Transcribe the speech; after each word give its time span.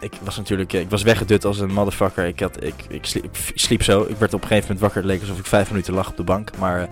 ik 0.00 0.12
was 0.22 0.36
natuurlijk, 0.36 0.72
eh, 0.72 0.80
ik 0.80 0.90
was 0.90 1.02
weggedut 1.02 1.44
als 1.44 1.58
een 1.58 1.72
motherfucker. 1.72 2.26
Ik, 2.26 2.40
had, 2.40 2.64
ik, 2.64 2.74
ik, 2.88 3.04
sliep, 3.04 3.24
ik 3.24 3.52
sliep 3.54 3.82
zo. 3.82 4.06
Ik 4.08 4.16
werd 4.16 4.34
op 4.34 4.42
een 4.42 4.48
gegeven 4.48 4.62
moment 4.62 4.80
wakker. 4.80 5.02
Het 5.02 5.10
leek 5.10 5.20
alsof 5.20 5.38
ik 5.38 5.46
vijf 5.46 5.70
minuten 5.70 5.94
lag 5.94 6.08
op 6.08 6.16
de 6.16 6.22
bank. 6.22 6.50
Maar 6.58 6.80
eh, 6.80 6.88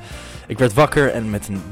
ik 0.47 0.59
werd 0.59 0.75
wakker 0.75 1.13
en 1.13 1.31
met 1.31 1.49
een 1.49 1.63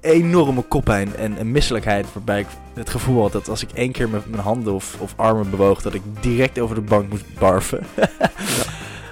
enorme 0.00 0.62
koppijn 0.62 1.16
en 1.16 1.40
een 1.40 1.52
misselijkheid. 1.52 2.06
Waarbij 2.12 2.40
ik 2.40 2.46
het 2.74 2.90
gevoel 2.90 3.22
had 3.22 3.32
dat 3.32 3.48
als 3.48 3.62
ik 3.62 3.70
één 3.72 3.92
keer 3.92 4.08
met 4.08 4.30
mijn 4.30 4.42
handen 4.42 4.74
of, 4.74 4.96
of 4.98 5.12
armen 5.16 5.50
bewoog, 5.50 5.82
dat 5.82 5.94
ik 5.94 6.02
direct 6.20 6.58
over 6.58 6.74
de 6.74 6.80
bank 6.80 7.08
moest 7.10 7.38
barven. 7.38 7.86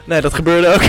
Nee, 0.07 0.21
dat 0.21 0.35
gebeurde 0.35 0.69
ook. 0.75 0.83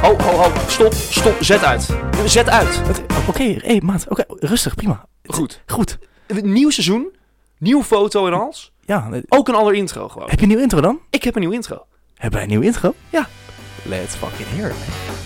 Ho, 0.00 0.16
ho, 0.18 0.36
ho. 0.36 0.52
Stop, 0.66 0.92
stop. 0.92 1.36
Zet 1.40 1.64
uit. 1.64 1.88
Zet 2.24 2.48
uit. 2.48 2.82
Oké, 3.28 3.56
hey, 3.58 3.80
maat. 3.84 4.06
Oké, 4.08 4.24
rustig, 4.28 4.74
prima. 4.74 5.04
Goed. 5.26 5.62
Goed. 5.66 5.98
Nieuw 6.40 6.70
seizoen. 6.70 7.08
Nieuwe 7.58 7.84
foto 7.84 8.26
en 8.26 8.32
alles. 8.32 8.72
Ja, 8.84 9.10
Ook 9.28 9.48
een 9.48 9.54
ander 9.54 9.74
intro 9.74 10.08
gewoon. 10.08 10.28
heb 10.28 10.36
je 10.36 10.42
een 10.42 10.48
nieuwe 10.48 10.62
intro 10.62 10.80
dan? 10.80 11.00
Ik 11.10 11.22
heb 11.24 11.34
een 11.34 11.40
nieuw 11.40 11.50
intro. 11.50 11.86
Hebben 12.14 12.32
wij 12.32 12.42
een 12.42 12.48
nieuwe 12.48 12.64
intro? 12.64 12.94
Ja. 13.10 13.28
Let's 13.82 14.14
fucking 14.14 14.48
hear 14.48 14.70
it, 14.70 14.76
man. 14.76 15.20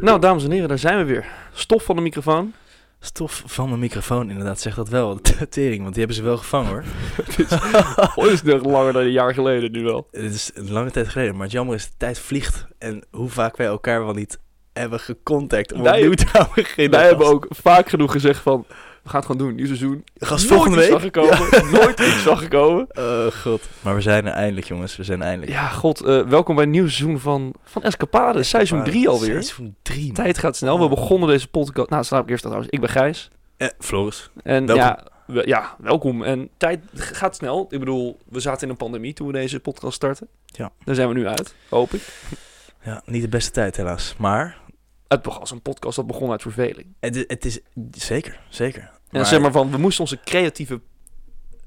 Nou, 0.00 0.20
dames 0.20 0.44
en 0.44 0.50
heren, 0.50 0.68
daar 0.68 0.78
zijn 0.78 0.98
we 0.98 1.04
weer. 1.04 1.26
Stof 1.52 1.84
van 1.84 1.96
de 1.96 2.02
microfoon. 2.02 2.52
Stof 3.02 3.42
van 3.46 3.68
mijn 3.68 3.80
microfoon, 3.80 4.30
inderdaad, 4.30 4.60
zegt 4.60 4.76
dat 4.76 4.88
wel. 4.88 5.20
Tering, 5.50 5.80
want 5.82 5.94
die 5.94 5.98
hebben 6.04 6.16
ze 6.16 6.22
wel 6.22 6.36
gevangen 6.36 6.70
hoor. 6.70 6.84
Oh, 8.14 8.26
is 8.26 8.42
nog 8.42 8.64
langer 8.64 8.92
dan 8.92 9.02
een 9.02 9.10
jaar 9.10 9.34
geleden 9.34 9.72
nu 9.72 9.82
wel. 9.82 10.08
Het 10.10 10.34
is 10.34 10.50
een 10.54 10.72
lange 10.72 10.90
tijd 10.90 11.08
geleden, 11.08 11.32
maar 11.34 11.42
het 11.42 11.52
jammer 11.52 11.74
is, 11.74 11.84
de 11.86 11.92
tijd 11.96 12.18
vliegt. 12.18 12.66
En 12.78 13.04
hoe 13.10 13.28
vaak 13.28 13.56
wij 13.56 13.66
elkaar 13.66 14.04
wel 14.04 14.14
niet 14.14 14.38
hebben 14.72 15.00
gecontact 15.00 15.72
om 15.72 15.82
Wij- 15.82 15.92
opnieuw 15.92 16.14
te 16.14 16.26
gaan 16.26 16.48
beginnen. 16.54 16.98
Wij 16.98 17.08
hebben 17.08 17.26
ook 17.26 17.46
vaak 17.50 17.88
genoeg 17.88 18.12
gezegd 18.12 18.40
van... 18.40 18.66
We 19.02 19.08
gaan 19.08 19.20
het 19.20 19.30
gewoon 19.30 19.46
doen, 19.46 19.54
nieuw 19.54 19.66
seizoen. 19.66 20.04
Gast 20.18 20.46
volgende 20.46 20.76
week. 20.76 20.90
zag 20.90 21.02
gekomen. 21.02 21.70
Nooit 21.72 22.00
iets 22.00 22.22
zag 22.22 22.38
gekomen. 22.42 22.86
Oh 22.98 23.26
god. 23.26 23.68
Maar 23.80 23.94
we 23.94 24.00
zijn 24.00 24.26
er 24.26 24.32
eindelijk 24.32 24.66
jongens, 24.66 24.96
we 24.96 25.04
zijn 25.04 25.22
eindelijk. 25.22 25.52
Ja, 25.52 25.68
god. 25.68 26.00
eh, 26.00 26.22
welkom 26.26 26.54
bij 26.54 26.64
een 26.64 26.70
nieuw 26.70 26.88
seizoen 26.88 27.18
van, 27.20 27.54
van 27.64 27.82
Escapade. 27.82 28.42
Seizoen 28.42 28.84
3 28.84 29.08
alweer. 29.08 29.30
Seizoen 29.42 29.76
3. 29.82 30.12
Tijd 30.12 30.38
gaat 30.38 30.56
snel. 30.56 30.80
We 30.80 30.88
begonnen 30.88 31.28
deze 31.28 31.48
podcast... 31.48 31.90
Nou, 31.90 32.04
slaap 32.04 32.22
ik 32.22 32.30
eerst 32.30 32.42
trouwens. 32.42 32.70
Ik 32.70 32.80
ben 32.80 32.88
Gijs. 32.88 33.30
Eh, 33.56 33.68
Floris. 33.78 34.30
En 34.42 34.66
Welkom. 34.66 34.84
ja, 34.86 35.04
we- 35.26 35.46
ja, 35.46 35.76
welkom. 35.78 36.22
En 36.22 36.48
tijd 36.56 36.80
gaat 36.94 37.36
snel. 37.36 37.66
Ik 37.70 37.78
bedoel, 37.78 38.18
we 38.28 38.40
zaten 38.40 38.62
in 38.62 38.68
een 38.68 38.76
pandemie 38.76 39.12
toen 39.12 39.26
we 39.26 39.32
deze 39.32 39.60
podcast 39.60 39.94
starten. 39.94 40.28
Ja. 40.46 40.70
Daar 40.84 40.94
zijn 40.94 41.08
we 41.08 41.14
nu 41.14 41.26
uit, 41.26 41.54
hoop 41.68 41.92
ik. 41.92 42.02
Ja, 42.84 43.02
niet 43.04 43.22
de 43.22 43.28
beste 43.28 43.50
tijd 43.50 43.76
helaas. 43.76 44.14
Maar 44.18 44.58
Het 45.10 45.22
begon 45.22 45.40
als 45.40 45.50
een 45.50 45.62
podcast 45.62 45.96
dat 45.96 46.06
begon 46.06 46.30
uit 46.30 46.42
verveling. 46.42 46.86
het, 47.00 47.24
het 47.26 47.44
is 47.44 47.58
zeker, 47.90 48.40
zeker. 48.48 48.90
En 49.10 49.26
zeg 49.26 49.40
maar 49.40 49.52
van, 49.52 49.70
we 49.70 49.76
moesten 49.78 50.00
onze 50.00 50.20
creatieve 50.24 50.80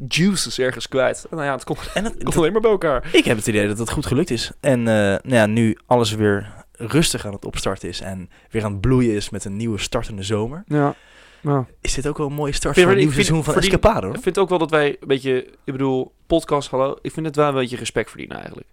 juices 0.08 0.60
ergens 0.60 0.88
kwijt. 0.88 1.26
En 1.30 1.36
nou 1.38 1.48
ja, 1.48 1.54
het 1.54 1.64
komt, 1.64 1.80
en 1.94 2.04
het, 2.04 2.14
het 2.14 2.24
komt 2.24 2.38
alleen 2.38 2.52
maar 2.52 2.62
bij 2.62 2.72
elkaar. 2.72 3.10
ik 3.16 3.26
heb 3.26 3.38
het 3.38 3.48
idee 3.48 3.68
dat 3.68 3.78
het 3.78 3.90
goed 3.92 4.06
gelukt 4.06 4.30
is. 4.30 4.52
En 4.60 4.80
eh, 4.80 4.94
nou 4.96 5.20
ja, 5.24 5.46
nu 5.46 5.78
alles 5.86 6.12
weer 6.14 6.54
rustig 6.72 7.26
aan 7.26 7.34
het 7.34 7.46
opstarten 7.46 7.90
is 7.90 8.02
en 8.02 8.30
weer 8.50 8.64
aan 8.64 8.72
het 8.72 8.82
bloeien 8.82 9.16
is 9.16 9.30
met 9.30 9.46
een 9.46 9.56
nieuwe 9.58 9.78
startende 9.80 10.24
zomer. 10.24 10.64
Ja. 10.68 10.96
Nou, 11.42 11.66
Is 11.82 11.94
dit 11.94 12.08
ook 12.08 12.18
wel 12.18 12.28
een 12.28 12.34
mooie 12.34 12.52
start 12.52 12.74
Vind 12.76 12.88
voor 12.88 12.98
vind- 12.98 13.14
seizoen 13.14 13.44
van 13.44 13.56
Escapade 13.56 14.06
hoor? 14.06 14.16
ik 14.16 14.22
vind 14.22 14.38
ook 14.38 14.50
wel 14.50 14.58
dat 14.58 14.70
wij 14.70 14.88
een 15.00 15.08
beetje, 15.08 15.44
ik 15.64 15.72
bedoel, 15.72 16.14
podcast, 16.28 16.70
hallo. 16.70 16.98
Ik 17.02 17.12
vind 17.12 17.26
het 17.26 17.36
wel 17.36 17.48
een 17.48 17.54
beetje 17.54 17.78
respect 17.78 18.10
verdienen 18.10 18.38
eigenlijk. 18.38 18.68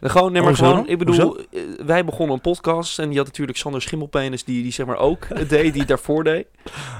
Gewoon, 0.00 0.32
nee, 0.32 0.40
maar 0.42 0.50
Hoezo 0.50 0.68
gewoon, 0.70 0.88
ik 0.88 0.98
bedoel, 0.98 1.38
eh, 1.38 1.62
wij 1.86 2.04
begonnen 2.04 2.34
een 2.34 2.40
podcast 2.40 2.98
en 2.98 3.08
die 3.08 3.16
had 3.18 3.26
natuurlijk 3.26 3.58
Sander 3.58 3.82
Schimmelpenis, 3.82 4.44
die, 4.44 4.62
die 4.62 4.72
zeg 4.72 4.86
maar 4.86 4.96
ook 4.96 5.26
het 5.28 5.48
deed, 5.56 5.70
die 5.70 5.78
het 5.80 5.88
daarvoor 5.88 6.24
deed. 6.24 6.46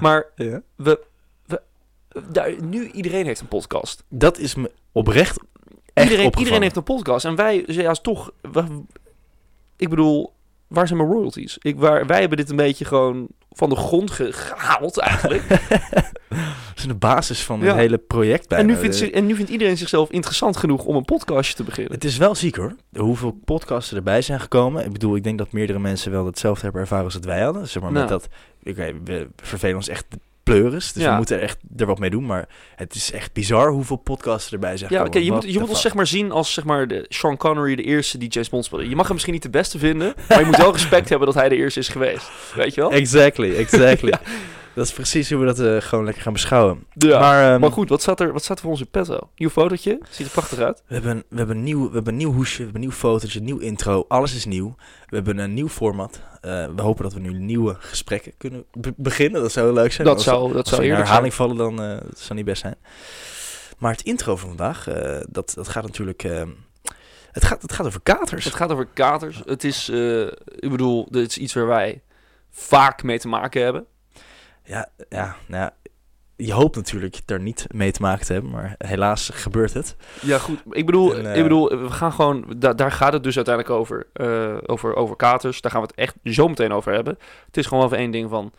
Maar 0.01 0.27
Ja. 0.37 0.63
we, 0.77 1.01
we 1.47 1.61
daar, 2.31 2.63
nu 2.63 2.91
iedereen 2.91 3.27
heeft 3.27 3.41
een 3.41 3.49
podcast. 3.49 4.05
Dat 4.09 4.39
is 4.39 4.55
me 4.55 4.71
oprecht 4.93 5.39
echt 5.93 6.11
Iedereen, 6.11 6.39
iedereen 6.39 6.63
heeft 6.63 6.77
een 6.77 6.83
podcast. 6.83 7.25
En 7.25 7.35
wij, 7.37 7.65
ja, 7.67 7.93
toch, 7.93 8.31
we- 8.53 8.83
ik 9.77 9.89
bedoel, 9.89 10.33
waar 10.69 10.87
zijn 10.87 10.99
mijn 10.99 11.11
royalties? 11.11 11.59
Ik, 11.61 11.77
waar, 11.79 12.07
wij 12.07 12.21
hebben 12.21 12.39
dit 12.39 12.51
een 12.51 12.57
beetje 12.57 12.85
gewoon 12.85 13.29
van 13.51 13.69
de 13.69 13.77
grond 13.77 14.11
ge- 14.11 14.33
gehaald 14.33 14.99
eigenlijk. 14.99 15.49
Dat 16.29 16.85
is 16.85 16.87
de 16.87 16.95
basis 16.95 17.45
van 17.45 17.61
Ja. 17.61 17.67
het 17.67 17.77
hele 17.77 17.99
project 17.99 18.49
bijna. 18.49 18.65
en, 18.69 18.71
nu 18.75 18.81
vindt, 18.81 18.97
ze- 18.97 19.11
en 19.11 19.27
nu 19.27 19.35
vindt 19.35 19.51
iedereen 19.51 19.77
zichzelf 19.77 20.11
interessant 20.11 20.57
genoeg 20.57 20.85
om 20.85 20.97
een 20.97 21.05
podcastje 21.05 21.55
te 21.57 21.63
beginnen. 21.65 21.93
Het 21.93 22.05
is 22.05 22.17
wel 22.17 22.35
ziek 22.35 22.57
hoor. 22.57 22.75
Hoeveel 22.97 23.41
podcasts 23.45 23.91
er 23.91 23.97
erbij 23.97 24.23
zijn 24.23 24.41
gekomen. 24.41 24.85
Ik 24.85 24.93
bedoel, 24.93 25.17
ik 25.17 25.25
denk 25.25 25.39
dat 25.39 25.53
meerdere 25.53 25.79
mensen 25.79 26.11
wel 26.11 26.27
hetzelfde 26.27 26.63
hebben 26.63 26.81
ervaren 26.81 27.05
als 27.05 27.13
dat 27.15 27.25
wij 27.25 27.41
hadden. 27.41 27.69
Zeg 27.69 27.83
maar 27.83 27.93
met 27.93 28.09
Nou. 28.09 28.21
dat, 28.21 28.29
oké, 28.65 28.93
we 29.05 29.29
vervelen 29.37 29.77
ons 29.77 29.89
echt 29.89 30.05
pleuris. 30.47 30.93
Dus 30.93 31.03
Ja. 31.03 31.11
we 31.11 31.17
moeten 31.17 31.37
er 31.37 31.43
echt 31.43 31.59
er 31.77 31.87
wat 31.87 31.99
mee 31.99 32.11
doen. 32.11 32.27
Maar 32.27 32.49
het 32.77 32.95
is 32.95 33.13
echt 33.13 33.33
bizar 33.33 33.71
hoeveel 33.71 33.97
podcasts 33.97 34.53
erbij 34.53 34.77
zijn 34.77 34.93
Ja, 34.93 35.05
oké, 35.05 35.19
je 35.19 35.33
moet, 35.33 35.53
je 35.53 35.59
moet 35.59 35.69
ons 35.69 35.81
zeg 35.81 35.95
maar 35.95 36.07
zien 36.07 36.31
als 36.33 36.53
zeg 36.53 36.65
maar 36.65 36.89
de 36.89 37.05
Sean 37.09 37.37
Connery, 37.37 37.75
de 37.77 37.83
eerste 37.83 38.19
die 38.19 38.29
James 38.29 38.49
Bond 38.49 38.65
speelde. 38.65 38.89
Je 38.89 38.95
mag 38.97 39.05
hem 39.05 39.13
misschien 39.13 39.35
niet 39.35 39.43
de 39.43 39.51
beste 39.51 39.79
vinden, 39.79 40.15
maar 40.29 40.41
je 40.41 40.47
moet 40.47 40.57
wel 40.57 40.73
respect 40.81 41.09
hebben 41.09 41.27
dat 41.27 41.37
hij 41.37 41.49
de 41.49 41.57
eerste 41.57 41.81
is 41.81 41.89
geweest. 41.89 42.31
Weet 42.55 42.75
je 42.75 42.81
wel? 42.81 42.91
Exactly, 42.93 43.57
exactly. 43.57 44.13
Dat 44.77 44.87
is 44.87 44.93
precies 44.93 45.31
hoe 45.31 45.39
we 45.39 45.47
dat 45.47 45.59
eh, 45.61 45.77
gewoon 45.81 46.05
lekker 46.05 46.23
gaan 46.23 46.33
beschouwen. 46.33 46.87
Ja. 46.95 47.19
Maar, 47.19 47.43
Maar, 47.61 47.63
ehm, 47.63 47.73
goed, 47.73 47.89
wat 47.89 48.01
staat, 48.03 48.21
er, 48.21 48.33
wat 48.33 48.45
staat 48.45 48.57
er 48.57 48.63
voor 48.63 48.73
onze 48.73 48.87
petto? 48.87 49.31
Nieuw 49.37 49.49
fotootje, 49.49 49.99
ziet 50.11 50.27
er 50.27 50.33
prachtig 50.33 50.59
uit. 50.59 50.83
We 50.87 50.95
hebben, 50.95 51.25
we, 51.29 51.37
hebben 51.37 51.57
een 51.57 51.63
nieuw, 51.63 51.89
we 51.89 51.95
hebben 51.95 52.13
een 52.13 52.19
nieuw 52.19 52.33
hoesje, 52.33 52.57
we 52.57 52.63
hebben 52.63 52.83
een 52.83 52.89
nieuw 52.89 52.97
fotootje, 52.97 53.39
een 53.39 53.45
nieuw 53.45 53.59
intro. 53.59 54.05
Alles 54.09 54.35
is 54.35 54.45
nieuw. 54.45 54.75
We 55.07 55.17
hebben 55.17 55.39
een 55.39 55.55
nieuw 55.55 55.69
format. 55.69 56.21
Eh, 56.41 56.67
we 56.77 56.83
hopen 56.83 57.03
dat 57.03 57.13
we 57.13 57.21
nu 57.21 57.33
nieuwe 57.33 57.77
gesprekken 57.79 58.33
kunnen 58.37 58.65
be- 58.73 58.95
beginnen. 58.97 59.41
Dat 59.43 59.53
zou 59.53 59.67
heel 59.67 59.75
leuk 59.75 59.93
zijn. 59.93 60.07
Dat 60.07 60.17
Als- 60.17 60.25
zou, 60.25 60.47
dat 60.49 60.57
Als 60.57 60.69
zou 60.69 60.81
we 60.81 60.87
in 60.87 60.93
eerlijk 60.93 61.09
herhaling 61.09 61.35
zijn. 61.35 61.49
vallen, 61.49 61.77
dan 61.77 61.91
uh, 61.91 61.97
dat 62.09 62.19
zou 62.19 62.35
niet 62.35 62.45
best 62.45 62.61
zijn. 62.61 62.77
Maar 63.79 63.93
het 63.93 64.03
intro 64.03 64.37
van 64.37 64.49
vandaag, 64.49 64.85
dat, 65.29 65.53
dat 65.55 65.69
gaat 65.69 65.83
natuurlijk... 65.83 66.23
eh, 66.25 66.43
het, 67.33 67.45
gaat, 67.45 67.63
het 67.63 67.73
gaat 67.73 67.87
over 67.87 68.01
katers. 68.03 68.45
Het 68.45 68.55
gaat 68.55 68.73
over 68.73 68.87
katers. 68.95 69.43
Het 69.45 69.65
is, 69.65 69.89
ik 70.59 70.71
bedoel, 70.71 71.07
dit 71.11 71.31
is 71.31 71.39
iets 71.39 71.55
waar 71.55 71.67
wij 71.67 72.03
vaak 72.51 73.03
mee 73.03 73.19
te 73.19 73.29
maken 73.29 73.63
hebben. 73.63 73.87
Ja, 74.67 74.89
ja, 75.09 75.37
nou 75.47 75.63
ja, 75.63 75.75
je 76.37 76.53
hoopt 76.53 76.77
natuurlijk 76.77 77.21
er 77.27 77.41
niet 77.41 77.67
mee 77.71 77.91
te 77.91 78.01
maken 78.03 78.27
te 78.27 78.33
hebben, 78.33 78.51
maar 78.51 78.75
helaas 78.79 79.31
gebeurt 79.33 79.75
het. 79.75 79.97
Ja, 80.23 80.39
goed. 80.39 80.59
Ik 80.71 80.87
bedoel, 80.87 81.15
En, 81.17 81.27
eh, 81.31 81.37
ik 81.37 81.43
bedoel 81.43 81.69
we 81.69 81.91
gaan 81.91 82.13
gewoon, 82.13 82.45
da- 82.57 82.73
daar 82.75 82.93
gaat 82.93 83.13
het 83.13 83.23
dus 83.23 83.37
uiteindelijk 83.37 83.75
over, 83.75 84.07
eh, 84.13 84.55
over, 84.67 84.95
over 84.95 85.17
katers. 85.17 85.61
Daar 85.61 85.71
gaan 85.73 85.81
we 85.81 85.87
het 85.87 85.97
echt 85.97 86.15
zo 86.35 86.49
meteen 86.49 86.73
over 86.73 86.93
hebben. 86.93 87.19
Het 87.47 87.57
is 87.57 87.67
gewoon 87.67 87.85
even 87.85 87.97
één 87.99 88.11
ding 88.11 88.31
van, 88.31 88.53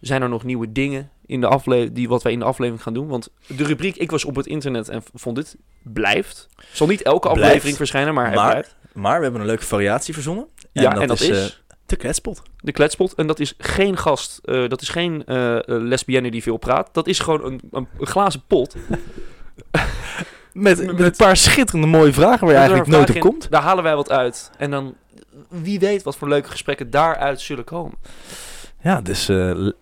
zijn 0.00 0.22
er 0.22 0.28
nog 0.28 0.44
nieuwe 0.44 0.72
dingen 0.72 1.10
in 1.26 1.40
de 1.40 1.46
aflevering, 1.46 1.94
die 1.94 2.08
wat 2.08 2.22
wij 2.22 2.32
in 2.32 2.38
de 2.38 2.44
aflevering 2.44 2.82
gaan 2.82 2.94
doen? 2.94 3.08
Want 3.08 3.28
de 3.46 3.64
rubriek, 3.64 3.96
ik 3.96 4.10
was 4.10 4.24
op 4.24 4.36
het 4.36 4.46
internet 4.46 4.88
en 4.88 5.02
vond 5.14 5.36
dit, 5.36 5.56
blijft. 5.82 6.48
Zal 6.72 6.86
niet 6.86 7.02
elke 7.02 7.28
Blijft. 7.28 7.42
aflevering 7.46 7.76
verschijnen, 7.76 8.14
maar, 8.14 8.26
het 8.26 8.34
Maar 8.34 8.50
blijft. 8.50 8.76
Maar 8.92 9.16
we 9.16 9.22
hebben 9.22 9.40
een 9.40 9.46
leuke 9.46 9.64
variatie 9.64 10.14
verzonnen. 10.14 10.46
Ja, 10.72 10.96
en 11.00 11.08
dat 11.08 11.20
is, 11.20 11.28
eh, 11.28 11.44
de 11.86 11.96
kletspot. 11.96 12.42
de 12.60 12.72
kletspot. 12.72 13.14
En 13.14 13.26
dat 13.26 13.40
is 13.40 13.54
geen 13.58 13.96
gast, 13.96 14.40
eh, 14.44 14.68
dat 14.68 14.82
is 14.82 14.88
geen 14.88 15.24
eh, 15.26 15.56
eh, 15.56 15.62
lesbienne 15.66 16.30
die 16.30 16.42
veel 16.42 16.56
praat. 16.56 16.88
Dat 16.92 17.06
is 17.06 17.18
gewoon 17.18 17.44
een, 17.44 17.60
een, 17.70 17.88
een 17.98 18.06
glazen 18.06 18.42
pot. 18.46 18.76
Met, 20.52 20.86
met, 20.86 21.00
een 21.00 21.16
paar 21.16 21.36
schitterende 21.36 21.86
mooie 21.86 22.12
vragen 22.12 22.40
waar 22.40 22.50
je 22.50 22.58
eigenlijk 22.58 22.88
nooit 22.88 23.10
op 23.10 23.20
komt. 23.20 23.50
Daar 23.50 23.62
halen 23.62 23.84
wij 23.84 23.96
wat 23.96 24.10
uit. 24.10 24.50
En 24.58 24.70
dan, 24.70 24.94
wie 25.48 25.78
weet 25.78 26.02
wat 26.02 26.16
voor 26.16 26.28
leuke 26.28 26.50
gesprekken 26.50 26.90
daaruit 26.90 27.40
zullen 27.40 27.64
komen. 27.64 27.98
Ja, 28.82 29.00
dus 29.00 29.26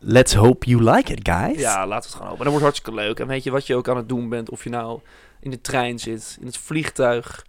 let's 0.01 0.35
hope 0.35 0.67
you 0.67 0.91
like 0.91 1.13
it, 1.13 1.29
guys. 1.29 1.59
Ja, 1.61 1.87
laten 1.87 1.89
we 1.89 1.95
het 1.95 2.07
gewoon 2.07 2.29
hopen. 2.29 2.39
En 2.39 2.45
dat 2.45 2.47
wordt 2.47 2.63
hartstikke 2.63 2.95
leuk. 2.95 3.21
En 3.21 3.27
weet 3.27 3.45
je 3.45 3.51
wat 3.51 3.67
je 3.67 3.75
ook 3.75 3.89
aan 3.89 3.97
het 3.97 4.09
doen 4.09 4.29
bent? 4.29 4.51
Of 4.51 4.65
je 4.65 4.71
nou 4.71 5.01
in 5.41 5.51
de 5.51 5.61
trein 5.61 5.99
zit, 5.99 6.37
in 6.41 6.47
het 6.47 6.57
vliegtuig. 6.57 7.45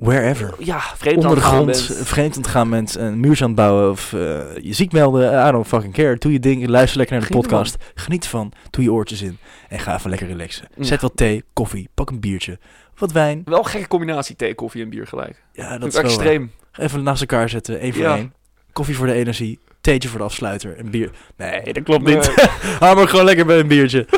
Wherever. 0.00 0.54
Ja, 0.58 0.80
vreemd 0.80 1.16
Onder 1.16 1.34
de 1.34 1.40
grond, 1.42 1.82
vreemd 2.02 2.36
aan 2.36 2.42
het 2.42 2.50
gaan 2.50 2.70
bent, 2.70 2.94
een 2.94 3.20
muurtje 3.20 3.44
aan 3.44 3.50
het 3.50 3.58
bouwen 3.58 3.90
of 3.90 4.12
eh, 4.12 4.20
je 4.56 4.72
ziek 4.72 4.92
melden. 4.92 5.46
I 5.48 5.50
don't 5.50 5.66
fucking 5.66 5.92
care. 5.94 6.16
Doe 6.16 6.32
je 6.32 6.40
ding, 6.40 6.66
luister 6.68 6.98
lekker 6.98 7.16
naar 7.16 7.26
de 7.26 7.32
Geniet 7.32 7.48
podcast. 7.48 7.76
Geniet 7.94 8.24
ervan, 8.24 8.52
doe 8.70 8.84
je 8.84 8.92
oortjes 8.92 9.22
in 9.22 9.38
en 9.68 9.78
ga 9.78 9.94
even 9.96 10.10
lekker 10.10 10.26
relaxen. 10.28 10.68
Ja. 10.76 10.84
Zet 10.84 11.00
wat 11.00 11.16
thee, 11.16 11.44
koffie, 11.52 11.88
pak 11.94 12.10
een 12.10 12.20
biertje, 12.20 12.58
wat 12.96 13.12
wijn. 13.12 13.42
Wel 13.44 13.58
een 13.58 13.66
gekke 13.66 13.88
combinatie 13.88 14.36
thee, 14.36 14.54
koffie 14.54 14.82
en 14.82 14.90
bier 14.90 15.06
gelijk. 15.06 15.42
Ja, 15.52 15.70
dat 15.70 15.80
Dat 15.80 15.88
is 15.88 15.94
wel 15.94 16.04
extreem. 16.04 16.50
Even 16.72 17.02
naast 17.02 17.20
elkaar 17.20 17.48
zetten, 17.48 17.80
één 17.80 17.92
voor 17.92 18.02
Ja. 18.02 18.16
één. 18.16 18.32
Koffie 18.72 18.96
voor 18.96 19.06
de 19.06 19.12
energie, 19.12 19.58
theetje 19.80 20.08
voor 20.08 20.18
de 20.18 20.24
afsluiter 20.24 20.76
en 20.76 20.90
bier. 20.90 21.10
Nee, 21.36 21.72
dat 21.72 21.82
klopt 21.82 22.02
Nee. 22.02 22.14
niet. 22.14 22.34
Hou 22.80 22.96
maar 22.96 23.08
gewoon 23.08 23.24
lekker 23.24 23.46
bij 23.46 23.58
een 23.58 23.68
biertje. 23.68 24.06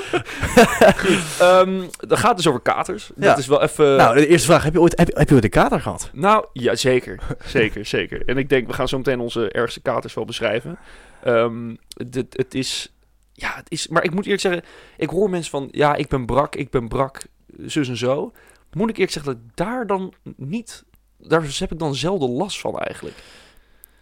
Ehm 1.38 1.82
dat 1.98 2.18
gaat 2.18 2.36
dus 2.36 2.46
over 2.46 2.60
katers. 2.60 3.10
Ja. 3.16 3.26
Dat 3.26 3.38
is 3.38 3.46
wel 3.46 3.62
even... 3.62 3.96
Nou, 3.96 4.14
de 4.16 4.26
eerste 4.26 4.46
vraag. 4.46 4.62
Heb 4.64 4.72
je 4.72 4.80
ooit, 4.80 4.98
heb 4.98 5.08
je, 5.08 5.14
heb 5.18 5.28
je 5.28 5.34
ooit 5.34 5.44
een 5.44 5.50
kater 5.50 5.80
gehad? 5.80 6.10
Nou, 6.12 6.46
ja, 6.52 6.74
zeker. 6.74 7.20
zeker, 7.44 7.86
zeker. 7.86 8.28
En 8.28 8.36
ik 8.36 8.48
denk, 8.48 8.66
we 8.66 8.72
gaan 8.72 8.88
zo 8.88 8.96
meteen 8.96 9.20
onze 9.20 9.50
ergste 9.50 9.80
katers 9.80 10.14
wel 10.14 10.24
beschrijven. 10.24 10.78
Ehm, 11.22 11.74
dit, 11.88 12.26
het 12.36 12.54
is... 12.54 12.92
Ja, 13.32 13.54
het 13.54 13.70
is... 13.70 13.88
Maar 13.88 14.04
ik 14.04 14.14
moet 14.14 14.24
eerlijk 14.24 14.42
zeggen, 14.42 14.62
ik 14.96 15.10
hoor 15.10 15.30
mensen 15.30 15.50
van... 15.50 15.68
Ja, 15.70 15.94
ik 15.94 16.08
ben 16.08 16.26
brak, 16.26 16.56
ik 16.56 16.70
ben 16.70 16.88
brak, 16.88 17.22
zus 17.66 17.88
en 17.88 17.96
zo. 17.96 18.32
Moet 18.72 18.88
ik 18.88 18.94
eerlijk 18.94 19.12
zeggen 19.12 19.32
dat 19.32 19.42
ik 19.42 19.56
daar 19.56 19.86
dan 19.86 20.12
niet 20.36 20.84
daar 21.26 21.42
heb 21.58 21.72
ik 21.72 21.78
dan 21.78 21.94
zelden 21.94 22.30
last 22.30 22.60
van 22.60 22.78
eigenlijk. 22.78 23.16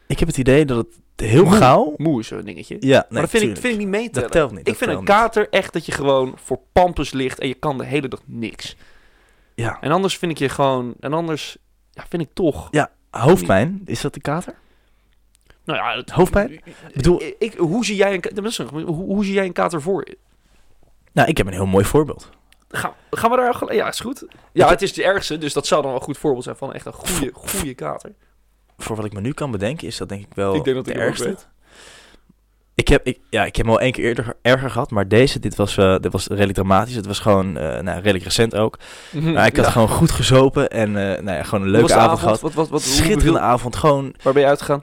Ik 0.06 0.18
heb 0.18 0.28
het 0.28 0.38
idee 0.38 0.64
dat 0.64 0.76
het 0.76 1.00
heel 1.20 1.44
Moe. 1.44 1.56
gauw... 1.56 1.94
Moe 1.96 2.20
is 2.20 2.26
zo'n 2.26 2.42
dingetje. 2.42 2.76
Ja, 2.80 2.98
nee, 2.98 3.04
maar 3.08 3.20
dat 3.20 3.30
vind 3.30 3.42
ik, 3.42 3.56
vind 3.56 3.72
ik 3.72 3.78
niet 3.78 3.88
meetellen. 3.88 4.22
Dat 4.22 4.32
telt 4.32 4.50
niet. 4.52 4.68
ik 4.68 4.76
vind 4.76 4.90
een 4.90 4.96
niet. 4.96 5.06
kater 5.06 5.48
echt 5.48 5.72
dat 5.72 5.86
je 5.86 5.92
gewoon 5.92 6.32
voor 6.36 6.60
pampus 6.72 7.12
ligt 7.12 7.38
en 7.38 7.48
je 7.48 7.54
kan 7.54 7.78
de 7.78 7.84
hele 7.84 8.08
dag 8.08 8.20
niks. 8.24 8.76
Ja. 9.54 9.78
En 9.80 9.92
anders 9.92 10.18
vind 10.18 10.32
ik 10.32 10.38
je 10.38 10.48
gewoon... 10.48 10.94
En 11.00 11.12
anders 11.12 11.56
ja, 11.90 12.04
vind 12.08 12.22
ik 12.22 12.28
toch... 12.32 12.68
Ja, 12.70 12.90
hoofdpijn. 13.10 13.82
Is 13.84 14.00
dat 14.00 14.14
de 14.14 14.20
kater? 14.20 14.54
Nou 15.64 15.78
ja, 15.78 15.96
het, 15.96 16.10
Hoofdpijn? 16.10 16.52
Ik, 16.52 16.74
bedoel- 16.94 17.22
ik, 17.38 17.54
hoe, 17.54 17.84
zie 17.84 17.96
jij 17.96 18.14
een, 18.14 18.44
is 18.44 18.58
hoe, 18.58 18.84
hoe 18.84 19.24
zie 19.24 19.34
jij 19.34 19.44
een 19.44 19.52
kater 19.52 19.82
voor? 19.82 20.06
Nou, 21.12 21.28
ik 21.28 21.36
heb 21.36 21.46
een 21.46 21.52
heel 21.52 21.66
mooi 21.66 21.84
voorbeeld. 21.84 22.30
Gaan, 22.68 22.92
gaan 23.10 23.30
we 23.30 23.36
daar. 23.36 23.74
Ja, 23.74 23.88
is 23.88 24.00
goed. 24.00 24.24
Ja, 24.52 24.68
het 24.68 24.82
is 24.82 24.92
de 24.92 25.04
ergste, 25.04 25.38
dus 25.38 25.52
dat 25.52 25.66
zou 25.66 25.82
dan 25.82 25.90
wel 25.90 26.00
een 26.00 26.06
goed 26.06 26.18
voorbeeld 26.18 26.44
zijn 26.44 26.56
van 26.56 26.72
echt 26.72 26.86
een 26.86 26.92
goede, 26.92 27.30
goede 27.32 27.74
kater. 27.74 28.12
Voor 28.82 28.96
wat 28.96 29.04
ik 29.04 29.12
me 29.12 29.20
nu 29.20 29.32
kan 29.32 29.50
bedenken, 29.50 29.86
is 29.86 29.96
dat 29.96 30.08
denk 30.08 30.20
ik 30.20 30.34
wel 30.34 30.54
Ik 30.54 30.64
denk 30.64 30.76
dat 30.76 30.84
de 30.84 30.92
ik 30.92 30.98
ergste. 30.98 31.36
Ik 32.74 32.88
heb, 32.88 33.06
ik, 33.06 33.18
ja, 33.30 33.44
ik 33.44 33.56
heb 33.56 33.66
hem 33.66 33.74
al 33.74 33.80
één 33.80 33.92
keer 33.92 34.04
eerder 34.04 34.34
erger 34.42 34.70
gehad, 34.70 34.90
maar 34.90 35.08
deze, 35.08 35.38
dit 35.38 35.56
was, 35.56 35.76
eh, 35.76 35.96
dit 35.98 36.12
was 36.12 36.26
redelijk 36.26 36.54
dramatisch. 36.54 36.94
Het 36.94 37.06
was 37.06 37.18
gewoon, 37.18 37.56
eh, 37.56 37.80
nou, 37.80 37.96
redelijk 38.00 38.24
recent 38.24 38.54
ook. 38.54 38.78
Maar 39.12 39.46
ik 39.46 39.56
had 39.56 39.64
Ja. 39.64 39.70
gewoon 39.70 39.88
goed 39.88 40.10
gezopen 40.10 40.68
en 40.70 40.88
eh, 40.88 41.22
nou 41.22 41.36
ja, 41.36 41.42
gewoon 41.42 41.64
een 41.64 41.70
leuke 41.70 41.94
avond, 41.94 42.18
gehad. 42.18 42.40
Wat, 42.40 42.68
wat, 42.68 42.82
Schitterende 42.82 43.40
avond, 43.40 43.76
gewoon 43.76 44.14
Waar 44.22 44.32
ben 44.32 44.42
je 44.42 44.48
uitgegaan? 44.48 44.82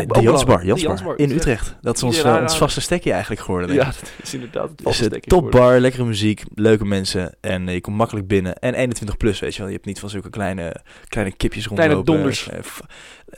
De 0.00 0.20
Jansbar. 0.20 0.64
Jansbar, 0.64 1.18
in 1.18 1.30
Utrecht. 1.30 1.76
Dat 1.80 1.96
is 1.96 2.02
ons, 2.02 2.22
eh, 2.22 2.38
ons 2.42 2.56
vaste 2.56 2.80
stekje 2.80 3.10
eigenlijk 3.12 3.40
geworden. 3.40 3.68
denk 3.68 3.80
Ja, 3.80 3.86
dat 3.86 4.12
is 4.22 4.34
inderdaad 4.34 4.70
het 4.70 4.82
vaste 4.82 5.04
stekje 5.04 5.30
geworden. 5.30 5.50
topbar, 5.50 5.80
lekkere 5.80 6.04
muziek, 6.04 6.42
leuke 6.54 6.84
mensen 6.84 7.34
en 7.40 7.68
eh, 7.68 7.74
je 7.74 7.80
komt 7.80 7.96
makkelijk 7.96 8.26
binnen. 8.26 8.54
En 8.58 8.74
21 8.74 9.16
plus, 9.16 9.40
weet 9.40 9.52
je 9.52 9.58
wel. 9.58 9.68
Je 9.68 9.74
hebt 9.74 9.86
niet 9.86 10.00
van 10.00 10.08
zulke 10.10 10.30
kleine, 10.30 10.76
kleine 11.08 11.32
kipjes 11.36 11.66
Kleine 11.68 11.94
rondlopen. 11.94 12.20
donders. 12.22 12.48
Eh, 12.48 12.58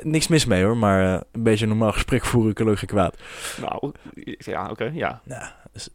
niks 0.03 0.29
mis 0.29 0.45
mee 0.45 0.65
hoor, 0.65 0.77
maar 0.77 1.23
een 1.33 1.43
beetje 1.43 1.63
een 1.65 1.71
normaal 1.71 1.93
gesprek 1.93 2.25
voeren 2.25 2.55
kan 2.55 2.71
ook 2.71 2.79
geen 2.79 2.89
kwaad. 2.89 3.17
Nou, 3.61 3.93
ja, 4.39 4.69
oké, 4.71 4.91
ja. 4.95 5.21
Nou, 5.25 5.43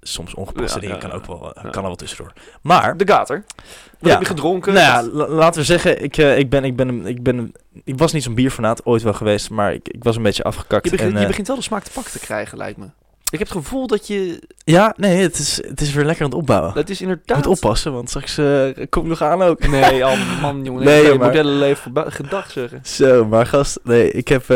soms 0.01 0.33
ongepaste 0.33 0.75
Ja, 0.75 0.81
dingen 0.81 0.95
ja, 0.95 1.01
kan 1.07 1.11
ook 1.11 1.25
wel, 1.25 1.53
eh, 1.53 1.63
Ja. 1.63 1.69
kan 1.69 1.81
er 1.81 1.87
wel 1.87 1.95
tussendoor. 1.95 2.33
Maar, 2.61 2.97
De 2.97 3.03
kater. 3.03 3.43
Wat 3.55 3.65
Ja. 3.99 4.09
heb 4.09 4.19
je 4.19 4.25
gedronken? 4.25 4.73
nou 4.73 4.85
ja, 4.85 5.11
la- 5.13 5.27
laten 5.27 5.59
we 5.59 5.65
zeggen, 5.65 6.03
ik, 6.03 6.17
eh, 6.17 6.37
ik, 6.37 6.49
ben, 6.49 6.63
ik, 6.63 6.75
ben, 6.75 7.05
ik, 7.05 7.23
ben, 7.23 7.51
ik 7.83 7.97
was 7.97 8.11
niet 8.13 8.23
zo'n 8.23 8.35
bierfanaat, 8.35 8.85
ooit 8.85 9.01
wel 9.01 9.13
geweest, 9.13 9.49
maar 9.49 9.73
ik, 9.73 9.87
ik 9.87 10.03
was 10.03 10.15
een 10.15 10.23
beetje 10.23 10.43
afgekakt. 10.43 10.83
je, 10.85 10.91
begint, 10.91 11.09
en, 11.09 11.15
je 11.15 11.21
eh, 11.21 11.27
begint 11.27 11.47
wel 11.47 11.55
de 11.55 11.61
smaak 11.61 11.83
te 11.83 11.91
pakken 11.91 12.11
te 12.11 12.19
krijgen, 12.19 12.57
lijkt 12.57 12.77
me. 12.77 12.85
Ik 13.29 13.39
heb 13.39 13.47
het 13.47 13.57
gevoel 13.57 13.87
dat 13.87 14.07
je... 14.07 14.41
Ja, 14.63 14.93
nee, 14.97 15.21
het 15.21 15.37
is, 15.37 15.61
het 15.67 15.81
is 15.81 15.93
weer 15.93 16.05
lekker 16.05 16.23
aan 16.23 16.29
het 16.31 16.39
opbouwen. 16.39 16.73
Dat 16.73 16.89
is 16.89 17.01
inderdaad... 17.01 17.37
moet 17.37 17.47
oppassen, 17.47 17.93
want 17.93 18.09
straks 18.09 18.37
eh, 18.37 18.85
kom 18.89 19.03
ik 19.03 19.09
nog 19.09 19.21
aan 19.21 19.41
ook. 19.41 19.67
Nee, 19.67 20.05
al 20.05 20.15
man, 20.41 20.63
jongen. 20.63 20.83
Nee, 20.83 21.01
Nee, 21.01 21.11
je 21.11 21.17
maar- 21.17 21.27
modellenleven 21.27 21.91
gedag 22.11 22.51
zeggen. 22.51 22.79
Zo, 22.83 23.25
maar 23.25 23.45
gast, 23.45 23.79
nee, 23.83 24.11
ik 24.11 24.27
heb... 24.27 24.49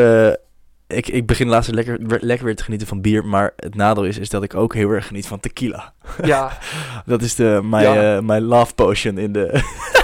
ik, 0.96 1.08
ik 1.08 1.26
begin 1.26 1.48
laatst 1.48 1.72
lekker, 1.72 1.98
weer- 2.08 2.20
lekker 2.22 2.46
weer 2.46 2.56
te 2.56 2.64
genieten 2.64 2.88
van 2.88 3.02
bier, 3.02 3.26
maar 3.26 3.54
het 3.56 3.76
nadeel 3.76 4.04
is, 4.06 4.18
is 4.18 4.30
dat 4.30 4.44
ik 4.44 4.56
ook 4.56 4.74
heel 4.74 4.90
erg 4.90 5.08
geniet 5.08 5.28
van 5.28 5.40
tequila. 5.40 5.94
Ja, 6.24 6.58
Dat 7.06 7.22
is 7.22 7.36
de, 7.36 7.60
mijn, 7.64 7.84
Ja. 7.94 8.16
eh, 8.16 8.22
mijn 8.24 8.44
love 8.44 8.74
potion 8.74 9.18
in 9.18 9.32
de, 9.32 9.50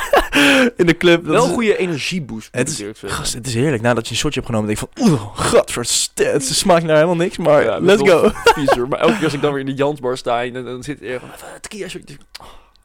in 0.78 0.86
de 0.86 0.98
club. 0.98 1.26
Wel 1.26 1.46
is- 1.46 1.52
goede 1.52 1.78
energieboost. 1.78 2.48
Het 2.52 2.70
is-. 2.70 2.84
Gast, 3.06 3.34
het 3.34 3.48
is 3.48 3.54
heerlijk. 3.54 3.82
Nadat 3.82 4.06
je 4.08 4.12
een 4.14 4.20
shotje 4.20 4.40
hebt 4.40 4.52
genomen, 4.52 4.76
denk 4.76 4.82
ik 4.82 4.90
van... 5.04 5.12
Oeh, 5.12 5.22
gadverste, 5.38 6.24
het 6.24 6.46
smaakt 6.46 6.84
naar 6.84 6.96
helemaal 6.96 7.16
niks, 7.16 7.38
maar 7.38 7.64
Ja, 7.64 7.80
let's 7.80 8.10
go. 8.10 8.30
Viezer. 8.56 8.88
Maar 8.88 9.00
elke 9.00 9.16
keer 9.16 9.24
als 9.24 9.34
ik 9.34 9.42
dan 9.42 9.52
weer 9.52 9.60
in 9.60 9.66
de 9.66 9.74
Jansbar 9.74 10.18
sta, 10.18 10.44
en 10.44 10.54
dan, 10.54 10.84
zit 10.84 11.02
er 11.04 11.20
van... 11.20 11.30
"Eh, 11.30 11.60
Tequila 11.62 11.88
shot." 11.88 12.18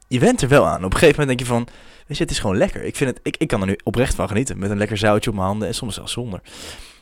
Je 0.07 0.19
went 0.19 0.41
er 0.41 0.47
wel 0.49 0.67
aan. 0.67 0.83
Op 0.83 0.93
een 0.93 0.99
gegeven 0.99 1.19
moment 1.19 1.27
denk 1.27 1.49
je 1.49 1.55
van... 1.55 1.67
Weet 2.07 2.17
je, 2.17 2.23
het 2.23 2.31
is 2.31 2.39
gewoon 2.39 2.57
lekker. 2.57 2.83
Ik, 2.83 2.95
vind 2.95 3.09
het, 3.09 3.19
ik, 3.23 3.35
ik 3.37 3.47
kan 3.47 3.61
er 3.61 3.67
nu 3.67 3.77
oprecht 3.83 4.15
van 4.15 4.27
genieten. 4.27 4.59
Met 4.59 4.69
een 4.69 4.77
lekker 4.77 4.97
zoutje 4.97 5.29
op 5.29 5.35
mijn 5.35 5.47
handen 5.47 5.67
en 5.67 5.73
soms 5.73 5.95
zelfs 5.95 6.11
zonder. 6.13 6.39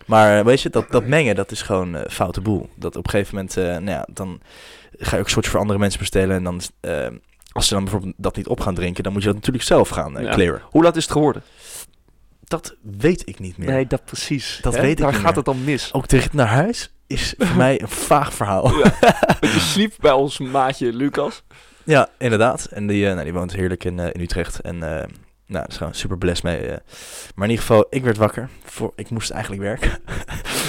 Maar 0.05 0.39
eh, 0.39 0.45
weet 0.45 0.61
je, 0.61 0.69
dat, 0.69 0.91
dat 0.91 1.05
mengen, 1.05 1.35
dat 1.35 1.51
is 1.51 1.61
gewoon 1.61 1.95
eh 1.95 2.09
foute 2.11 2.41
boel. 2.41 2.69
Dat 2.75 2.95
op 2.95 3.03
een 3.05 3.09
gegeven 3.09 3.35
moment, 3.35 3.57
eh, 3.57 3.63
nou 3.63 3.85
ja, 3.89 4.07
dan 4.13 4.41
ga 4.97 5.15
je 5.15 5.21
ook 5.21 5.29
shotjes 5.29 5.51
voor 5.51 5.59
andere 5.61 5.79
mensen 5.79 5.99
bestellen. 5.99 6.35
En 6.35 6.43
dan, 6.43 6.61
als 7.51 7.67
ze 7.67 7.73
dan 7.73 7.83
bijvoorbeeld 7.83 8.13
dat 8.17 8.35
niet 8.35 8.47
op 8.47 8.59
gaan 8.59 8.75
drinken, 8.75 9.03
dan 9.03 9.11
moet 9.13 9.21
je 9.21 9.27
dat 9.27 9.37
natuurlijk 9.37 9.65
zelf 9.65 9.89
gaan 9.89 10.17
eh 10.17 10.23
Ja. 10.23 10.31
clearen. 10.33 10.61
Hoe 10.69 10.83
laat 10.83 10.95
is 10.95 11.03
het 11.03 11.11
geworden? 11.11 11.43
Dat 12.43 12.75
weet 12.81 13.27
ik 13.27 13.39
niet 13.39 13.57
meer. 13.57 13.69
Nee, 13.69 13.87
dat 13.87 14.05
precies. 14.05 14.59
Dat 14.61 14.75
Hè? 14.75 14.81
weet 14.81 14.91
ik 14.91 14.97
Daar 14.97 15.05
niet 15.07 15.15
gaat 15.15 15.25
meer. 15.27 15.35
het 15.35 15.45
dan 15.45 15.63
mis. 15.63 15.93
Ook 15.93 16.07
de 16.07 16.17
rit 16.17 16.33
naar 16.33 16.47
huis 16.47 16.93
is 17.07 17.33
voor 17.37 17.57
mij 17.65 17.81
een 17.81 17.87
vaag 17.89 18.33
verhaal. 18.33 18.77
Ja. 18.77 18.93
Je 19.41 19.59
sliep 19.59 19.93
bij 19.99 20.11
ons 20.11 20.39
maatje 20.39 20.93
Lucas. 20.93 21.43
Ja, 21.83 22.09
inderdaad. 22.17 22.65
En 22.65 22.87
die, 22.87 23.05
eh, 23.07 23.11
nou, 23.11 23.23
die 23.23 23.33
woont 23.33 23.53
heerlijk 23.53 23.83
in, 23.83 23.99
eh, 23.99 24.09
in 24.13 24.21
Utrecht. 24.21 24.59
En 24.61 24.99
eh, 24.99 25.07
nou, 25.47 25.59
daar 25.59 25.68
is 25.68 25.77
gewoon 25.77 25.94
super 25.94 26.18
blessed 26.18 26.44
mee. 26.44 26.57
eh. 26.57 26.77
Maar 27.36 27.45
in 27.45 27.51
ieder 27.51 27.65
geval, 27.65 27.86
ik 27.89 28.03
werd 28.03 28.18
wakker. 28.18 28.50
Voor, 28.63 28.94
ik 28.95 29.09
moest 29.09 29.30
eigenlijk 29.31 29.62
werken. 29.62 29.92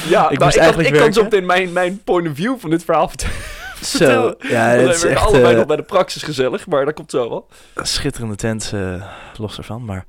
Ja, 0.08 0.24
Ik 0.26 0.30
ik, 0.32 0.38
moest 0.38 0.54
ik, 0.56 0.60
kan, 0.62 0.62
eigenlijk 0.62 0.88
ik 0.88 1.00
kan 1.00 1.12
zo 1.12 1.20
werken. 1.20 1.22
meteen 1.46 1.46
mijn, 1.46 1.72
mijn 1.72 2.02
point 2.04 2.28
of 2.28 2.34
view 2.34 2.58
van 2.58 2.70
dit 2.70 2.84
verhaal 2.84 3.08
vertellen. 3.74 4.36
Zo, 4.38 4.48
ja, 4.48 4.66
het 4.68 4.80
is 4.80 5.02
werken 5.02 5.10
echt 5.10 5.20
allebei 5.26 5.50
eh, 5.52 5.56
nog 5.56 5.66
bij 5.66 5.76
de 5.76 5.82
praxis 5.82 6.22
gezellig, 6.22 6.66
maar 6.66 6.84
dat 6.84 6.94
komt 6.94 7.10
zo 7.10 7.28
wel. 7.28 7.48
een 7.74 7.86
schitterende 7.86 8.34
tent, 8.36 8.70
eh, 8.74 9.04
los 9.36 9.58
ervan. 9.58 9.84
Maar 9.84 10.04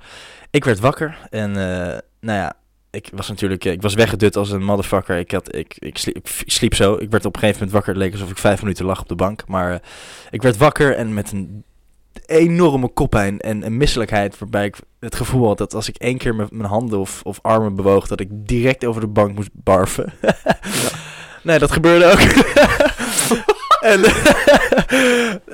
ik 0.52 0.64
werd 0.66 0.80
wakker 0.80 1.18
en 1.30 1.50
eh, 1.50 1.98
nou 2.20 2.38
ja, 2.40 2.54
ik 2.92 3.10
was 3.14 3.28
natuurlijk, 3.28 3.66
eh, 3.66 3.72
ik 3.72 3.82
was 3.82 3.94
weggedut 3.94 4.36
als 4.36 4.52
een 4.52 4.64
motherfucker. 4.64 5.18
Ik, 5.18 5.32
had, 5.32 5.56
ik, 5.56 5.76
ik, 5.80 5.98
sliep, 5.98 6.18
ik 6.18 6.52
sliep 6.52 6.74
zo. 6.76 6.94
Ik 6.94 7.10
werd 7.12 7.26
op 7.26 7.34
een 7.34 7.40
gegeven 7.40 7.60
moment 7.60 7.72
wakker. 7.72 7.94
Het 7.94 8.02
leek 8.04 8.12
alsof 8.12 8.30
ik 8.30 8.38
vijf 8.38 8.62
minuten 8.62 8.86
lag 8.86 9.02
op 9.02 9.08
de 9.08 9.16
bank. 9.16 9.48
Maar 9.48 9.72
eh, 9.74 9.80
ik 10.30 10.42
werd 10.42 10.58
wakker 10.58 10.96
en 10.96 11.14
met 11.14 11.32
een 11.32 11.64
enorme 12.28 12.88
koppijn 12.88 13.40
en 13.40 13.66
een 13.66 13.78
misselijkheid. 13.78 14.40
Waarbij 14.40 14.66
ik 14.66 14.76
het 15.00 15.16
gevoel 15.16 15.48
had 15.48 15.58
dat 15.58 15.74
als 15.74 15.90
ik 15.90 15.98
één 15.98 16.18
keer 16.18 16.36
met 16.36 16.52
mijn 16.52 16.70
handen 16.70 17.00
of, 17.00 17.22
of 17.24 17.40
armen 17.42 17.76
bewoog, 17.76 18.08
dat 18.08 18.20
ik 18.20 18.28
direct 18.32 18.86
over 18.86 19.02
de 19.02 19.08
bank 19.08 19.36
moest 19.36 19.50
barven. 19.54 20.14
Nee, 21.48 21.60
dat 21.60 21.72
gebeurde 21.72 22.06
ook. 22.06 22.20
en, 23.92 24.04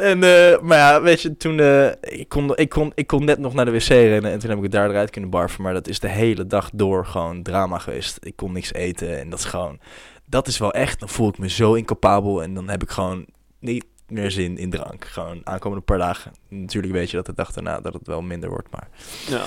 en 0.10 0.24
eh, 0.24 0.60
maar 0.62 0.78
ja, 0.78 1.02
weet 1.02 1.22
je, 1.22 1.38
toen 1.38 1.60
eh, 1.60 1.88
ik, 2.02 2.30
kon, 2.30 2.56
ik, 2.56 2.70
kon, 2.70 2.92
ik 2.96 3.08
kon 3.08 3.26
net 3.26 3.40
nog 3.40 3.54
naar 3.54 3.66
de 3.66 3.72
wc 3.72 3.88
rennen 3.88 4.32
en 4.32 4.40
toen 4.40 4.50
heb 4.50 4.58
ik 4.58 4.64
het 4.64 4.72
daar 4.72 4.90
eruit 4.90 5.10
kunnen 5.10 5.30
barven. 5.30 5.64
Maar 5.64 5.74
dat 5.74 5.88
is 5.88 6.00
de 6.00 6.08
hele 6.08 6.48
dag 6.48 6.70
door 6.74 7.06
gewoon 7.06 7.44
drama 7.44 7.78
geweest. 7.78 8.18
Ik 8.22 8.36
kon 8.36 8.52
niks 8.52 8.74
eten 8.74 9.20
en 9.20 9.30
dat 9.30 9.40
is 9.40 9.46
gewoon, 9.46 9.80
dat 10.26 10.48
is 10.48 10.58
wel 10.58 10.74
echt, 10.74 11.00
dan 11.00 11.10
voel 11.10 11.30
ik 11.30 11.38
me 11.38 11.50
zo 11.50 11.74
incapabel 11.74 12.44
en 12.44 12.54
dan 12.54 12.70
heb 12.70 12.84
ik 12.84 12.90
gewoon 12.90 13.26
niet 13.60 13.86
meer 14.14 14.32
zin 14.32 14.58
in 14.58 14.70
drank. 14.70 15.06
Gewoon 15.06 15.42
aankomende 15.44 15.84
paar 15.84 15.98
dagen. 15.98 16.32
Natuurlijk 16.50 16.94
weet 16.94 17.10
je 17.10 17.16
dat 17.18 17.26
de 17.26 17.34
dag 17.34 17.52
daarna 17.52 17.82
dat 17.82 17.94
het 17.94 18.08
wel 18.08 18.22
minder 18.22 18.50
wordt, 18.50 18.68
maar 18.72 18.88
Ja. 19.28 19.44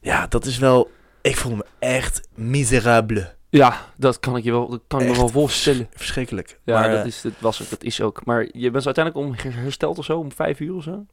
ja, 0.00 0.26
dat 0.26 0.44
is 0.44 0.58
wel, 0.58 0.90
ik 1.22 1.36
voel 1.36 1.56
me 1.56 1.64
echt 1.78 2.28
miserable. 2.34 3.34
ja, 3.50 3.80
dat 3.96 4.20
kan 4.20 4.36
ik 4.36 4.44
je 4.44 4.50
wel, 4.50 4.68
dat 4.68 4.80
kan 4.86 5.00
ik 5.00 5.08
me 5.08 5.16
wel 5.16 5.28
voorstellen. 5.28 5.88
Verschrikkelijk. 5.94 6.58
Ja, 6.64 6.80
maar, 6.80 6.90
dat, 6.90 7.00
eh, 7.00 7.06
is, 7.06 7.20
dat 7.20 7.32
was 7.38 7.58
het, 7.58 7.70
dat 7.70 7.82
is 7.82 8.00
ook. 8.00 8.24
Maar 8.24 8.48
je 8.52 8.70
bent 8.70 8.84
uiteindelijk 8.86 9.26
om 9.26 9.52
hersteld 9.52 9.98
of 9.98 10.04
zo, 10.04 10.18
om 10.18 10.32
vijf 10.32 10.60
uur 10.60 10.74
of 10.74 10.82
zo? 10.82 11.06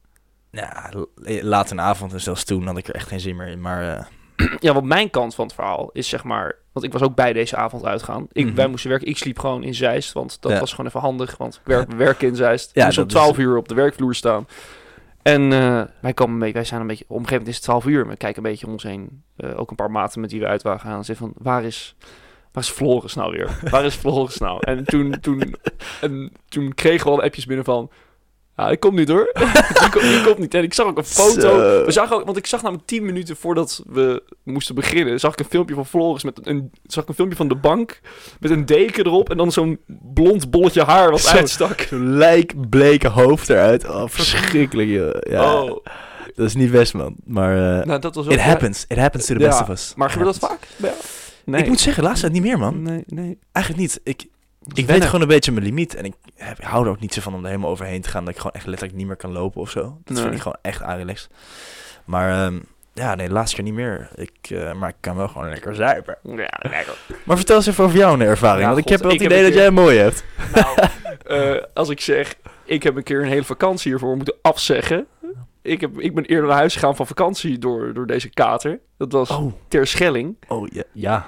Ja, 0.50 0.90
laat 1.24 1.70
in 1.70 1.76
de 1.76 1.82
avond 1.82 2.12
en 2.12 2.20
zelfs 2.20 2.44
toen 2.44 2.66
had 2.66 2.76
ik 2.76 2.88
er 2.88 2.94
echt 2.94 3.08
geen 3.08 3.20
zin 3.20 3.36
meer 3.36 3.46
in. 3.48 3.60
Maar 3.60 3.96
eh, 3.96 4.04
Ja, 4.60 4.72
want 4.72 4.86
mijn 4.86 5.10
kant 5.10 5.34
van 5.34 5.44
het 5.44 5.54
verhaal 5.54 5.90
is 5.92 6.08
zeg 6.08 6.24
maar... 6.24 6.54
Want 6.72 6.86
ik 6.86 6.92
was 6.92 7.02
ook 7.02 7.14
bij 7.14 7.32
deze 7.32 7.56
avond 7.56 7.84
uitgaan. 7.84 8.26
Ik, 8.32 8.46
Mhm. 8.46 8.54
Wij 8.54 8.66
moesten 8.66 8.90
werken. 8.90 9.08
Ik 9.08 9.16
sliep 9.18 9.38
gewoon 9.38 9.62
in 9.62 9.74
Zeist. 9.74 10.12
Want 10.12 10.36
dat 10.40 10.52
Ja. 10.52 10.58
was 10.58 10.70
gewoon 10.70 10.86
even 10.86 11.00
handig. 11.00 11.36
Want 11.36 11.54
ik 11.54 11.60
werk, 11.64 11.90
we 11.90 11.96
werken 11.96 12.28
in 12.28 12.36
Zeist. 12.36 12.70
Ja, 12.74 12.86
dus 12.86 12.98
om 12.98 13.02
dat 13.02 13.12
is- 13.12 13.20
12 13.20 13.38
uur 13.38 13.56
op 13.56 13.68
de 13.68 13.74
werkvloer 13.74 14.14
staan. 14.14 14.46
En 15.22 15.52
eh, 15.52 15.82
wij, 16.00 16.12
komen 16.14 16.38
beetje, 16.38 16.54
wij 16.54 16.64
zijn 16.64 16.80
een 16.80 16.86
beetje... 16.86 17.04
Op 17.04 17.10
een 17.10 17.16
gegeven 17.26 17.38
moment 17.38 17.48
is 17.48 17.54
het 17.56 17.64
12 17.64 17.86
uur. 17.86 18.08
We 18.08 18.16
kijken 18.16 18.44
een 18.44 18.50
beetje 18.50 18.66
om 18.66 18.72
ons 18.72 18.82
heen. 18.82 19.22
Eh, 19.36 19.58
ook 19.60 19.70
een 19.70 19.76
paar 19.76 19.90
maten 19.90 20.20
met 20.20 20.30
wie 20.30 20.40
we 20.40 20.46
uit 20.46 20.62
waren 20.62 20.80
gaan. 20.80 20.96
En 20.98 21.04
zeggen 21.04 21.26
van, 21.26 21.34
waar 21.44 21.64
is... 21.64 21.94
Waar 22.52 22.62
is 22.62 22.68
Floris 22.70 23.14
nou 23.14 23.32
weer? 23.32 23.58
Waar 23.70 23.84
is 23.84 23.94
Floris 23.94 24.38
nou? 24.38 24.58
En 24.60 24.84
toen, 24.84 25.20
toen, 25.20 25.54
en 26.00 26.32
toen 26.48 26.74
kregen 26.74 27.06
we 27.06 27.12
al 27.12 27.22
appjes 27.22 27.46
binnen 27.46 27.64
van... 27.64 27.90
Ja, 28.56 28.70
ik 28.70 28.80
kom 28.80 28.94
niet 28.94 29.08
hoor. 29.08 29.30
die, 29.80 29.88
komt, 29.90 30.04
die 30.04 30.22
komt 30.24 30.38
niet. 30.38 30.54
En 30.54 30.62
ik 30.62 30.74
zag 30.74 30.86
ook 30.86 30.98
een 30.98 31.04
foto. 31.04 31.84
We 31.84 31.92
zagen 31.92 32.16
ook, 32.16 32.24
want 32.24 32.36
ik 32.36 32.46
zag 32.46 32.62
namelijk 32.62 32.86
10 32.86 33.04
minuten 33.04 33.36
voordat 33.36 33.82
we 33.86 34.22
moesten 34.44 34.74
beginnen, 34.74 35.20
zag 35.20 35.32
ik 35.32 35.38
een 35.38 35.44
filmpje 35.44 35.74
van 35.74 35.86
Floris 35.86 36.22
met 36.22 36.40
een, 36.46 36.70
zag 36.86 37.02
ik 37.02 37.08
een 37.08 37.14
filmpje 37.14 37.36
van 37.36 37.48
de 37.48 37.54
bank 37.54 38.00
met 38.40 38.50
een 38.50 38.66
deken 38.66 39.06
erop 39.06 39.30
en 39.30 39.36
dan 39.36 39.52
zo'n 39.52 39.78
blond 40.14 40.50
bolletje 40.50 40.82
haar 40.82 41.10
wat 41.10 41.20
Zo. 41.20 41.36
uitstak. 41.36 41.80
zo'n 41.80 42.16
lijkbleke 42.16 43.08
hoofd 43.08 43.48
eruit. 43.50 43.88
Oh, 43.88 44.04
verschrikkelijk. 44.08 44.88
joh. 44.88 45.14
Ja, 45.20 45.62
Oh, 45.62 45.84
dat 46.34 46.46
is 46.46 46.54
niet 46.54 46.70
best, 46.70 46.94
man. 46.94 47.14
Maar 47.24 47.78
eh, 47.80 47.86
nou 47.86 48.00
dat 48.00 48.14
was 48.14 48.26
ook, 48.26 48.32
it 48.32 48.40
happens. 48.40 48.84
It 48.88 48.98
happens 48.98 49.26
to 49.26 49.34
the 49.34 49.40
Ja, 49.40 49.48
best 49.48 49.60
of 49.60 49.68
us. 49.68 49.92
Maar 49.96 50.10
gebeurt 50.10 50.40
dat 50.40 50.50
vaak? 50.50 50.58
jou? 50.76 50.94
Nee. 51.44 51.60
Ik 51.62 51.68
moet 51.68 51.80
zeggen, 51.80 52.02
laatst 52.02 52.28
niet 52.28 52.42
meer, 52.42 52.58
man. 52.58 52.82
Nee, 52.82 53.02
nee. 53.06 53.38
Eigenlijk 53.52 53.84
niet. 53.86 54.00
Ik, 54.04 54.24
ik 54.74 54.86
weet 54.86 55.04
gewoon 55.04 55.20
een 55.20 55.26
beetje 55.28 55.52
mijn 55.52 55.64
limiet. 55.64 55.94
En 55.94 56.04
ik, 56.04 56.14
ik 56.50 56.64
hou 56.64 56.84
er 56.84 56.90
ook 56.90 57.00
niet 57.00 57.14
zo 57.14 57.20
van 57.20 57.34
om 57.34 57.40
er 57.42 57.46
helemaal 57.48 57.70
overheen 57.70 58.00
te 58.02 58.08
gaan. 58.08 58.24
Dat 58.24 58.32
ik 58.34 58.40
gewoon 58.40 58.52
echt 58.52 58.66
letterlijk 58.66 58.98
niet 58.98 59.06
meer 59.06 59.16
kan 59.16 59.32
lopen 59.32 59.60
of 59.60 59.70
zo. 59.70 59.80
Dat 60.04 60.14
Nee. 60.14 60.22
vind 60.22 60.34
ik 60.34 60.40
gewoon 60.42 60.58
echt 60.62 60.82
aanrelaxed. 60.82 61.30
Maar 62.04 62.44
ehm, 62.44 62.58
ja, 62.92 63.14
nee, 63.14 63.26
de 63.26 63.32
laatste 63.32 63.54
keer 63.56 63.64
niet 63.64 63.74
meer. 63.74 64.08
Ik, 64.14 64.36
eh, 64.50 64.72
maar 64.72 64.88
ik 64.88 64.94
kan 65.00 65.16
wel 65.16 65.28
gewoon 65.28 65.48
lekker 65.48 65.74
zuipen. 65.74 66.18
Ja, 66.22 66.50
lekker. 66.58 66.94
Maar 67.24 67.36
vertel 67.36 67.56
eens 67.56 67.66
even 67.66 67.84
over 67.84 67.96
jouw 67.98 68.18
ervaring. 68.20 68.60
Ja, 68.60 68.66
want 68.66 68.78
ik 68.78 68.88
heb 68.88 69.00
wel 69.02 69.12
het 69.12 69.20
idee 69.20 69.42
dat 69.42 69.54
jij 69.54 69.66
een 69.66 69.74
mooie 69.74 69.98
hebt. 70.00 70.24
Nou, 70.54 70.88
eh, 71.26 71.62
als 71.74 71.88
ik 71.88 72.00
zeg, 72.00 72.34
ik 72.64 72.82
heb 72.82 72.96
een 72.96 73.02
keer 73.02 73.22
een 73.22 73.28
hele 73.28 73.44
vakantie 73.44 73.90
hiervoor 73.90 74.16
moeten 74.16 74.34
afzeggen. 74.42 75.06
ik, 75.62 75.80
heb, 75.80 75.98
ik 76.00 76.14
ben 76.14 76.24
eerder 76.24 76.48
naar 76.48 76.56
huis 76.56 76.74
gegaan 76.74 76.96
van 76.96 77.06
vakantie 77.06 77.58
door, 77.58 77.94
door 77.94 78.06
deze 78.06 78.28
kater. 78.30 78.80
Dat 78.98 79.12
was 79.12 79.30
Oh, 79.30 79.52
ter 79.68 79.86
Schelling. 79.86 80.36
oh 80.48 80.68
ja. 80.72 80.82
Ja, 80.92 81.26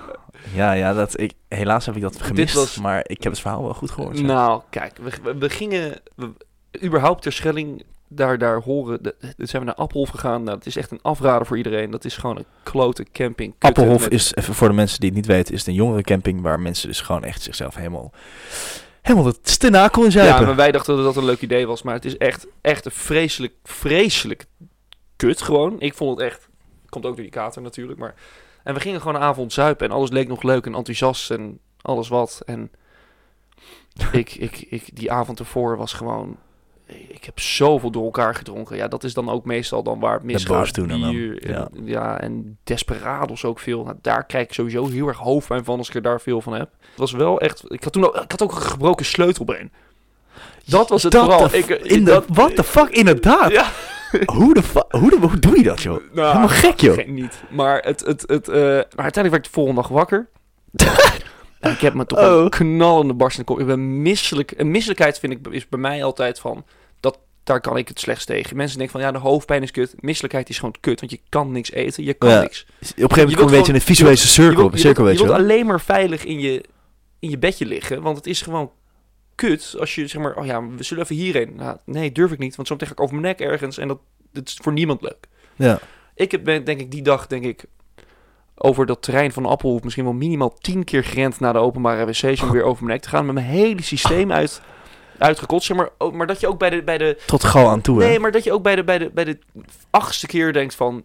ja, 0.55 0.73
ja 0.73 0.93
dat, 0.93 1.21
ik, 1.21 1.33
helaas 1.49 1.87
heb 1.87 1.97
ik 1.97 2.03
dat 2.03 2.23
gemist. 2.23 2.55
was- 2.55 2.79
Maar 2.79 3.00
ik 3.07 3.23
heb 3.23 3.33
het 3.33 3.41
verhaal 3.41 3.62
wel 3.62 3.75
goed 3.75 3.91
gehoord. 3.91 4.23
Nou, 4.23 4.62
kijk, 4.71 4.97
we, 5.03 5.11
we, 5.23 5.37
we 5.38 5.50
gingen 5.50 6.00
we- 6.17 6.33
überhaupt 6.83 7.23
ter 7.23 7.33
Schelling 7.33 7.85
daar, 8.09 8.38
daar 8.38 8.61
horen. 8.61 9.03
De, 9.03 9.14
zijn 9.37 9.62
we 9.62 9.69
naar 9.69 9.75
Appelhof 9.79 10.09
gegaan. 10.09 10.43
Nou, 10.43 10.57
dat 10.57 10.67
is 10.67 10.76
echt 10.76 10.91
een 10.91 11.03
afrader 11.03 11.47
voor 11.47 11.57
iedereen. 11.57 11.91
Dat 11.91 12.05
is 12.05 12.17
gewoon 12.17 12.37
een 12.37 12.45
klote 12.62 13.07
camping. 13.12 13.55
Appelhof 13.59 14.03
met- 14.03 14.12
is, 14.12 14.35
even 14.35 14.55
voor 14.55 14.69
de 14.69 14.75
mensen 14.75 15.00
die 15.00 15.09
het 15.09 15.19
niet 15.19 15.26
weten, 15.26 15.55
is 15.55 15.67
een 15.67 15.75
jongerencamping 15.75 16.41
waar 16.41 16.61
mensen 16.61 16.88
dus 16.88 17.00
gewoon 17.00 17.25
echt 17.25 17.43
zichzelf 17.43 17.75
helemaal, 17.75 18.12
helemaal 19.03 19.33
de 19.33 19.38
stenakel 19.43 20.05
in 20.05 20.12
zuipen. 20.12 20.41
Ja, 20.41 20.47
maar 20.47 20.57
wij 20.57 20.73
dachten 20.73 20.97
dat 20.97 21.05
dat 21.05 21.17
een 21.17 21.25
leuk 21.25 21.41
idee 21.41 21.67
was. 21.67 21.83
Maar 21.83 21.95
het 21.95 22.05
is 22.05 22.17
echt, 22.17 22.47
echt 22.61 22.85
een 22.85 22.91
vreselijk, 22.93 23.53
vreselijk 23.64 24.45
kut 25.17 25.43
gewoon. 25.43 25.81
Ik 25.81 25.95
vond 25.95 26.19
het 26.19 26.26
echt... 26.31 26.49
Komt 26.88 27.07
ook 27.07 27.14
door 27.14 27.23
die 27.25 27.33
kater 27.35 27.62
natuurlijk, 27.62 27.99
maar... 27.99 28.14
En 28.64 28.75
we 28.75 28.80
gingen 28.80 29.00
gewoon 29.00 29.14
een 29.14 29.21
avond 29.28 29.52
zuipen 29.52 29.87
en 29.87 29.92
alles 29.92 30.11
leek 30.11 30.28
nog 30.28 30.42
leuk 30.42 30.66
en 30.66 30.75
enthousiast 30.75 31.30
en 31.30 31.59
alles 31.83 32.09
wat. 32.09 32.42
En 32.47 32.71
ik, 34.12 34.35
ik, 34.35 34.66
ik, 34.68 34.97
die 34.97 35.12
avond 35.12 35.38
ervoor 35.38 35.76
was 35.76 35.92
gewoon... 35.92 36.37
Ik 37.09 37.25
heb 37.25 37.40
zoveel 37.40 37.90
door 37.90 38.04
elkaar 38.04 38.35
gedronken. 38.35 38.76
Ja, 38.76 38.88
dat 38.88 39.04
is 39.04 39.14
dan 39.14 39.28
ook 39.30 39.44
meestal 39.44 39.83
dan 39.83 40.00
waar 40.00 40.14
het 40.14 40.23
misgaat. 40.23 40.49
dan, 40.88 41.11
Bier 41.11 41.49
ja. 41.50 41.68
en, 41.75 41.87
ja, 41.87 42.21
en 42.21 42.59
desperados 42.64 43.44
ook 43.44 43.59
veel. 43.59 43.85
Nou, 43.85 43.97
daar 44.02 44.25
krijg 44.26 44.44
ik 44.44 44.52
sowieso 44.52 44.87
heel 44.87 45.09
erg 45.09 45.18
hoofdpijn 45.18 45.64
van 45.64 45.78
als 45.78 45.88
ik 45.88 45.94
er 45.94 46.02
daar 46.02 46.21
veel 46.21 46.40
van 46.40 46.52
heb. 46.52 46.71
Het 46.80 46.99
was 46.99 47.12
wel 47.12 47.40
echt... 47.40 47.64
Ik 47.73 47.85
had 47.85 47.92
toen 47.92 48.04
ook, 48.06 48.14
ik 48.16 48.30
had 48.30 48.42
ook 48.42 48.50
een 48.54 48.62
gebroken 48.62 49.04
sleutelbeen. 49.04 49.73
Dat 50.64 50.88
was 50.88 51.02
het 51.02 51.12
Dat 51.12 51.25
vooral. 51.25 51.49
de 51.49 51.59
Ik, 51.59 51.68
in 51.68 52.04
de, 52.04 52.11
dat- 52.11 52.25
what 52.28 52.56
the 52.56 52.64
fuck, 52.64 52.88
inderdaad. 52.88 53.50
Ja. 53.52 53.71
Hoe, 54.38 54.54
de 54.54 54.62
hoe, 54.88 55.11
de, 55.11 55.16
hoe 55.21 55.38
doe 55.38 55.56
je 55.56 55.62
dat, 55.62 55.83
joh? 55.83 56.00
Nou, 56.12 56.26
Helemaal 56.26 56.49
gek, 56.49 56.80
joh. 56.80 56.94
Geen 56.94 57.14
niet. 57.14 57.42
Maar, 57.50 57.78
het, 57.83 58.00
het, 58.00 58.25
het, 58.26 58.49
eh, 58.49 58.56
maar 58.56 58.83
uiteindelijk 58.97 59.30
werd 59.30 59.37
ik 59.37 59.44
de 59.44 59.50
volgende 59.50 59.80
dag 59.80 59.90
wakker. 59.90 60.28
en 61.61 61.71
ik 61.73 61.80
heb 61.80 61.94
me 61.94 62.06
toch 62.06 62.18
Oh. 62.18 62.42
een 62.42 62.50
knallende 62.50 63.14
barst 63.14 63.38
in 63.38 63.44
de 63.47 63.50
kop. 63.52 63.61
Ik 63.61 63.66
ben 63.66 64.02
misselijk. 64.02 64.50
En 64.52 64.71
misselijkheid 64.71 65.18
vind 65.18 65.33
ik 65.33 65.47
is 65.50 65.68
bij 65.68 65.78
mij 65.80 66.04
altijd 66.04 66.38
van... 66.40 66.64
Dat, 67.00 67.18
daar 67.44 67.61
kan 67.61 67.76
ik 67.76 67.88
het 67.88 68.00
slechtst 68.00 68.26
tegen. 68.26 68.56
Mensen 68.56 68.78
denken 68.78 69.00
van 69.00 69.06
ja, 69.06 69.12
de 69.12 69.18
hoofdpijn 69.18 69.62
is 69.62 69.71
kut. 69.71 69.94
Misselijkheid 69.99 70.49
is 70.49 70.56
gewoon 70.59 70.75
kut. 70.80 71.00
Want 71.00 71.12
je 71.12 71.21
kan 71.28 71.52
niks 71.52 71.71
eten. 71.73 72.04
Je 72.04 72.14
kan 72.14 72.30
Ja. 72.30 72.40
niks. 72.40 72.61
Op 72.62 72.71
een 72.80 72.87
gegeven 72.94 73.09
moment 73.18 73.37
kom 73.37 73.38
je 73.38 73.42
een 73.52 73.56
beetje 73.59 73.73
in 73.73 73.78
een 73.78 73.85
visuele 73.85 74.14
je 74.14 74.21
cirkel, 74.21 74.56
wilt, 74.71 74.80
je 74.80 74.83
wilt- 74.83 74.97
je 74.97 75.02
je 75.02 75.09
wilt 75.09 75.26
wel. 75.28 75.37
alleen 75.37 75.66
maar 75.66 75.80
veilig 75.80 76.25
in 76.25 76.40
je, 76.40 76.64
in 77.18 77.30
je 77.30 77.38
bedje 77.38 77.66
liggen. 77.66 78.02
Want 78.02 78.16
het 78.16 78.26
is 78.26 78.42
gewoon 78.42 78.71
kut 79.35 79.76
als 79.79 79.95
je 79.95 80.07
zeg 80.07 80.23
maar... 80.23 80.37
Oh 80.37 80.47
ja, 80.47 80.67
we 80.69 80.83
zullen 80.83 81.03
even 81.03 81.17
hierheen. 81.17 81.53
Nou, 81.57 81.76
nee, 81.85 82.12
durf 82.12 82.33
ik 82.33 82.38
niet. 82.38 82.57
Want 82.57 82.69
zometeen 82.69 82.88
ga 82.88 82.95
ik 82.95 83.00
over 83.00 83.14
mijn 83.21 83.26
nek 83.37 83.49
ergens. 83.50 83.79
En 83.79 83.88
dat, 83.88 83.99
dat 84.33 84.49
is 84.49 84.59
voor 84.62 84.73
niemand 84.73 85.03
leuk. 85.03 85.26
Ja. 85.57 85.79
Ik 86.14 86.31
heb, 86.31 86.45
denk 86.45 86.69
ik 86.81 86.91
die 86.91 87.03
dag, 87.03 87.26
denk 87.26 87.45
ik, 87.45 87.64
over 88.57 88.87
dat 88.87 89.03
terrein 89.03 89.33
van 89.33 89.47
Appelhoef 89.47 89.83
misschien 89.83 90.05
wel 90.05 90.12
minimaal 90.12 90.55
tien 90.59 90.85
keer 90.85 91.05
gerend 91.05 91.41
naar 91.41 91.53
de 91.53 91.59
openbare 91.59 92.05
wc's 92.07 92.43
om 92.43 92.50
weer 92.50 92.62
over 92.62 92.85
mijn 92.85 92.95
nek 92.95 93.03
te 93.03 93.09
gaan. 93.09 93.25
Met 93.26 93.35
mijn 93.35 93.47
hele 93.47 93.83
systeem 93.83 94.33
uit, 94.33 94.61
uitgekotst. 95.19 95.67
Zeg 95.67 95.76
maar, 95.76 95.88
ook- 95.99 96.12
maar 96.12 96.26
dat 96.26 96.41
je 96.41 96.47
ook 96.49 96.59
bij 96.59 96.71
de, 96.71 96.83
bij 96.83 96.99
de, 96.99 97.19
Tot 97.26 97.45
gal 97.45 97.69
aan 97.69 97.81
toe, 97.81 98.03
hè? 98.03 98.09
nee, 98.09 98.19
maar 98.19 98.31
dat 98.33 98.45
je 98.45 98.53
ook 98.53 98.62
bij 98.62 98.76
de, 98.76 98.85
bij 98.85 98.99
de, 98.99 99.11
bij 99.14 99.25
de 99.25 99.38
achtste 99.91 100.26
keer 100.26 100.53
denkt 100.53 100.75
van, 100.75 101.05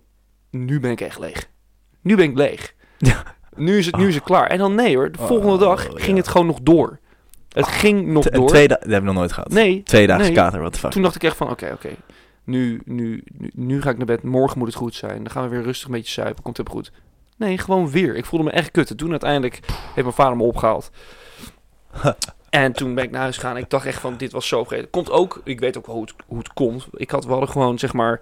nu 0.51 0.79
ben 0.79 0.91
ik 0.91 1.01
echt 1.01 1.19
leeg. 1.19 1.49
Nu 2.01 2.15
ben 2.15 2.25
ik 2.29 2.37
leeg. 2.37 2.73
Ja. 2.97 3.23
Nu 3.55 3.77
is 3.77 3.85
het, 3.85 3.95
nu 3.97 4.07
is 4.07 4.15
het 4.15 4.23
klaar. 4.23 4.47
En 4.47 4.57
dan 4.57 4.75
nee 4.75 4.95
hoor, 4.95 5.11
de 5.11 5.19
Oh, 5.19 5.27
volgende 5.27 5.57
dag 5.57 5.83
ging 5.83 6.01
ja. 6.07 6.15
het 6.15 6.27
gewoon 6.27 6.47
nog 6.47 6.59
door. 6.61 6.98
Het 7.49 7.67
ging 7.67 8.07
nog 8.07 8.29
door. 8.29 8.47
Twee 8.47 8.67
dagen, 8.67 8.83
dat 8.83 8.91
hebben 8.91 9.09
we 9.09 9.15
nog 9.15 9.15
nooit 9.15 9.33
gehad. 9.33 9.51
Nee, 9.51 9.83
Twee 9.83 10.07
dagen 10.07 10.23
nee. 10.23 10.33
kater, 10.33 10.59
what 10.59 10.73
the 10.73 10.79
fuck. 10.79 10.91
toen 10.91 11.01
dacht 11.01 11.15
ik 11.15 11.23
echt 11.23 11.37
van, 11.37 11.49
oké, 11.49 11.71
oké. 11.73 11.89
Nu, 12.43 12.81
nu, 12.85 13.23
nu, 13.37 13.51
nu 13.53 13.81
ga 13.81 13.89
ik 13.89 13.97
naar 13.97 14.05
bed. 14.05 14.23
Morgen 14.23 14.57
moet 14.57 14.67
het 14.67 14.77
goed 14.77 14.95
zijn. 14.95 15.23
Dan 15.23 15.31
gaan 15.31 15.43
we 15.43 15.49
weer 15.49 15.61
rustig 15.61 15.87
een 15.87 15.93
beetje 15.93 16.21
zuipen. 16.21 16.43
Komt 16.43 16.57
het 16.57 16.69
goed. 16.69 16.91
Nee, 17.37 17.57
gewoon 17.57 17.89
weer. 17.89 18.15
Ik 18.15 18.25
voelde 18.25 18.45
me 18.45 18.51
echt 18.51 18.71
kut. 18.71 18.89
En 18.89 18.97
toen 18.97 19.11
uiteindelijk 19.11 19.59
heeft 19.67 19.95
mijn 19.95 20.13
vader 20.13 20.37
me 20.37 20.43
opgehaald. 20.43 20.91
en 22.49 22.73
toen 22.73 22.95
ben 22.95 23.03
ik 23.03 23.11
naar 23.11 23.21
huis 23.21 23.37
gegaan. 23.37 23.57
Ik 23.57 23.69
dacht 23.69 23.85
echt 23.85 23.99
van, 23.99 24.17
dit 24.17 24.31
was 24.31 24.47
zo 24.47 24.63
vergeten. 24.63 24.89
Komt 24.89 25.11
ook, 25.11 25.41
ik 25.43 25.59
weet 25.59 25.77
ook 25.77 25.85
hoe 25.85 26.01
het, 26.01 26.13
hoe 26.27 26.37
het 26.37 26.53
komt. 26.53 26.87
Ik 26.91 27.11
had, 27.11 27.25
we 27.25 27.31
hadden 27.31 27.49
gewoon, 27.49 27.79
zeg 27.79 27.93
maar... 27.93 28.21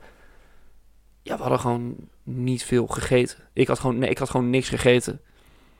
Ja, 1.22 1.36
we 1.36 1.42
hadden 1.42 1.60
gewoon 1.60 1.96
niet 2.24 2.64
veel 2.64 2.88
gegeten. 2.88 3.38
Ik 3.54 3.68
had 3.68 3.80
gewoon, 3.80 3.98
nee, 3.98 4.10
ik 4.10 4.18
had 4.18 4.30
gewoon 4.30 4.50
niks 4.50 4.70
gegeten. 4.70 5.22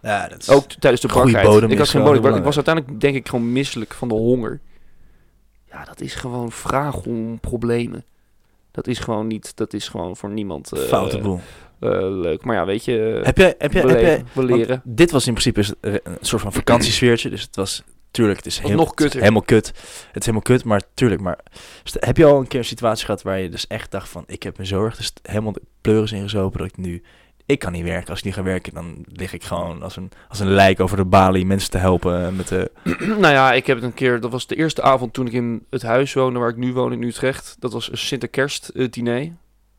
Ja, 0.08 0.28
dat 0.28 0.42
is... 0.42 0.50
Ook 0.50 0.72
tijdens 0.72 1.02
de 1.02 1.08
bodem 1.08 1.70
Ik, 1.72 1.78
had 1.78 1.90
geen 1.90 2.04
bodem. 2.04 2.36
ik 2.36 2.44
was 2.44 2.56
uiteindelijk 2.56 3.02
denk 3.02 3.16
ik 3.16 3.30
gewoon 3.30 3.52
misselijk 3.52 3.94
van 3.94 4.08
de 4.08 4.14
honger. 4.14 4.60
Ja, 5.70 5.84
dat 5.84 6.02
is 6.02 6.16
gewoon 6.16 6.52
vraag 6.52 7.06
om 7.06 7.40
problemen. 7.40 8.06
Dat 8.72 8.88
is 8.88 9.00
gewoon 9.00 9.28
niet, 9.28 9.56
dat 9.56 9.74
is 9.74 9.88
gewoon 9.88 10.18
voor 10.18 10.30
niemand 10.30 10.72
eh, 10.72 10.80
Foute 10.80 11.18
boel. 11.18 11.40
eh, 11.80 11.90
leuk. 12.00 12.44
Maar 12.46 12.56
ja, 12.56 12.66
weet 12.66 12.86
je, 12.86 13.20
Heb 13.24 13.38
jij, 13.38 13.56
heb 13.58 13.74
jij, 13.74 13.82
heb 13.82 13.92
jij, 13.92 14.02
leven, 14.02 14.26
we 14.26 14.32
want 14.34 14.50
leren. 14.50 14.82
dit 14.84 15.12
was 15.12 15.28
in 15.28 15.34
principe 15.34 15.76
een 15.82 16.02
soort 16.22 16.42
van 16.42 16.54
vakantiesfeertje, 16.54 17.30
dus 17.30 17.42
het 17.42 17.56
was, 17.56 17.84
tuurlijk, 18.12 18.38
het 18.38 18.46
is, 18.46 18.60
heel, 18.60 18.76
nog 18.76 18.94
kutter. 18.94 19.20
helemaal 19.20 19.42
kut. 19.42 19.68
Het 19.68 19.76
is 20.14 20.22
helemaal 20.26 20.42
kut, 20.42 20.64
maar 20.64 20.82
tuurlijk, 20.94 21.22
maar 21.22 21.40
heb 21.94 22.18
je 22.18 22.26
al 22.26 22.40
een 22.40 22.48
keer 22.48 22.60
een 22.60 22.66
situatie 22.66 23.06
gehad 23.06 23.22
waar 23.22 23.40
je 23.40 23.50
dus 23.50 23.68
echt 23.68 23.92
dacht 23.92 24.10
van, 24.10 24.24
ik 24.28 24.44
heb 24.44 24.58
me 24.58 24.66
zo 24.66 24.84
erg 24.84 24.96
dus 24.98 25.14
helemaal 25.22 25.52
de 25.52 25.62
pleuris 25.82 26.12
ingezopen 26.12 26.60
dat 26.60 26.68
ik 26.68 26.78
nu, 26.78 27.04
ik 27.48 27.60
kan 27.60 27.72
niet 27.72 27.84
werken. 27.84 28.10
Als 28.10 28.20
ik 28.20 28.26
niet 28.26 28.34
ga 28.34 28.44
werken, 28.44 28.74
dan 28.74 29.06
lig 29.06 29.34
ik 29.34 29.44
gewoon 29.44 29.84
als 29.84 29.96
een, 29.96 30.12
als 30.30 30.40
een 30.40 30.52
lijk 30.52 30.80
over 30.80 30.98
de 30.98 31.06
balie 31.06 31.46
mensen 31.46 31.72
te 31.72 31.78
helpen 31.78 32.36
met 32.36 32.48
de... 32.48 32.72
nou 33.20 33.34
ja, 33.34 33.54
ik 33.54 33.68
heb 33.68 33.76
het 33.76 33.86
een 33.86 33.94
keer, 33.94 34.20
dat 34.20 34.32
was 34.32 34.48
de 34.48 34.56
eerste 34.56 34.82
avond 34.82 35.14
toen 35.14 35.28
ik 35.28 35.34
in 35.34 35.66
het 35.70 35.82
huis 35.82 36.14
woonde 36.14 36.40
waar 36.40 36.50
ik 36.50 36.58
nu 36.58 36.74
woon 36.74 36.92
in 36.92 37.04
Utrecht. 37.04 37.56
Dat 37.60 37.74
was 37.74 37.92
een 37.92 37.98
Sinterkerst 37.98 38.68
eh, 38.68 38.90
diner. 38.90 39.32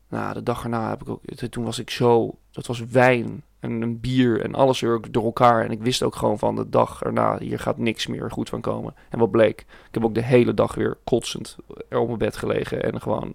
Nou, 0.09 0.33
de 0.33 0.43
dag 0.43 0.63
erna 0.63 0.89
heb 0.89 1.01
ik 1.01 1.09
ook, 1.09 1.21
toen 1.49 1.63
was 1.63 1.79
ik 1.79 1.89
zo, 1.89 2.37
dat 2.51 2.67
was 2.67 2.85
wijn 2.85 3.43
en 3.59 3.81
een 3.81 3.99
bier 3.99 4.41
en 4.41 4.55
alles 4.55 4.79
door 5.11 5.23
elkaar. 5.23 5.63
En 5.63 5.71
ik 5.71 5.81
wist 5.81 6.03
ook 6.03 6.15
gewoon 6.15 6.39
van 6.39 6.55
de 6.55 6.69
dag 6.69 7.03
erna, 7.03 7.39
hier 7.39 7.59
gaat 7.59 7.77
niks 7.77 8.07
meer 8.07 8.31
goed 8.31 8.49
van 8.49 8.61
komen. 8.61 8.95
En 9.09 9.19
wat 9.19 9.31
bleek, 9.31 9.59
ik 9.59 9.93
heb 9.93 10.03
ook 10.03 10.15
de 10.15 10.23
hele 10.23 10.53
dag 10.53 10.75
weer 10.75 10.97
kotsend 11.03 11.57
op 11.89 12.07
mijn 12.07 12.17
bed 12.17 12.37
gelegen 12.37 12.83
en 12.83 13.01
gewoon 13.01 13.31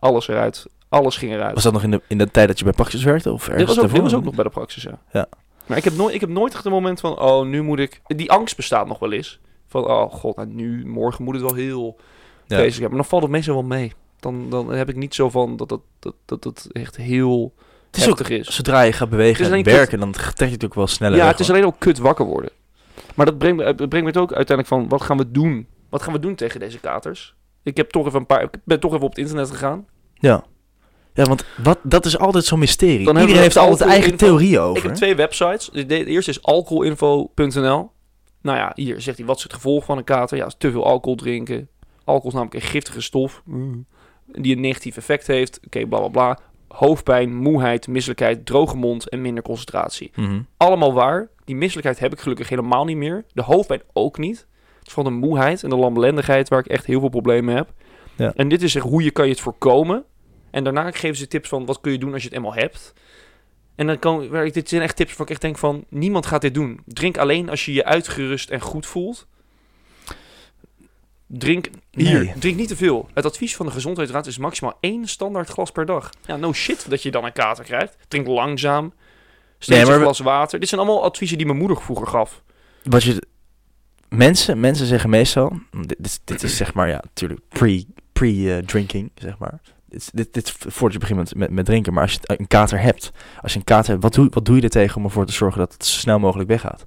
alles 0.00 0.28
eruit, 0.28 0.66
alles 0.88 1.16
ging 1.16 1.32
eruit. 1.32 1.54
Was 1.54 1.62
dat 1.62 1.72
nog 1.72 1.82
in 1.82 1.90
de, 1.90 2.02
in 2.08 2.18
de 2.18 2.30
tijd 2.30 2.48
dat 2.48 2.58
je 2.58 2.64
bij 2.64 2.72
Praxis 2.72 3.04
werkte? 3.04 3.32
Of 3.32 3.44
Dit 3.48 3.66
was, 3.66 3.80
ook, 3.80 3.90
dit 3.92 4.00
was 4.02 4.14
ook 4.14 4.24
nog 4.24 4.34
bij 4.34 4.44
de 4.44 4.50
praxis, 4.50 4.82
ja. 4.82 4.98
Ja. 5.12 5.26
Maar 5.66 5.76
ik 5.76 5.84
heb, 5.84 5.94
nooit, 5.96 6.14
ik 6.14 6.20
heb 6.20 6.30
nooit 6.30 6.54
echt 6.54 6.64
een 6.64 6.72
moment 6.72 7.00
van, 7.00 7.18
oh, 7.18 7.46
nu 7.46 7.62
moet 7.62 7.78
ik... 7.78 8.00
Die 8.06 8.30
angst 8.30 8.56
bestaat 8.56 8.86
nog 8.86 8.98
wel 8.98 9.12
eens. 9.12 9.40
Van, 9.66 9.86
oh 9.86 10.12
god, 10.12 10.36
nou, 10.36 10.48
nu, 10.48 10.86
morgen 10.86 11.24
moet 11.24 11.34
het 11.34 11.42
wel 11.42 11.54
heel 11.54 11.96
Ja. 12.46 12.56
bezig 12.56 12.74
zijn. 12.74 12.88
Maar 12.88 12.96
dan 12.98 13.04
valt 13.08 13.22
het 13.22 13.30
meestal 13.30 13.54
wel 13.54 13.62
mee. 13.62 13.92
Dan, 14.20 14.50
dan 14.50 14.70
heb 14.72 14.88
ik 14.88 14.96
niet 14.96 15.14
zo 15.14 15.30
van 15.30 15.56
dat 15.56 15.68
dat, 15.68 15.80
dat, 15.98 16.14
dat, 16.24 16.42
dat 16.42 16.68
echt 16.72 16.96
heel 16.96 17.54
Het 17.90 17.96
is 17.96 18.08
ook, 18.08 18.20
is. 18.20 18.46
zodra 18.56 18.80
je 18.82 18.92
gaat 18.92 19.08
bewegen 19.10 19.52
en 19.52 19.62
werken, 19.64 19.98
dan 20.00 20.12
trek 20.12 20.48
je 20.48 20.54
het 20.54 20.64
ook 20.64 20.74
wel 20.74 20.86
sneller 20.86 21.16
Ja, 21.16 21.22
weg, 21.22 21.32
het 21.32 21.40
is 21.40 21.50
alleen 21.50 21.64
ook 21.66 21.78
kut 21.78 21.98
wakker 21.98 22.24
worden. 22.24 22.50
Maar 23.14 23.26
dat 23.26 23.38
brengt, 23.38 23.56
me- 23.56 23.64
het 23.64 23.76
brengt 23.76 23.92
me 24.00 24.06
het 24.06 24.16
ook 24.16 24.32
uiteindelijk 24.32 24.68
van, 24.68 24.88
wat 24.88 25.02
gaan 25.02 25.16
we 25.16 25.30
doen? 25.30 25.66
Wat 25.88 26.02
gaan 26.02 26.12
we 26.12 26.18
doen 26.18 26.34
tegen 26.34 26.60
deze 26.60 26.78
katers? 26.78 27.34
Ik 27.62 27.76
heb 27.76 27.90
toch 27.90 28.06
even 28.06 28.18
een 28.20 28.26
paar, 28.26 28.42
ik 28.42 28.50
ben 28.64 28.80
toch 28.80 28.92
even 28.92 29.04
op 29.04 29.10
het 29.10 29.18
internet 29.18 29.50
gegaan. 29.50 29.86
Ja. 30.14 30.44
Ja, 31.18 31.24
want 31.24 31.44
wat, 31.62 31.78
dat 31.82 32.04
is 32.04 32.18
altijd 32.18 32.44
zo'n 32.44 32.58
mysterie. 32.58 33.04
Dan 33.04 33.18
Iedereen 33.18 33.42
heeft 33.42 33.56
altijd 33.56 33.90
eigen 33.90 34.10
info. 34.10 34.26
theorieën 34.26 34.58
over. 34.58 34.76
Ik 34.76 34.82
heb 34.82 34.94
twee 34.94 35.14
websites. 35.14 35.70
De, 35.72 35.86
de 35.86 36.04
eerste 36.04 36.30
is 36.30 36.42
alcoholinfo.nl. 36.42 37.90
Nou 38.42 38.58
ja, 38.58 38.72
hier 38.74 39.00
zegt 39.00 39.16
hij 39.16 39.26
wat 39.26 39.36
is 39.36 39.42
het 39.42 39.52
gevolg 39.52 39.84
van 39.84 39.98
een 39.98 40.04
kater. 40.04 40.36
Ja, 40.36 40.50
te 40.58 40.70
veel 40.70 40.84
alcohol 40.84 41.16
drinken. 41.16 41.68
Alcohol 42.04 42.28
is 42.28 42.34
namelijk 42.34 42.62
een 42.62 42.70
giftige 42.70 43.00
stof 43.00 43.42
mm, 43.44 43.86
die 44.26 44.54
een 44.54 44.60
negatief 44.60 44.96
effect 44.96 45.26
heeft. 45.26 45.60
Oké, 45.66 45.86
bla 45.86 45.98
bla 45.98 46.08
bla. 46.08 46.38
Hoofdpijn, 46.68 47.36
moeheid, 47.36 47.88
misselijkheid, 47.88 48.46
droge 48.46 48.76
mond 48.76 49.08
en 49.08 49.22
minder 49.22 49.42
concentratie. 49.42 50.10
Mhm. 50.14 50.40
Allemaal 50.56 50.92
waar. 50.92 51.28
Die 51.44 51.56
misselijkheid 51.56 51.98
heb 51.98 52.12
ik 52.12 52.20
gelukkig 52.20 52.48
helemaal 52.48 52.84
niet 52.84 52.96
meer. 52.96 53.24
De 53.32 53.42
hoofdpijn 53.42 53.82
ook 53.92 54.18
niet. 54.18 54.46
Het 54.78 54.86
is 54.86 54.92
vooral 54.92 55.12
de 55.12 55.18
moeheid 55.18 55.62
en 55.62 55.70
de 55.70 55.76
lamlendigheid 55.76 56.48
waar 56.48 56.60
ik 56.60 56.66
echt 56.66 56.86
heel 56.86 57.00
veel 57.00 57.08
problemen 57.08 57.44
mee 57.44 57.56
heb. 57.56 57.72
Ja. 58.16 58.32
En 58.34 58.48
dit 58.48 58.62
is 58.62 58.72
zeg, 58.72 58.82
hoe 58.82 59.02
je 59.02 59.10
kan 59.10 59.24
je 59.24 59.30
het 59.30 59.40
voorkomen. 59.40 60.04
En 60.50 60.64
daarna 60.64 60.90
geven 60.90 61.16
ze 61.16 61.26
tips 61.28 61.48
van 61.48 61.66
wat 61.66 61.80
kun 61.80 61.92
je 61.92 61.98
doen 61.98 62.12
als 62.12 62.22
je 62.22 62.28
het 62.28 62.36
eenmaal 62.36 62.54
hebt. 62.54 62.92
En 63.74 63.86
dan 63.86 63.98
kan, 63.98 64.28
waar 64.28 64.44
ik- 64.46 64.54
dit 64.54 64.68
zijn 64.68 64.82
echt 64.82 64.96
tips 64.96 65.12
waar 65.16 65.26
ik 65.26 65.32
echt 65.32 65.40
denk 65.40 65.58
van 65.58 65.84
niemand 65.88 66.26
gaat 66.26 66.40
dit 66.40 66.54
doen. 66.54 66.80
Drink 66.86 67.18
alleen 67.18 67.48
als 67.50 67.64
je 67.64 67.72
je 67.72 67.84
uitgerust 67.84 68.50
en 68.50 68.60
goed 68.60 68.86
voelt. 68.86 69.26
Drink 71.26 71.68
hier, 71.90 72.18
Nee. 72.24 72.32
drink 72.38 72.56
niet 72.56 72.68
te 72.68 72.76
veel. 72.76 73.08
Het 73.14 73.24
advies 73.24 73.56
van 73.56 73.66
de 73.66 73.72
gezondheidsraad 73.72 74.26
is 74.26 74.38
maximaal 74.38 74.76
één 74.80 75.06
standaard 75.08 75.48
glas 75.48 75.70
per 75.70 75.86
dag. 75.86 76.10
Ja, 76.26 76.36
no 76.36 76.52
shit 76.52 76.90
dat 76.90 77.02
je 77.02 77.10
dan 77.10 77.24
een 77.24 77.32
kater 77.32 77.64
krijgt. 77.64 77.96
Drink 78.08 78.26
langzaam. 78.26 78.92
Steeds 79.58 79.84
Nee, 79.88 79.94
een 79.96 80.00
glas 80.02 80.18
water. 80.18 80.60
Dit 80.60 80.68
zijn 80.68 80.80
allemaal 80.80 81.02
adviezen 81.04 81.36
die 81.36 81.46
mijn 81.46 81.58
moeder 81.58 81.80
vroeger 81.82 82.06
gaf. 82.06 82.42
Wat 82.82 83.02
je... 83.02 83.22
Mensen, 84.08 84.60
mensen 84.60 84.86
zeggen 84.86 85.10
meestal... 85.10 85.60
Dit, 85.70 85.96
dit, 85.98 86.20
dit 86.24 86.42
is 86.42 86.56
zeg 86.56 86.74
maar, 86.74 86.88
ja, 86.88 87.00
natuurlijk 87.02 87.40
pre- 87.48 87.84
pre-drinking, 88.12 89.10
zeg 89.14 89.38
maar. 89.38 89.60
Dit, 89.88 90.32
dit, 90.32 90.54
voordat 90.58 90.92
je 90.92 90.98
begint 90.98 91.34
met, 91.34 91.50
met, 91.50 91.64
drinken. 91.64 91.92
Maar 91.92 92.02
als 92.02 92.12
je 92.12 92.18
een 92.22 92.46
kater 92.46 92.80
hebt... 92.80 93.10
Als 93.40 93.52
je 93.52 93.58
een 93.58 93.64
kater 93.64 93.90
hebt, 93.90 94.02
wat 94.02 94.14
doe, 94.14 94.28
wat 94.30 94.44
doe 94.44 94.56
je 94.56 94.62
er 94.62 94.68
tegen 94.68 94.96
om 94.96 95.04
ervoor 95.04 95.26
te 95.26 95.32
zorgen 95.32 95.58
dat 95.58 95.72
het 95.72 95.86
zo 95.86 95.98
snel 95.98 96.18
mogelijk 96.18 96.48
weggaat? 96.48 96.86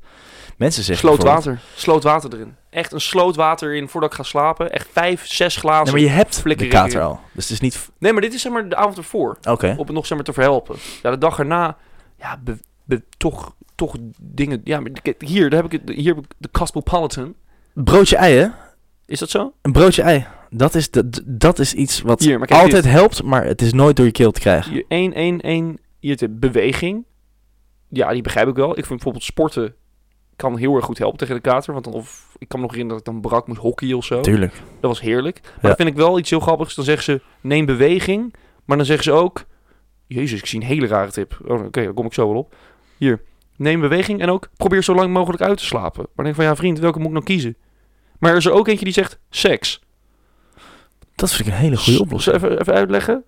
Mensen 0.58 0.84
zeggen 0.84 1.08
Sloot 1.08 1.24
water. 1.24 1.62
Sloot 1.76 2.04
water 2.04 2.34
erin. 2.34 2.56
Echt 2.70 2.92
een 2.92 3.02
sloot 3.02 3.36
water 3.36 3.76
in 3.76 3.88
voordat 3.88 4.10
ik 4.10 4.16
ga 4.16 4.24
slapen. 4.24 4.72
Echt 4.72 4.88
vijf, 4.92 5.28
zes 5.28 5.56
glazen. 5.56 5.84
Nee, 5.84 5.94
maar 5.94 6.12
je 6.12 6.18
hebt 6.18 6.44
de 6.44 6.68
kater 6.68 7.02
al. 7.02 7.20
Dus 7.34 7.44
het 7.44 7.54
is 7.54 7.60
niet... 7.60 7.90
Nee, 7.98 8.14
maar 8.14 8.22
dit 8.22 8.34
is 8.34 8.42
zeg 8.42 8.52
maar 8.52 8.70
de 8.70 8.76
avond 8.76 8.98
ervoor. 8.98 9.38
Oké. 9.50 9.76
Op 9.78 9.88
het 9.88 9.96
nog 9.96 10.06
zeg 10.06 10.18
maar 10.18 10.26
te 10.26 10.34
verhelpen. 10.34 10.76
Ja, 11.04 11.12
de 11.12 11.18
dag 11.18 11.40
erna. 11.40 11.78
Ja, 12.18 12.40
be- 12.44 12.60
be- 12.84 13.04
toch, 13.18 13.56
toch 13.76 13.96
dingen. 14.22 14.62
Ja, 14.64 14.80
maar 14.80 14.92
hier, 15.20 15.50
daar 15.50 15.62
heb 15.64 15.74
ik 15.74 15.82
het. 15.82 15.98
Hier 15.98 16.16
heb 16.16 16.24
ik 16.24 16.32
de 16.38 16.50
Cosmopolitan. 16.52 17.36
Broodje 17.74 18.16
ei, 18.16 18.36
hè? 18.36 18.48
Is 19.06 19.20
dat 19.20 19.30
zo? 19.30 19.54
Een 19.62 19.72
broodje 19.72 20.02
ei. 20.02 20.26
Dat 20.54 20.76
is, 20.76 20.92
dat, 20.92 21.22
dat 21.26 21.60
is 21.60 21.74
iets 21.74 22.02
wat 22.02 22.20
Hier, 22.20 22.38
maar 22.38 22.48
kijk 22.48 22.62
altijd 22.62 22.84
dit. 22.84 22.92
helpt, 22.92 23.24
maar 23.24 23.44
het 23.46 23.62
is 23.62 23.74
nooit 23.74 23.96
door 23.96 24.06
je 24.06 24.12
keel 24.12 24.32
te 24.32 24.40
krijgen. 24.40 24.72
Hier, 24.72 24.86
één, 24.88 25.14
één, 25.14 25.42
één. 25.42 25.78
Hier 26.00 26.18
de 26.18 26.30
beweging. 26.30 27.06
Ja, 27.90 28.12
die 28.12 28.22
begrijp 28.22 28.48
ik 28.48 28.56
wel. 28.56 28.70
Ik 28.70 28.76
vind 28.76 28.88
bijvoorbeeld 28.90 29.24
sporten 29.24 29.76
kan 30.36 30.58
heel 30.58 30.76
erg 30.76 30.86
goed 30.86 30.98
helpen 30.98 31.18
tegen 31.18 31.36
de 31.36 31.42
kater. 31.42 31.74
Want 31.74 31.86
dan, 31.86 31.94
of, 31.94 32.36
ik 32.38 32.48
kan 32.48 32.60
me 32.60 32.66
nog 32.66 32.76
herinneren 32.76 33.04
dat 33.04 33.14
ik 33.16 33.22
dan 33.22 33.32
brak 33.32 33.48
moest 33.48 33.60
hockey 33.60 33.94
of 33.94 34.06
zo. 34.06 34.22
Tuurlijk. 34.22 34.54
Dat 34.54 34.90
was 34.90 35.02
heerlijk. 35.02 35.40
Maar 35.44 35.52
Ja. 35.54 35.68
dan 35.68 35.76
vind 35.76 35.90
ik 35.90 35.96
wel 35.96 36.20
iets 36.20 36.30
heel 36.30 36.40
grappigs. 36.40 36.76
Dan 36.76 36.86
zeggen 36.86 37.04
ze, 37.04 37.22
neem 37.42 37.66
beweging. 37.66 38.34
Maar 38.66 38.78
dan 38.78 38.86
zeggen 38.86 39.04
ze 39.04 39.12
ook... 39.12 39.46
Jezus, 40.08 40.40
ik 40.40 40.46
zie 40.46 40.60
een 40.62 40.66
hele 40.68 40.88
rare 40.88 41.12
tip. 41.12 41.40
Oh, 41.48 41.64
Oké, 41.66 41.84
daar 41.84 41.94
kom 41.94 42.06
ik 42.06 42.14
zo 42.14 42.28
wel 42.28 42.38
op. 42.38 42.56
Hier, 42.98 43.22
neem 43.56 43.80
beweging 43.80 44.22
en 44.22 44.30
ook 44.30 44.50
probeer 44.58 44.84
zo 44.84 44.96
lang 44.96 45.14
mogelijk 45.14 45.44
uit 45.44 45.58
te 45.58 45.66
slapen. 45.66 45.98
Maar 46.00 46.06
dan 46.16 46.26
denk 46.26 46.28
ik 46.28 46.42
van, 46.42 46.46
ja 46.46 46.56
vriend, 46.56 46.80
welke 46.80 46.98
moet 46.98 47.08
ik 47.08 47.14
nou 47.14 47.26
kiezen? 47.26 47.56
Maar 48.20 48.32
er 48.32 48.38
is 48.38 48.46
er 48.46 48.52
ook 48.52 48.68
eentje 48.68 48.86
die 48.86 48.94
zegt, 48.94 49.20
seks. 49.30 49.82
Dat 51.22 51.34
vind 51.34 51.48
ik 51.48 51.54
een 51.54 51.60
hele 51.60 51.78
goede 51.78 52.02
oplossing. 52.02 52.36
Even, 52.36 52.60
even 52.60 52.74
uitleggen. 52.74 53.24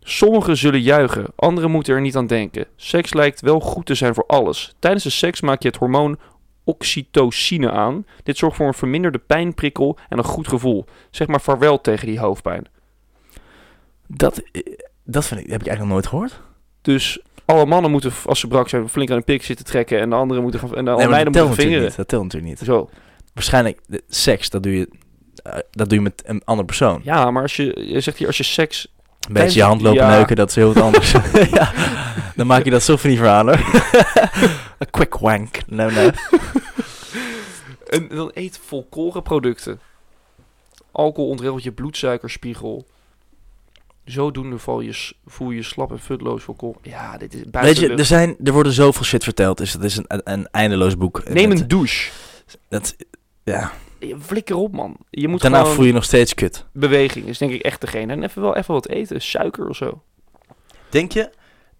Sommigen 0.00 0.56
zullen 0.56 0.80
juichen, 0.80 1.26
anderen 1.36 1.70
moeten 1.70 1.94
er 1.94 2.00
niet 2.00 2.16
aan 2.16 2.26
denken. 2.26 2.66
Seks 2.76 3.14
lijkt 3.14 3.40
wel 3.40 3.60
goed 3.60 3.86
te 3.86 3.94
zijn 3.94 4.14
voor 4.14 4.26
alles. 4.26 4.74
Tijdens 4.78 5.04
de 5.04 5.10
seks 5.10 5.40
maak 5.40 5.62
je 5.62 5.68
het 5.68 5.76
hormoon 5.76 6.18
oxytocine 6.64 7.70
aan. 7.70 8.06
Dit 8.22 8.36
zorgt 8.36 8.56
voor 8.56 8.66
een 8.66 8.74
verminderde 8.74 9.18
pijnprikkel 9.18 9.98
en 10.08 10.18
een 10.18 10.24
goed 10.24 10.48
gevoel. 10.48 10.84
Zeg 11.10 11.26
maar 11.26 11.40
vaarwel 11.40 11.80
tegen 11.80 12.06
die 12.06 12.18
hoofdpijn. 12.18 12.66
Dat, 14.06 14.42
eh, 14.52 14.62
dat 15.04 15.24
vind 15.24 15.40
ik, 15.40 15.50
heb 15.50 15.60
ik 15.60 15.66
eigenlijk 15.66 15.78
nog 15.78 15.88
nooit 15.88 16.06
gehoord. 16.06 16.40
Dus 16.82 17.20
alle 17.44 17.66
mannen 17.66 17.90
moeten, 17.90 18.12
als 18.24 18.40
ze 18.40 18.48
brak 18.48 18.68
zijn, 18.68 18.88
flink 18.88 19.10
aan 19.10 19.16
een 19.16 19.24
pik 19.24 19.42
zitten 19.42 19.66
trekken. 19.66 20.00
En 20.00 20.10
de 20.10 20.16
anderen 20.16 20.42
moeten 20.42 20.60
gaan, 20.60 20.74
en 20.74 20.84
de 20.84 20.90
Nee, 20.90 21.24
moeten 21.24 21.54
vingeren. 21.54 21.82
niet. 21.82 21.96
Dat 21.96 22.08
telt 22.08 22.22
natuurlijk 22.22 22.52
niet. 22.52 22.68
Zo. 22.68 22.90
Waarschijnlijk, 23.34 23.80
de, 23.86 24.02
seks, 24.08 24.50
dat 24.50 24.62
doe, 24.62 24.76
je, 24.78 24.88
dat 25.70 25.88
doe 25.88 25.98
je 25.98 26.04
met 26.04 26.22
een 26.26 26.42
andere 26.44 26.66
persoon. 26.66 27.00
Ja, 27.04 27.30
maar 27.30 27.42
als 27.42 27.56
je, 27.56 27.84
je 27.92 28.00
zegt 28.00 28.18
hier, 28.18 28.26
als 28.26 28.36
je 28.36 28.42
seks... 28.42 28.88
Een 29.20 29.32
beetje 29.32 29.58
je 29.58 29.64
hand 29.64 29.80
lopen 29.80 30.02
Ja. 30.02 30.08
neuken, 30.16 30.36
dat 30.36 30.48
is 30.48 30.54
heel 30.54 30.72
wat 30.72 30.82
anders. 30.82 31.12
ja, 31.58 31.72
dan 32.36 32.46
maak 32.46 32.64
je 32.64 32.70
dat 32.70 32.82
zo 32.82 32.96
van 32.96 33.10
die 33.10 33.18
verhalen. 33.18 33.58
Een 34.78 34.90
quick 34.90 35.14
wank. 35.14 35.58
No, 35.66 35.90
no. 35.90 36.10
En 37.86 38.08
dan 38.08 38.30
eet 38.34 38.60
volkoren 38.66 39.22
producten. 39.22 39.80
Alcohol 40.92 41.30
ontregelt 41.30 41.62
je 41.62 41.72
bloedsuikerspiegel. 41.72 42.86
Zodoende 44.04 44.58
val 44.58 44.80
je, 44.80 45.12
voel 45.26 45.50
je 45.50 45.56
je 45.56 45.62
slap 45.62 45.90
en 45.90 45.98
futloos 45.98 46.42
volkomen. 46.42 46.78
Ja, 46.82 47.16
dit 47.18 47.34
is 47.34 47.40
buiten 47.50 47.80
Weet 47.82 47.90
je, 47.90 47.96
er, 47.96 48.04
zijn, 48.04 48.36
er 48.44 48.52
worden 48.52 48.72
zoveel 48.72 49.04
shit 49.04 49.24
verteld. 49.24 49.58
Dus 49.58 49.72
het 49.72 49.82
is 49.84 49.96
een, 49.96 50.04
een, 50.08 50.20
een 50.24 50.48
eindeloos 50.50 50.96
boek. 50.96 51.28
Neem 51.28 51.50
Dat- 51.50 51.60
een 51.60 51.68
douche. 51.68 52.10
Dat, 52.68 52.96
ja. 53.52 53.72
Flikker 54.20 54.56
op, 54.56 54.72
man. 54.72 54.96
Je 55.10 55.28
moet 55.28 55.40
Daarna 55.40 55.64
voel 55.64 55.80
je 55.80 55.86
je 55.86 55.92
nog 55.92 56.04
steeds 56.04 56.34
kut. 56.34 56.66
Beweging 56.72 57.26
is 57.26 57.38
denk 57.38 57.52
ik 57.52 57.60
echt 57.62 57.80
degene. 57.80 58.12
En 58.12 58.22
even 58.22 58.42
wel 58.42 58.56
even 58.56 58.74
wat 58.74 58.88
eten. 58.88 59.22
Suiker 59.22 59.68
of 59.68 59.76
zo. 59.76 60.02
Denk 60.88 61.12
je, 61.12 61.30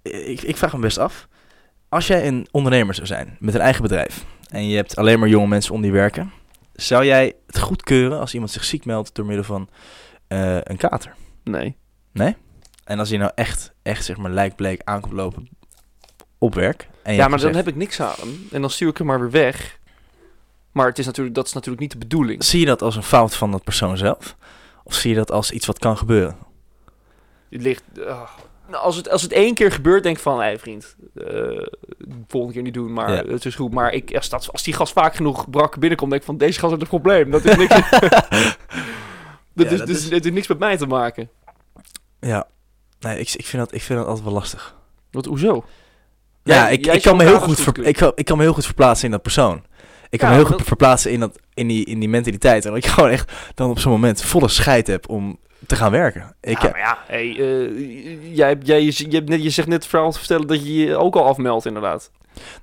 ik, 0.02 0.42
ik 0.42 0.56
vraag 0.56 0.72
me 0.72 0.78
best 0.78 0.98
af. 0.98 1.28
Als 1.88 2.06
jij 2.06 2.26
een 2.26 2.46
ondernemer 2.50 2.94
zou 2.94 3.06
zijn 3.06 3.36
met 3.40 3.54
een 3.54 3.60
eigen 3.60 3.82
bedrijf. 3.82 4.24
En 4.48 4.68
je 4.68 4.76
hebt 4.76 4.96
alleen 4.96 5.18
maar 5.18 5.28
jonge 5.28 5.46
mensen 5.46 5.74
om 5.74 5.80
die 5.82 5.92
werken. 5.92 6.32
Zou 6.72 7.04
jij 7.04 7.32
het 7.46 7.58
goedkeuren 7.58 8.20
als 8.20 8.34
iemand 8.34 8.50
zich 8.50 8.64
ziek 8.64 8.84
meldt 8.84 9.14
door 9.14 9.26
middel 9.26 9.44
van 9.44 9.68
eh, 10.28 10.58
een 10.62 10.76
kater? 10.76 11.14
Nee. 12.12 12.36
En 12.84 12.98
als 12.98 13.08
hij 13.08 13.18
nou 13.18 13.30
echt, 13.34 13.72
echt 13.82 14.04
zeg 14.04 14.16
maar 14.16 14.30
lijkbleek 14.30 14.80
aankomt 14.84 15.12
lopen 15.12 15.48
op 16.38 16.54
werk. 16.54 16.88
En 17.02 17.12
je 17.12 17.18
Ja, 17.18 17.28
maar 17.28 17.40
dan 17.40 17.54
heb 17.54 17.68
ik 17.68 17.76
niks 17.76 18.00
aan 18.00 18.14
hem. 18.18 18.48
En 18.52 18.60
dan 18.60 18.70
stuur 18.70 18.88
ik 18.88 18.98
hem 18.98 19.06
maar 19.06 19.20
weer 19.20 19.30
weg. 19.30 19.78
Maar 20.76 20.86
het 20.86 20.98
is 20.98 21.06
natuurlijk, 21.06 21.34
dat 21.36 21.46
is 21.46 21.52
natuurlijk 21.52 21.80
niet 21.82 21.92
de 21.92 21.98
bedoeling. 21.98 22.44
Zie 22.44 22.60
je 22.60 22.66
dat 22.66 22.82
als 22.82 22.96
een 22.96 23.02
fout 23.02 23.36
van 23.36 23.50
dat 23.50 23.64
persoon 23.64 23.96
zelf? 23.96 24.36
Of 24.84 24.94
zie 24.94 25.10
je 25.10 25.16
dat 25.16 25.30
als 25.30 25.50
iets 25.50 25.66
wat 25.66 25.78
kan 25.78 25.96
gebeuren? 25.96 26.36
Het 27.50 27.62
ligt... 27.62 27.82
ah. 28.06 28.22
Nou, 28.68 28.82
als, 28.84 28.96
het, 28.96 29.10
als 29.10 29.22
het 29.22 29.32
één 29.32 29.54
keer 29.54 29.72
gebeurt, 29.72 30.02
denk 30.02 30.16
ik 30.16 30.22
van... 30.22 30.40
Hé 30.42 30.58
vriend, 30.58 30.96
eh, 31.14 31.66
volgende 32.28 32.54
keer 32.54 32.62
niet 32.62 32.74
doen, 32.74 32.92
maar 32.92 33.12
Ja. 33.12 33.32
het 33.32 33.44
is 33.44 33.54
goed. 33.54 33.72
Maar 33.72 33.92
ik, 33.92 34.14
als, 34.14 34.28
dat, 34.28 34.52
als 34.52 34.62
die 34.62 34.74
gast 34.74 34.92
vaak 34.92 35.14
genoeg 35.14 35.50
brak 35.50 35.78
binnenkomt, 35.78 36.10
denk 36.10 36.22
ik 36.22 36.28
van... 36.28 36.36
Deze 36.38 36.58
gast 36.58 36.70
heeft 36.70 36.82
een 36.82 36.88
probleem. 37.00 37.30
Dat 37.30 37.44
is 37.44 37.56
niks... 37.56 37.74
dat, 37.90 37.96
Ja, 39.54 39.64
is, 39.64 39.78
dat 39.78 39.86
dus, 39.86 39.96
is- 39.96 40.02
het 40.04 40.12
heeft 40.12 40.32
niks 40.34 40.46
met 40.46 40.58
mij 40.58 40.76
te 40.76 40.86
maken. 40.86 41.28
Ja. 42.20 42.46
Nee, 43.00 43.18
ik, 43.18 43.32
ik, 43.34 43.46
vind 43.46 43.62
dat, 43.62 43.74
ik 43.74 43.82
vind 43.82 43.98
dat 43.98 44.08
altijd 44.08 44.24
wel 44.24 44.34
lastig. 44.34 44.74
Wat, 45.10 45.24
hoezo? 45.24 45.64
Ja, 46.42 46.68
ik, 46.68 46.86
ik, 46.86 47.02
kan 47.02 47.16
me 47.16 47.24
heel 47.24 47.40
goed 47.40 47.60
ver- 47.60 47.84
ik, 47.86 47.96
kan, 47.96 48.12
ik 48.14 48.24
kan 48.24 48.36
me 48.36 48.42
heel 48.42 48.52
goed 48.52 48.64
verplaatsen 48.64 49.04
in 49.04 49.10
dat 49.10 49.22
persoon. 49.22 49.64
Ik 50.10 50.18
kan 50.18 50.28
Ja, 50.28 50.34
me 50.34 50.40
heel 50.40 50.48
goed 50.50 50.58
dat- 50.58 50.66
verplaatsen 50.66 51.10
in, 51.12 51.20
dat, 51.20 51.38
in, 51.54 51.66
die, 51.68 51.84
in 51.84 51.98
die 51.98 52.08
mentaliteit. 52.08 52.64
En 52.64 52.72
dat 52.72 52.84
ik 52.84 52.90
gewoon 52.94 53.10
echt 53.10 53.32
dan 53.54 53.70
op 53.70 53.78
zo'n 53.78 53.92
moment 53.92 54.22
volle 54.22 54.48
scheid 54.48 54.86
heb 54.86 55.08
om 55.08 55.38
te 55.66 55.76
gaan 55.76 55.90
werken. 55.90 56.34
Ik, 56.40 56.62
ja, 56.62 56.68
maar 56.70 56.78
ja, 56.78 56.98
hey, 57.06 57.28
eh, 57.30 58.34
jij, 58.36 58.56
jij, 58.62 58.82
je, 58.84 59.04
je, 59.10 59.16
hebt 59.16 59.28
net, 59.28 59.42
je 59.42 59.50
zegt 59.50 59.68
net 59.68 59.76
het 59.82 59.86
verhaal 59.86 60.10
te 60.10 60.18
vertellen 60.18 60.46
dat 60.46 60.66
je 60.66 60.74
je 60.74 60.96
ook 60.96 61.16
al 61.16 61.24
afmeldt, 61.24 61.66
inderdaad. 61.66 62.10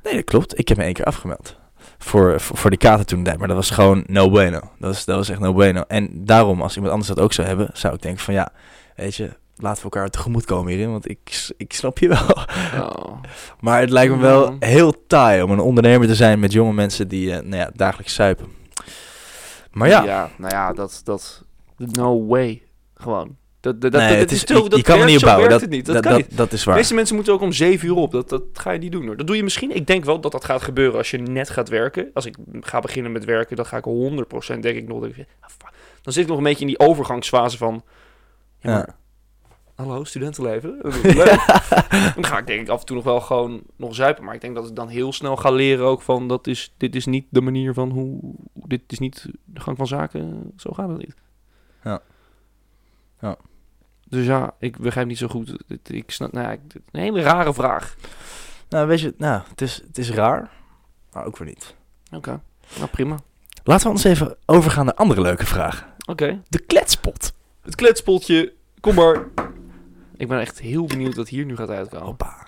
Nee, 0.03 0.13
dat 0.15 0.23
klopt. 0.23 0.59
Ik 0.59 0.67
heb 0.67 0.77
me 0.77 0.83
één 0.83 0.93
keer 0.93 1.05
afgemeld. 1.05 1.55
Voor, 1.97 2.39
voor, 2.41 2.57
voor 2.57 2.69
die 2.69 2.79
kater 2.79 3.05
toen 3.05 3.23
tijd. 3.23 3.37
Maar 3.37 3.47
dat 3.47 3.57
was 3.57 3.69
gewoon 3.69 4.03
no 4.07 4.29
bueno. 4.29 4.59
Dat 4.59 4.69
was, 4.79 5.05
dat 5.05 5.15
was 5.15 5.29
echt 5.29 5.39
no 5.39 5.53
bueno. 5.53 5.83
En 5.87 6.09
daarom, 6.13 6.61
als 6.61 6.73
iemand 6.73 6.91
anders 6.93 7.09
dat 7.13 7.19
ook 7.19 7.33
zou 7.33 7.47
hebben, 7.47 7.69
zou 7.73 7.93
ik 7.93 8.01
denken 8.01 8.23
van 8.23 8.33
ja, 8.33 8.51
weet 8.95 9.15
je, 9.15 9.29
laten 9.63 9.77
we 9.77 9.89
elkaar 9.89 10.09
tegemoet 10.09 10.45
komen 10.45 10.71
hierin. 10.71 10.91
Want 10.91 11.09
ik, 11.09 11.49
ik 11.57 11.73
snap 11.73 11.97
je 11.97 12.07
wel. 12.07 12.29
Oh. 12.81 13.21
Maar 13.59 13.79
het 13.79 13.89
lijkt 13.89 14.13
me 14.15 14.19
wel 14.21 14.55
heel 14.59 15.05
taai 15.07 15.41
om 15.41 15.51
een 15.51 15.59
ondernemer 15.59 16.07
te 16.07 16.15
zijn 16.15 16.39
met 16.39 16.51
jonge 16.51 16.73
mensen 16.73 17.07
die 17.07 17.31
eh, 17.31 17.41
nou 17.41 17.55
ja, 17.55 17.71
dagelijks 17.75 18.13
suipen. 18.13 18.47
Maar 19.71 19.87
ja, 19.87 20.03
Ja, 20.03 20.29
nou 20.37 20.53
ja, 20.53 20.73
dat, 20.73 21.01
dat, 21.03 21.43
no 21.77 22.25
way. 22.25 22.61
Gewoon. 22.95 23.35
Dat, 23.59 23.81
dat, 23.81 23.91
nee, 23.91 24.01
dat, 24.01 24.09
dat 24.09 24.19
het 24.19 24.31
is 24.31 24.43
is, 24.43 24.47
je, 24.49 24.69
dat 24.69 24.75
je 24.75 24.81
kan 24.83 24.93
er 24.93 24.99
werkt- 24.99 25.11
niet 25.11 25.21
werkt 25.21 25.49
Dat, 25.49 25.61
het 25.61 25.69
niet. 25.69 25.85
Dat, 25.85 25.95
dat, 25.95 26.03
kan 26.03 26.11
dat, 26.13 26.21
niet. 26.21 26.37
dat 26.37 26.51
is 26.51 26.63
waar. 26.63 26.75
Deze 26.75 26.93
mensen 26.93 27.15
moeten 27.15 27.33
ook 27.33 27.41
om 27.41 27.51
zeven 27.51 27.87
uur 27.87 27.95
op. 27.95 28.11
Dat, 28.11 28.29
dat 28.29 28.43
ga 28.53 28.71
je 28.71 28.79
niet 28.79 28.91
doen 28.91 29.05
hoor. 29.05 29.17
Dat 29.17 29.27
doe 29.27 29.35
je 29.35 29.43
misschien. 29.43 29.75
Ik 29.75 29.87
denk 29.87 30.05
wel 30.05 30.19
dat 30.19 30.31
dat 30.31 30.45
gaat 30.45 30.61
gebeuren 30.61 30.97
als 30.97 31.11
je 31.11 31.17
net 31.17 31.49
gaat 31.49 31.69
werken. 31.69 32.09
Als 32.13 32.25
ik 32.25 32.35
ga 32.61 32.79
beginnen 32.79 33.11
met 33.11 33.25
werken, 33.25 33.55
dan 33.55 33.65
ga 33.65 33.77
ik 33.77 33.85
100% 34.55 34.59
denk 34.59 34.77
ik 34.77 34.87
nog. 34.87 34.99
Dan 36.01 36.13
zit 36.13 36.23
ik 36.23 36.29
nog 36.29 36.37
een 36.37 36.43
beetje 36.43 36.61
in 36.61 36.67
die 36.67 36.79
overgangsfase 36.79 37.57
van. 37.57 37.83
Ja. 38.59 38.95
Hallo, 39.75 40.03
studentenleven. 40.03 40.77
Leuk. 41.03 41.45
dan 42.15 42.25
ga 42.25 42.37
ik 42.37 42.47
denk 42.47 42.61
ik 42.61 42.69
af 42.69 42.79
en 42.79 42.85
toe 42.85 42.95
nog 42.95 43.05
wel 43.05 43.21
gewoon 43.21 43.61
nog 43.75 43.95
zuipen. 43.95 44.23
Maar 44.23 44.35
ik 44.35 44.41
denk 44.41 44.55
dat 44.55 44.69
ik 44.69 44.75
dan 44.75 44.87
heel 44.87 45.13
snel 45.13 45.35
ga 45.35 45.51
leren 45.51 45.85
ook 45.85 46.01
van 46.01 46.27
dat 46.27 46.47
is, 46.47 46.73
dit 46.77 46.95
is 46.95 47.05
niet 47.05 47.25
de 47.29 47.41
manier 47.41 47.73
van 47.73 47.89
hoe. 47.89 48.19
Dit 48.53 48.81
is 48.87 48.99
niet 48.99 49.25
de 49.45 49.59
gang 49.59 49.77
van 49.77 49.87
zaken. 49.87 50.51
Zo 50.57 50.71
gaat 50.71 50.89
het 50.89 50.97
niet. 50.97 51.15
Ja. 51.83 52.01
Ja. 53.21 53.35
Dus 54.07 54.25
ja, 54.25 54.53
ik 54.59 54.77
begrijp 54.77 55.07
niet 55.07 55.17
zo 55.17 55.27
goed. 55.27 55.63
Ik- 55.83 56.11
snap, 56.11 56.31
nou, 56.31 56.47
ja, 56.47 56.57
een 56.91 56.99
hele 57.01 57.21
rare 57.21 57.53
vraag. 57.53 57.95
Nou, 58.69 58.87
weet 58.87 58.99
je, 58.99 59.13
nou, 59.17 59.41
het 59.49 59.61
is, 59.61 59.81
het 59.87 59.97
is 59.97 60.11
raar, 60.11 60.51
maar 61.11 61.25
ook 61.25 61.37
weer 61.37 61.47
niet. 61.47 61.75
Oké, 62.11 62.41
nou 62.77 62.89
prima. 62.89 63.19
Laten 63.63 63.85
we 63.85 63.91
ons 63.91 64.03
even 64.03 64.35
overgaan 64.45 64.85
naar 64.85 64.93
andere 64.93 65.21
leuke 65.21 65.45
vragen. 65.45 65.87
Oké. 66.05 66.41
De 66.49 66.59
kletspot. 66.59 67.33
Het 67.61 67.75
kletspotje, 67.75 68.53
kom 68.79 68.95
maar. 68.95 69.25
Ik 70.17 70.27
ben 70.27 70.39
echt 70.39 70.59
heel 70.59 70.85
benieuwd 70.85 71.15
wat 71.15 71.29
hier 71.29 71.45
nu 71.45 71.55
gaat 71.55 71.69
uitkomen. 71.69 72.05
Hoppa. 72.05 72.47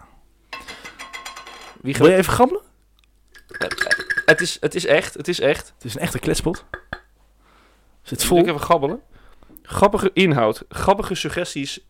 Wie 1.82 1.95
Wil 1.97 2.08
je 2.08 2.15
even 2.15 2.34
gammelen? 2.34 2.62
het, 4.25 4.41
is, 4.41 4.58
het 4.60 4.75
is 4.75 4.86
echt, 4.86 5.13
het 5.13 5.28
is 5.28 5.39
echt. 5.39 5.73
Het 5.75 5.86
is 5.86 5.95
een 5.95 6.01
echte 6.01 6.19
kletspot. 6.19 6.65
Zit 8.01 8.23
Vol. 8.23 8.38
Ik 8.38 8.47
even 8.47 8.62
gabbelen. 8.62 9.01
Grappige 9.62 10.10
inhoud, 10.13 10.63
grappige 10.69 11.15
suggesties, 11.15 11.88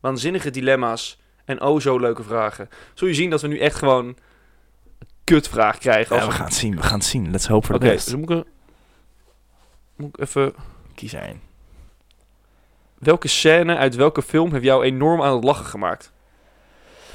waanzinnige 0.00 0.50
dilemma's 0.50 1.20
en 1.44 1.60
oh 1.60 1.80
zo 1.80 1.98
leuke 1.98 2.22
vragen. 2.22 2.68
Zul 2.94 3.08
je 3.08 3.14
zien 3.14 3.30
dat 3.30 3.40
we 3.40 3.48
nu 3.48 3.58
echt 3.58 3.76
gewoon 3.76 4.06
een 4.06 4.16
kutvraag 5.24 5.78
krijgen. 5.78 6.16
Ja, 6.16 6.22
Als 6.22 6.30
we 6.30 6.36
gaan 6.36 6.46
het 6.46 6.54
zien, 6.54 6.76
we 6.76 6.82
gaan 6.82 6.98
het 6.98 7.08
zien. 7.08 7.30
Let's 7.30 7.46
hope 7.46 7.66
for 7.66 7.78
the 7.78 7.80
dus 7.80 7.94
best. 7.94 8.10
dan 8.10 8.20
moet 8.20 8.30
ik, 8.30 8.44
moet 9.96 10.08
ik 10.08 10.20
even... 10.20 10.54
Kies 10.94 11.12
één. 11.12 11.40
Welke 13.00 13.28
scène 13.28 13.76
uit 13.76 13.94
welke 13.94 14.22
film 14.22 14.52
heeft 14.52 14.64
jou 14.64 14.84
enorm 14.84 15.22
aan 15.22 15.34
het 15.34 15.44
lachen 15.44 15.64
gemaakt? 15.64 16.12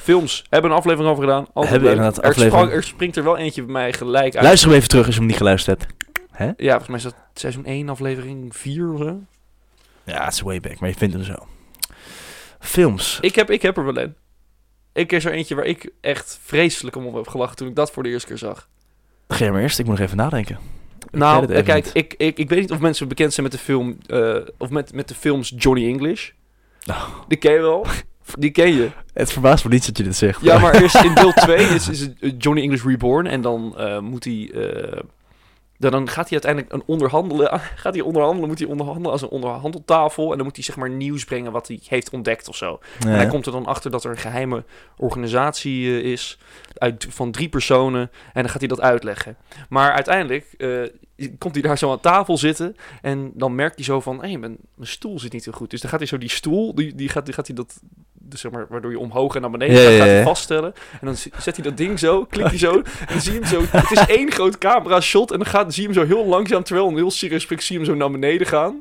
Films. 0.01 0.43
Hebben 0.49 0.71
een 0.71 0.77
aflevering 0.77 1.09
over 1.11 1.23
gedaan. 1.23 1.45
Altijd 1.53 1.69
Hebben 1.69 1.81
leuk. 1.89 1.97
inderdaad 1.97 2.23
er, 2.23 2.29
aflevering. 2.29 2.61
sprang- 2.63 2.71
er 2.77 2.83
springt 2.83 3.15
er 3.15 3.23
wel 3.23 3.37
eentje 3.37 3.63
bij 3.63 3.71
mij 3.71 3.93
gelijk 3.93 4.35
uit. 4.35 4.43
Luister 4.43 4.67
hem 4.69 4.77
even 4.77 4.89
terug 4.89 5.05
als 5.05 5.13
je 5.13 5.19
hem 5.19 5.29
niet 5.29 5.37
geluisterd 5.37 5.79
hebt. 5.81 5.93
Ja, 6.57 6.69
volgens 6.69 6.87
mij 6.87 6.97
is 6.97 7.03
dat 7.03 7.15
seizoen 7.33 7.65
1, 7.65 7.89
aflevering 7.89 8.55
4 8.55 8.91
of 8.91 8.99
zo. 8.99 9.19
Ja, 10.03 10.23
het 10.23 10.33
is 10.33 10.41
way 10.41 10.59
back, 10.59 10.79
maar 10.79 10.89
je 10.89 10.95
vindt 10.95 11.13
hem 11.13 11.23
zo. 11.23 11.35
Films. 12.59 13.17
Ik 13.21 13.35
heb, 13.35 13.49
ik 13.51 13.61
heb 13.61 13.77
er 13.77 13.85
wel 13.85 13.97
een. 13.97 14.15
Ik 14.93 15.11
is 15.11 15.25
er 15.25 15.31
eentje 15.31 15.55
waar 15.55 15.65
ik 15.65 15.91
echt 16.01 16.39
vreselijk 16.43 16.95
om 16.95 17.05
op 17.05 17.13
heb 17.13 17.27
gelachen 17.27 17.55
toen 17.55 17.67
ik 17.67 17.75
dat 17.75 17.91
voor 17.91 18.03
de 18.03 18.09
eerste 18.09 18.27
keer 18.27 18.37
zag. 18.37 18.67
Ga 19.27 19.37
jij 19.37 19.51
maar 19.51 19.61
eerst? 19.61 19.79
Ik 19.79 19.85
moet 19.85 19.97
nog 19.97 20.05
even 20.05 20.17
nadenken. 20.17 20.57
Nou, 21.17 21.61
kijk, 21.61 21.85
niet. 21.85 21.95
ik, 21.95 22.13
ik, 22.17 22.37
ik 22.37 22.49
weet 22.49 22.59
niet 22.59 22.71
of 22.71 22.79
mensen 22.79 23.07
bekend 23.07 23.33
zijn 23.33 23.45
met 23.45 23.55
de 23.55 23.61
film... 23.63 23.97
eh, 24.07 24.35
of 24.57 24.69
met, 24.69 24.93
met 24.93 25.07
de 25.07 25.15
films 25.15 25.53
Johnny 25.57 25.87
English. 25.87 26.29
Oh. 26.89 27.07
Die 27.27 27.37
ken 27.37 27.53
je 27.53 27.59
wel. 27.59 27.85
Die 28.39 28.51
ken 28.51 28.73
je. 28.73 28.89
Het 29.13 29.31
verbaast 29.31 29.63
me 29.63 29.69
niet 29.69 29.85
dat 29.85 29.97
je 29.97 30.03
dit 30.03 30.15
zegt. 30.15 30.41
Ja, 30.41 30.59
maar 30.59 30.81
eerst 30.81 31.03
in 31.03 31.13
deel 31.13 31.33
2 31.45 31.57
is, 31.57 31.89
is 31.89 31.99
het, 31.99 32.15
eh, 32.19 32.31
Johnny 32.37 32.61
English 32.61 32.83
Reborn. 32.83 33.27
En 33.27 33.41
dan 33.41 33.77
eh, 33.77 33.99
moet 33.99 34.23
hij... 34.23 34.51
dan, 35.77 35.91
dan 35.91 36.09
gaat 36.09 36.29
hij 36.29 36.41
uiteindelijk 36.41 36.73
een 36.73 36.83
onderhandelen. 36.85 37.59
Gaat 37.75 37.93
hij 37.93 38.03
onderhandelen, 38.03 38.49
moet 38.49 38.59
hij 38.59 38.67
onderhandelen 38.67 39.11
als 39.11 39.21
een 39.21 39.29
onderhandeltafel. 39.29 40.31
En 40.31 40.37
dan 40.37 40.45
moet 40.45 40.55
hij 40.55 40.65
zeg 40.65 40.75
maar 40.75 40.89
nieuws 40.89 41.25
brengen 41.25 41.51
wat 41.51 41.67
hij 41.67 41.79
heeft 41.87 42.09
ontdekt 42.09 42.47
of 42.47 42.55
zo. 42.55 42.79
Ja, 42.99 43.09
En 43.09 43.15
hij 43.15 43.27
komt 43.27 43.45
er 43.45 43.51
dan 43.51 43.65
achter 43.65 43.91
dat 43.91 44.03
er 44.03 44.11
een 44.11 44.17
geheime 44.17 44.63
organisatie 44.97 45.87
eh, 45.87 46.11
is 46.11 46.37
uit, 46.73 47.07
van 47.09 47.31
drie 47.31 47.49
personen. 47.49 48.11
En 48.33 48.41
dan 48.41 48.49
gaat 48.49 48.59
hij 48.59 48.67
dat 48.67 48.81
uitleggen. 48.81 49.37
Maar 49.69 49.91
uiteindelijk 49.91 50.53
eh, 50.57 51.29
komt 51.37 51.53
hij 51.53 51.63
daar 51.63 51.77
zo 51.77 51.91
aan 51.91 51.99
tafel 51.99 52.37
zitten. 52.37 52.75
En 53.01 53.31
dan 53.33 53.55
merkt 53.55 53.75
hij 53.75 53.85
zo 53.85 53.99
van, 53.99 54.23
hé, 54.23 54.37
mijn, 54.37 54.57
mijn 54.75 54.89
stoel 54.89 55.19
zit 55.19 55.33
niet 55.33 55.43
zo 55.43 55.51
goed. 55.51 55.69
Dus 55.69 55.81
dan 55.81 55.89
gaat 55.89 55.99
hij 55.99 56.07
zo 56.07 56.17
die 56.17 56.29
stoel, 56.29 56.75
die, 56.75 56.95
die, 56.95 57.09
gaat, 57.09 57.25
die 57.25 57.33
gaat 57.33 57.47
hij 57.47 57.55
dat, 57.55 57.81
dus 58.29 58.39
zeg 58.39 58.51
maar, 58.51 58.65
waardoor 58.69 58.91
je 58.91 58.99
omhoog 58.99 59.35
en 59.35 59.41
naar 59.41 59.51
beneden 59.51 59.97
gaat, 59.97 60.07
hij 60.07 60.23
vaststellen. 60.23 60.73
En 60.91 61.05
dan 61.05 61.15
zet 61.15 61.55
hij 61.55 61.63
dat 61.63 61.77
ding 61.77 61.99
zo, 61.99 62.25
klikt 62.25 62.49
hij 62.49 62.57
zo. 62.67 62.73
En 62.73 62.83
dan 63.07 63.21
zie 63.21 63.33
je 63.33 63.39
hem 63.39 63.47
zo, 63.47 63.77
het 63.77 63.91
is 63.91 64.05
één 64.05 64.31
groot 64.31 64.57
camera 64.57 65.01
shot. 65.01 65.31
En 65.31 65.37
dan 65.37 65.47
gaat, 65.47 65.73
zie 65.73 65.87
je 65.87 65.93
hem 65.93 66.07
zo 66.07 66.15
heel 66.15 66.25
langzaam, 66.25 66.63
terwijl 66.63 66.87
een 66.87 66.95
heel 66.95 67.11
serieus 67.11 67.39
gesprek, 67.39 67.61
zie 67.61 67.79
je 67.79 67.85
hem 67.85 67.91
zo 67.91 67.97
naar 67.97 68.11
beneden 68.11 68.47
gaan. 68.47 68.71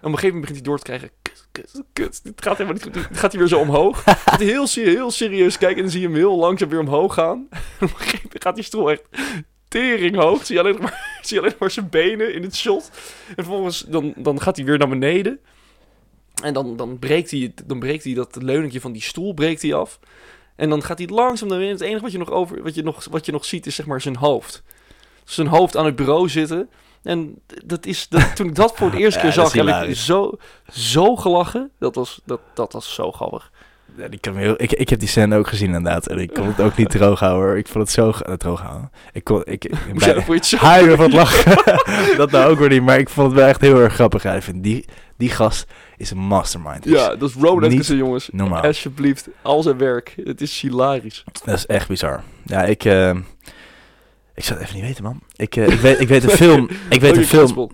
En 0.00 0.06
op 0.06 0.12
een 0.12 0.18
gegeven 0.18 0.34
moment 0.34 0.40
begint 0.40 0.58
hij 0.58 0.68
door 0.68 0.78
te 0.78 0.84
krijgen, 0.84 1.10
kut, 1.22 1.46
kut, 1.52 1.82
kut, 1.92 2.20
dit 2.24 2.42
gaat 2.42 2.52
helemaal 2.52 2.72
niet 2.72 2.82
goed. 2.82 2.94
Dan 2.94 3.04
gaat 3.12 3.30
hij 3.30 3.40
weer 3.40 3.48
zo 3.48 3.58
omhoog. 3.58 4.02
Gaat 4.04 4.38
hij 4.38 4.46
heel, 4.46 4.66
heel 4.72 5.10
serieus 5.10 5.58
kijken 5.58 5.76
en 5.76 5.82
dan 5.82 5.90
zie 5.90 6.00
je 6.00 6.06
hem 6.06 6.16
heel 6.16 6.36
langzaam 6.36 6.68
weer 6.68 6.80
omhoog 6.80 7.14
gaan. 7.14 7.48
En 7.80 7.86
op 7.86 7.92
een 7.92 7.96
gegeven 7.98 8.20
moment 8.22 8.42
gaat 8.42 8.54
die 8.54 8.64
stoel 8.64 8.90
echt 8.90 9.02
tering 9.68 10.16
hoog. 10.16 10.46
Zie 10.46 10.54
je 10.54 10.60
alleen 10.60 10.78
maar, 10.80 11.18
zie 11.22 11.36
je 11.36 11.42
alleen 11.42 11.56
maar 11.58 11.70
zijn 11.70 11.88
benen 11.90 12.34
in 12.34 12.42
het 12.42 12.56
shot. 12.56 12.90
En 13.28 13.34
vervolgens 13.34 13.80
dan, 13.80 14.12
dan 14.16 14.40
gaat 14.40 14.56
hij 14.56 14.64
weer 14.64 14.78
naar 14.78 14.88
beneden. 14.88 15.40
En 16.42 16.54
dan, 16.54 16.76
dan, 16.76 16.98
breekt 16.98 17.30
hij, 17.30 17.40
het- 17.40 17.62
dan 17.68 17.78
breekt 17.78 18.04
hij 18.04 18.14
dat 18.14 18.36
leuningje 18.42 18.80
van 18.80 18.92
die 18.92 19.02
stoel 19.02 19.34
breekt 19.34 19.62
hij 19.62 19.74
af. 19.74 19.98
En 20.56 20.68
dan 20.70 20.82
gaat 20.82 20.98
hij 20.98 21.06
langzaam 21.08 21.48
naar 21.48 21.58
beneden. 21.58 21.78
Het 21.78 21.86
enige 21.88 22.02
wat 22.02 22.12
je 22.12 22.18
nog, 22.18 22.30
over, 22.30 22.62
wat 22.62 22.74
je 22.74 22.82
nog, 22.82 23.04
wat 23.10 23.26
je 23.26 23.32
nog 23.32 23.44
ziet 23.44 23.66
is 23.66 23.74
zeg 23.74 23.86
maar 23.86 24.00
zijn 24.00 24.16
hoofd. 24.16 24.62
Zijn 25.24 25.46
hoofd 25.46 25.76
aan 25.76 25.84
het 25.84 25.96
bureau 25.96 26.28
zitten. 26.28 26.70
En 27.02 27.34
dat 27.64 27.86
is, 27.86 28.08
dat, 28.08 28.36
toen 28.36 28.46
ik 28.48 28.54
dat 28.54 28.76
voor 28.76 28.90
de 28.90 28.96
eerste 29.04 29.20
keer 29.20 29.32
zag, 29.32 29.52
heb 29.52 29.66
ik 29.88 29.96
zo, 29.96 30.32
zo 30.72 31.16
gelachen. 31.16 31.70
Dat 31.78 31.94
was, 31.94 32.20
dat, 32.24 32.40
dat 32.54 32.72
was 32.72 32.94
zo 32.94 33.12
grappig. 33.12 33.50
Kan 34.20 34.34
me 34.34 34.40
heel, 34.40 34.54
ik, 34.56 34.72
ik 34.72 34.88
heb 34.88 34.98
die 34.98 35.08
scène 35.08 35.36
ook 35.36 35.46
gezien 35.48 35.66
inderdaad. 35.66 36.06
En 36.06 36.18
ik 36.18 36.32
kon 36.34 36.46
het 36.46 36.60
ook 36.60 36.76
niet 36.76 36.90
droog 36.90 37.20
houden 37.20 37.48
hoor. 37.48 37.56
Ik 37.58 37.68
vond 37.68 37.84
het 37.84 37.92
zo... 37.92 38.06
Uh, 38.28 38.34
droog 38.34 38.60
houden. 38.60 38.90
Ik 39.12 39.24
kon... 39.24 39.42
Ik, 39.44 39.64
ik, 39.64 40.24
het 40.26 40.46
zo... 40.46 40.56
huilen 40.56 40.96
van 40.96 41.04
het 41.04 41.14
lachen. 41.14 41.56
dat 42.16 42.30
nou 42.30 42.50
ook 42.50 42.58
weer 42.58 42.68
niet. 42.68 42.82
Maar 42.82 42.98
ik 42.98 43.08
vond 43.08 43.26
het 43.26 43.36
wel 43.40 43.48
echt 43.48 43.60
heel 43.60 43.80
erg 43.80 43.94
grappig. 43.94 44.22
Ja, 44.22 44.34
ik 44.34 44.42
vind 44.42 44.62
die, 44.62 44.84
die 45.16 45.30
gast 45.30 45.66
is 45.96 46.10
een 46.10 46.18
mastermind. 46.18 46.82
Dus 46.82 46.92
Ja, 46.92 47.16
dat 47.16 47.28
is 47.28 47.34
Rowan 47.34 47.64
Atkinson, 47.64 47.96
jongens. 47.96 48.28
Normaal. 48.32 48.62
Alsjeblieft, 48.62 49.28
al 49.42 49.62
zijn 49.62 49.78
werk. 49.78 50.14
Het 50.24 50.40
is 50.40 50.60
hilarisch. 50.60 51.24
Dat 51.44 51.56
is 51.56 51.66
echt 51.66 51.88
bizar. 51.88 52.22
Ja, 52.42 52.62
ik... 52.64 52.84
eh, 52.84 53.14
ik 54.34 54.44
zou 54.44 54.58
het 54.58 54.68
even 54.68 54.80
niet 54.80 54.88
weten, 54.88 55.04
man. 55.04 55.20
Ik, 55.36 55.56
eh, 55.56 55.68
ik, 55.68 55.80
weet, 55.80 56.00
ik 56.00 56.08
weet 56.08 56.22
een 56.24 56.30
film... 56.46 56.68
Ik 56.88 57.00
weet 57.00 57.12
Oh, 57.12 57.18
een 57.18 57.24
film... 57.24 57.70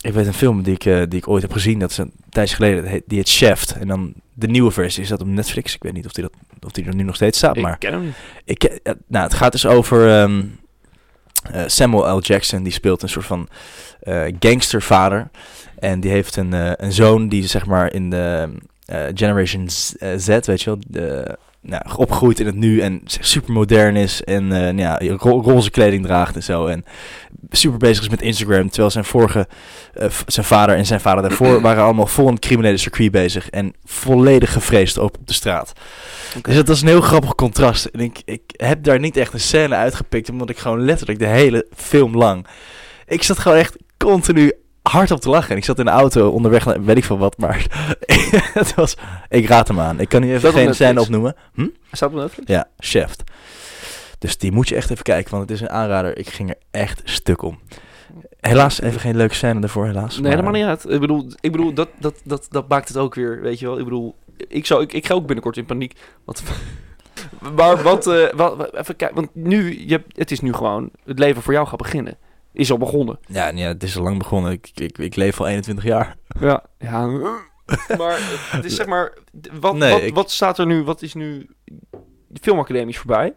Ik 0.00 0.12
weet 0.12 0.26
een 0.26 0.34
film 0.34 0.62
die 0.62 0.74
ik, 0.74 0.84
eh, 0.84 1.02
die 1.08 1.18
ik 1.18 1.28
ooit 1.28 1.42
heb 1.42 1.52
gezien. 1.52 1.78
Dat 1.78 1.90
is 1.90 1.98
een 1.98 2.12
tijdje 2.30 2.54
geleden. 2.54 3.02
Die 3.06 3.18
heet 3.18 3.28
Shaft. 3.28 3.72
En 3.72 3.88
dan 3.88 4.14
de 4.38 4.46
nieuwe 4.48 4.70
versie 4.70 5.02
is 5.02 5.08
dat 5.08 5.20
op 5.20 5.26
Netflix. 5.26 5.74
Ik 5.74 5.82
weet 5.82 5.92
niet 5.92 6.06
of 6.06 6.12
die, 6.12 6.22
dat, 6.22 6.32
of 6.60 6.72
die 6.72 6.84
er 6.84 6.94
nu 6.94 7.02
nog 7.02 7.14
steeds 7.14 7.38
staat. 7.38 7.56
Maar 7.56 7.72
Ik 7.72 7.78
ken 7.78 7.92
hem 7.92 8.04
niet. 8.04 8.14
Ik, 8.44 8.64
eh, 8.64 8.94
nou, 9.06 9.24
het 9.24 9.34
gaat 9.34 9.52
dus 9.52 9.66
over 9.66 10.08
ehm, 10.08 10.44
eh, 11.52 11.62
Samuel 11.66 12.16
L. 12.16 12.20
Jackson. 12.20 12.62
Die 12.62 12.72
speelt 12.72 13.02
een 13.02 13.08
soort 13.08 13.26
van 13.26 13.48
eh, 14.00 14.34
gangstervader. 14.38 15.30
En 15.78 16.00
die 16.00 16.10
heeft 16.10 16.36
een, 16.36 16.52
een 16.84 16.92
zoon 16.92 17.28
die 17.28 17.46
zeg 17.46 17.66
maar 17.66 17.92
in 17.92 18.10
de 18.10 18.54
Generation 19.14 19.68
Z, 20.16 20.26
weet 20.26 20.62
je 20.62 20.64
wel, 20.64 20.78
de, 20.86 21.38
nou, 21.60 21.82
opgegroeid 21.96 22.40
in 22.40 22.46
het 22.46 22.54
nu 22.54 22.80
en 22.80 23.00
super 23.04 23.52
modern 23.52 23.96
is 23.96 24.22
en 24.24 24.42
eh, 24.52 24.60
nou 24.74 24.78
ja, 24.78 24.98
ro- 25.16 25.40
roze 25.40 25.70
kleding 25.70 26.04
draagt 26.04 26.34
en 26.34 26.42
zo. 26.42 26.66
En 26.66 26.84
super 27.50 27.78
bezig 27.78 28.02
is 28.02 28.08
met 28.08 28.22
Instagram. 28.22 28.68
Terwijl 28.68 28.90
zijn 28.90 29.04
vorige, 29.04 29.48
eh, 29.94 30.08
zijn 30.26 30.46
vader 30.46 30.76
en 30.76 30.86
zijn 30.86 31.00
vader 31.00 31.22
daarvoor 31.22 31.60
waren 31.68 31.82
allemaal 31.82 32.06
vol 32.06 32.30
het 32.30 32.38
criminele 32.38 32.76
circuit 32.76 33.10
bezig. 33.10 33.50
En 33.50 33.74
volledig 33.84 34.52
gevreesd 34.52 34.98
op 34.98 35.16
de 35.24 35.32
straat. 35.32 35.72
Dus 36.42 36.54
dat 36.54 36.68
is 36.68 36.80
een 36.82 36.88
heel 36.88 37.00
grappig 37.00 37.34
contrast. 37.34 37.84
En 37.84 38.00
ik, 38.00 38.22
ik 38.24 38.42
heb 38.46 38.82
daar 38.82 38.98
niet 38.98 39.16
echt 39.16 39.32
een 39.32 39.40
scène 39.40 39.74
uitgepikt, 39.74 40.30
omdat 40.30 40.50
ik 40.50 40.58
gewoon 40.58 40.84
letterlijk 40.84 41.18
de 41.18 41.26
hele 41.26 41.66
film 41.76 42.16
lang. 42.16 42.46
Ik 43.06 43.22
zat 43.22 43.38
gewoon 43.38 43.58
echt 43.58 43.76
continu 43.96 44.52
hard 44.90 45.10
op 45.10 45.20
te 45.20 45.28
lachen. 45.28 45.50
En 45.50 45.56
ik 45.56 45.64
zat 45.64 45.78
in 45.78 45.84
de 45.84 45.90
auto 45.90 46.28
onderweg 46.28 46.64
naar 46.64 46.84
weet 46.84 46.96
ik 46.96 47.04
veel 47.04 47.18
wat, 47.18 47.38
maar 47.38 47.66
het 48.54 48.74
was. 48.74 48.96
Ik 49.28 49.48
raad 49.48 49.68
hem 49.68 49.80
aan. 49.80 50.00
Ik 50.00 50.08
kan 50.08 50.20
nu 50.20 50.34
even 50.34 50.52
geen 50.52 50.74
scène 50.74 51.00
opnoemen. 51.00 51.34
Hm? 51.54 51.66
Staat 51.92 52.10
op 52.10 52.16
Netflix? 52.16 52.50
Ja, 52.50 52.68
Shaft. 52.82 53.22
Dus 54.18 54.38
die 54.38 54.52
moet 54.52 54.68
je 54.68 54.74
echt 54.74 54.90
even 54.90 55.02
kijken, 55.02 55.30
want 55.30 55.42
het 55.42 55.50
is 55.50 55.60
een 55.60 55.70
aanrader. 55.70 56.18
Ik 56.18 56.28
ging 56.28 56.48
er 56.48 56.56
echt 56.70 57.00
stuk 57.04 57.42
om. 57.42 57.58
Helaas 58.40 58.80
even 58.80 59.00
geen 59.00 59.16
leuke 59.16 59.34
scène 59.34 59.60
ervoor, 59.60 59.86
helaas. 59.86 60.18
Nee, 60.18 60.34
maar- 60.34 60.44
maakt 60.44 60.56
niet 60.56 60.64
uit. 60.64 60.84
Ik 60.88 61.00
bedoel, 61.00 61.26
ik 61.40 61.52
bedoel 61.52 61.72
dat, 61.72 61.88
dat, 61.98 62.14
dat, 62.24 62.46
dat 62.50 62.68
maakt 62.68 62.88
het 62.88 62.96
ook 62.96 63.14
weer, 63.14 63.40
weet 63.40 63.58
je 63.58 63.66
wel. 63.66 63.78
Ik 63.78 63.84
bedoel, 63.84 64.14
ik, 64.48 64.66
zou, 64.66 64.82
ik, 64.82 64.92
ik 64.92 65.06
ga 65.06 65.14
ook 65.14 65.26
binnenkort 65.26 65.56
in 65.56 65.64
paniek. 65.64 65.92
Wat, 66.24 66.42
maar 67.56 67.82
wat, 67.82 68.06
eh, 68.06 68.32
wat, 68.34 68.74
even 68.74 68.96
kijken, 68.96 69.16
want 69.16 69.34
nu, 69.34 69.88
je, 69.88 70.02
het 70.12 70.30
is 70.30 70.40
nu 70.40 70.52
gewoon, 70.52 70.90
het 71.04 71.18
leven 71.18 71.42
voor 71.42 71.52
jou 71.52 71.66
gaat 71.66 71.78
beginnen. 71.78 72.16
Is 72.52 72.70
al 72.70 72.78
begonnen. 72.78 73.18
Ja, 73.26 73.50
nee, 73.50 73.64
het 73.64 73.82
is 73.82 73.96
al 73.96 74.02
lang 74.02 74.18
begonnen. 74.18 74.52
Ik, 74.52 74.70
ik, 74.74 74.98
ik 74.98 75.16
leef 75.16 75.40
al 75.40 75.46
21 75.46 75.84
jaar. 75.84 76.16
Ja. 76.40 76.64
ja. 76.78 77.06
Maar 77.98 78.18
het 78.50 78.64
is 78.64 78.74
zeg 78.76 78.86
maar, 78.86 79.12
wat, 79.60 79.74
Nee, 79.76 79.92
wat, 79.92 80.02
ik- 80.02 80.14
wat 80.14 80.30
staat 80.30 80.58
er 80.58 80.66
nu, 80.66 80.82
wat 80.82 81.02
is 81.02 81.14
nu, 81.14 81.46
de 82.28 82.40
filmacademie 82.40 82.88
is 82.88 82.98
voorbij. 82.98 83.34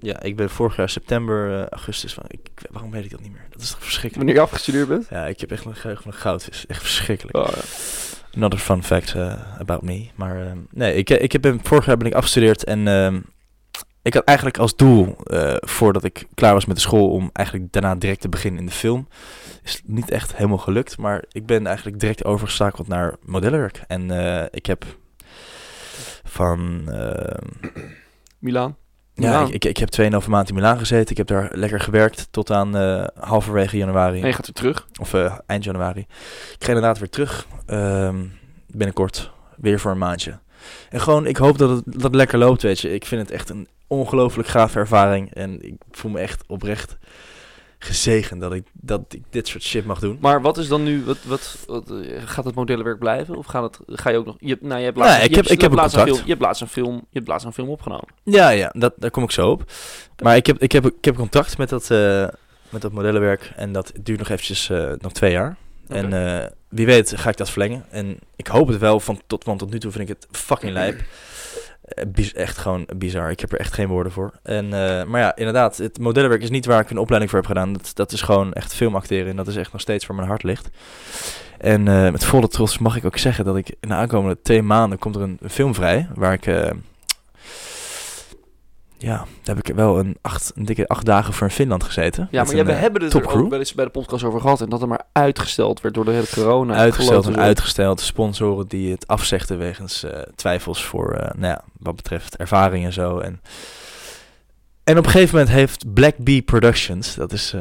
Ja, 0.00 0.22
ik 0.22 0.36
ben 0.36 0.50
vorig 0.50 0.76
jaar 0.76 0.88
september, 0.88 1.60
eh, 1.60 1.66
augustus. 1.66 2.14
Van, 2.14 2.24
ik, 2.28 2.40
waarom 2.70 2.90
weet 2.90 3.04
ik 3.04 3.10
dat 3.10 3.20
niet 3.20 3.32
meer? 3.32 3.46
Dat 3.50 3.60
is 3.60 3.70
toch 3.70 3.82
verschrikkelijk? 3.82 4.16
Wanneer 4.16 4.34
je 4.34 4.40
afgestudeerd 4.40 4.88
bent. 4.88 5.06
Ja, 5.10 5.26
ik 5.26 5.40
heb 5.40 5.50
echt 5.50 5.64
een 5.64 5.74
geheugen 5.76 6.02
van 6.02 6.12
een 6.12 6.18
goudvis. 6.18 6.66
Echt 6.66 6.80
verschrikkelijk. 6.80 7.36
Oh, 7.36 7.48
ja. 7.48 7.60
Another 8.36 8.58
fun 8.58 8.82
fact 8.84 9.14
eh, 9.14 9.60
about 9.60 9.82
me. 9.82 10.06
Maar 10.14 10.46
ehm, 10.46 10.58
nee, 10.70 10.94
ik, 10.94 11.10
ik 11.10 11.32
heb, 11.32 11.56
vorig 11.62 11.86
jaar 11.86 11.96
ben 11.96 12.06
ik 12.06 12.14
afgestudeerd 12.14 12.64
en 12.64 12.88
ehm, 12.88 13.20
ik 14.08 14.14
had 14.14 14.24
eigenlijk 14.24 14.58
als 14.58 14.76
doel, 14.76 15.16
eh, 15.24 15.54
voordat 15.60 16.04
ik 16.04 16.26
klaar 16.34 16.52
was 16.54 16.64
met 16.66 16.76
de 16.76 16.82
school, 16.82 17.10
om 17.10 17.30
eigenlijk 17.32 17.72
daarna 17.72 17.94
direct 17.94 18.20
te 18.20 18.28
beginnen 18.28 18.60
in 18.60 18.66
de 18.66 18.72
film. 18.72 19.08
Is 19.64 19.82
niet 19.84 20.10
echt 20.10 20.36
helemaal 20.36 20.58
gelukt, 20.58 20.98
maar 20.98 21.24
ik 21.32 21.46
ben 21.46 21.66
eigenlijk 21.66 22.00
direct 22.00 22.24
overgeschakeld 22.24 22.88
naar 22.88 23.16
modellenwerk. 23.24 23.82
En 23.86 24.10
eh, 24.10 24.46
ik 24.50 24.66
heb 24.66 24.84
van... 26.24 26.82
ehm, 26.86 27.46
Milaan. 28.38 28.76
ja, 29.14 29.40
ik, 29.42 29.48
ik, 29.54 29.64
ik 29.64 29.76
heb 29.76 29.88
2,5 30.22 30.28
maand 30.28 30.48
in 30.48 30.54
Milaan 30.54 30.78
gezeten. 30.78 31.10
Ik 31.10 31.16
heb 31.16 31.26
daar 31.26 31.48
lekker 31.52 31.80
gewerkt 31.80 32.28
tot 32.30 32.50
aan 32.50 32.76
eh, 32.76 33.04
halverwege 33.20 33.76
januari. 33.76 34.20
En 34.20 34.26
je 34.26 34.32
gaat 34.32 34.46
weer 34.46 34.54
terug. 34.54 34.86
Of 35.00 35.14
eind 35.46 35.64
januari. 35.64 36.00
Ik 36.00 36.56
ga 36.64 36.68
inderdaad 36.68 36.98
weer 36.98 37.10
terug. 37.10 37.46
ehm, 37.66 38.24
binnenkort. 38.66 39.30
Weer 39.56 39.80
voor 39.80 39.90
een 39.90 39.98
maandje. 39.98 40.38
En 40.90 41.00
gewoon, 41.00 41.26
ik 41.26 41.36
hoop 41.36 41.58
dat 41.58 41.70
het, 41.70 41.82
dat 41.86 42.02
het 42.02 42.14
lekker 42.14 42.38
loopt, 42.38 42.62
weet 42.62 42.80
je. 42.80 42.94
Ik 42.94 43.04
vind 43.04 43.20
het 43.20 43.30
echt 43.30 43.50
een 43.50 43.68
ongelooflijk 43.86 44.48
gave 44.48 44.78
ervaring. 44.78 45.34
En 45.34 45.62
ik 45.66 45.74
voel 45.90 46.10
me 46.10 46.18
echt 46.18 46.44
oprecht 46.46 46.96
gezegend 47.78 48.40
dat 48.40 48.52
ik, 48.52 48.64
dat 48.72 49.00
ik 49.08 49.22
dit 49.30 49.48
soort 49.48 49.62
shit 49.62 49.84
mag 49.86 49.98
doen. 49.98 50.18
Maar 50.20 50.42
wat 50.42 50.58
is 50.58 50.68
dan 50.68 50.82
nu, 50.82 51.04
wat, 51.04 51.16
wat, 51.24 51.58
wat, 51.66 51.90
eh, 51.90 52.22
gaat 52.24 52.44
het 52.44 52.54
modellenwerk 52.54 52.98
blijven? 52.98 53.36
Of 53.36 53.46
gaat 53.46 53.62
het, 53.62 53.98
ga 54.00 54.10
je 54.10 54.16
ook 54.16 54.26
nog, 54.26 54.36
je, 54.38 54.48
hebt- 54.48 54.62
nou, 54.62 54.78
je 54.78 54.84
hebt 54.84 54.96
laatst, 54.96 55.22
ik 55.24 55.30
je 55.30 55.36
heb- 55.36 55.46
ik 55.46 55.60
heb 55.60 55.70
een 55.70 55.76
laatst 55.76 55.96
een 55.96 56.00
contact. 56.00 56.16
film, 56.16 56.26
je 56.28 56.32
hebt 56.34 56.46
laatst 56.46 56.62
een 56.62 56.68
film, 56.68 56.94
je 56.94 57.18
hebt 57.18 57.28
laatst 57.28 57.46
een 57.46 57.52
film 57.52 57.68
opgenomen. 57.68 58.08
Ja, 58.22 58.48
ja, 58.50 58.68
dat, 58.78 58.94
daar 58.96 59.10
kom 59.10 59.22
ik 59.22 59.30
zo 59.30 59.50
op. 59.50 59.62
Maar 60.22 60.36
ik 60.36 60.46
heb, 60.46 60.58
ik 60.62 60.72
heb, 60.72 60.86
ik 60.86 61.04
heb 61.04 61.16
contact 61.16 61.58
met 61.58 61.68
dat, 61.68 61.90
eh, 61.90 62.28
met 62.68 62.82
dat 62.82 62.92
modellenwerk. 62.92 63.52
En 63.56 63.72
dat 63.72 63.92
duurt 64.02 64.18
nog 64.18 64.28
eventjes, 64.28 64.70
eh, 64.70 64.92
nog 64.98 65.12
twee 65.12 65.32
jaar. 65.32 65.56
En. 65.88 66.12
Wie 66.68 66.86
weet 66.86 67.16
ga 67.16 67.30
ik 67.30 67.36
dat 67.36 67.50
verlengen. 67.50 67.84
En 67.90 68.18
ik 68.36 68.46
hoop 68.46 68.68
het 68.68 68.78
wel, 68.78 69.00
van 69.00 69.20
tot, 69.26 69.44
want 69.44 69.58
tot 69.58 69.70
nu 69.70 69.78
toe 69.78 69.90
vind 69.90 70.08
ik 70.08 70.16
het 70.16 70.28
fucking 70.30 70.72
lijp. 70.72 71.00
Eh, 71.88 72.34
echt 72.34 72.58
gewoon 72.58 72.88
bizar. 72.96 73.30
Ik 73.30 73.40
heb 73.40 73.52
er 73.52 73.58
echt 73.58 73.72
geen 73.72 73.88
woorden 73.88 74.12
voor. 74.12 74.32
En, 74.42 74.64
eh, 74.64 75.04
maar 75.04 75.20
ja, 75.20 75.36
inderdaad, 75.36 75.76
het 75.76 75.98
modellenwerk 75.98 76.42
is 76.42 76.50
niet 76.50 76.66
waar 76.66 76.80
ik 76.80 76.90
een 76.90 76.98
opleiding 76.98 77.30
voor 77.30 77.40
heb 77.40 77.48
gedaan. 77.48 77.72
Dat, 77.72 77.90
dat 77.94 78.12
is 78.12 78.22
gewoon 78.22 78.52
echt 78.52 78.74
filmacteren. 78.74 79.30
En 79.30 79.36
dat 79.36 79.48
is 79.48 79.56
echt 79.56 79.72
nog 79.72 79.80
steeds 79.80 80.06
waar 80.06 80.16
mijn 80.16 80.28
hart 80.28 80.42
ligt. 80.42 80.68
En 81.58 81.88
eh, 81.88 82.10
met 82.10 82.24
volle 82.24 82.48
trots 82.48 82.78
mag 82.78 82.96
ik 82.96 83.04
ook 83.04 83.18
zeggen 83.18 83.44
dat 83.44 83.56
ik 83.56 83.68
in 83.80 83.88
de 83.88 83.94
aankomende 83.94 84.38
twee 84.42 84.62
maanden 84.62 84.98
komt 84.98 85.16
er 85.16 85.22
een, 85.22 85.38
film 85.48 85.74
vrij. 85.74 86.08
Waar 86.14 86.32
ik... 86.32 86.46
ja, 88.98 89.16
daar 89.16 89.56
heb 89.56 89.68
ik 89.68 89.74
wel 89.74 89.98
een, 89.98 90.16
acht, 90.20 90.52
een 90.54 90.64
dikke 90.64 90.88
acht 90.88 91.04
dagen 91.04 91.32
voor 91.34 91.46
in 91.46 91.52
Finland 91.52 91.84
gezeten. 91.84 92.28
Ja, 92.30 92.44
maar 92.44 92.54
een, 92.54 92.64
we 92.66 92.72
eh, 92.72 92.80
hebben 92.80 93.02
het 93.02 93.12
er 93.14 93.20
topcrew. 93.20 93.42
ook 93.44 93.50
wel 93.50 93.58
eens 93.58 93.74
bij 93.74 93.84
de 93.84 93.90
podcast 93.90 94.24
over 94.24 94.40
gehad. 94.40 94.60
En 94.60 94.68
dat 94.68 94.82
er 94.82 94.88
maar 94.88 95.02
uitgesteld 95.12 95.80
werd 95.80 95.94
door 95.94 96.04
de 96.04 96.10
hele 96.10 96.26
corona. 96.34 96.74
uitgesteld 96.74 97.26
en 97.26 97.32
ik. 97.32 97.38
uitgesteld. 97.38 98.00
Sponsoren 98.00 98.66
die 98.66 98.90
het 98.90 99.06
afzegden 99.06 99.58
wegens 99.58 100.04
eh, 100.04 100.18
twijfels 100.34 100.84
voor, 100.84 101.12
eh, 101.12 101.34
nou 101.34 101.46
ja, 101.52 101.64
wat 101.78 101.96
betreft 101.96 102.36
ervaring 102.36 102.84
en 102.84 102.92
zo. 102.92 103.18
En 103.18 103.40
En 104.84 104.98
op 104.98 105.04
een 105.04 105.10
gegeven 105.10 105.36
moment 105.38 105.54
heeft 105.54 105.92
Black 105.94 106.16
Bee 106.16 106.42
Productions, 106.42 107.14
dat 107.14 107.32
is 107.32 107.54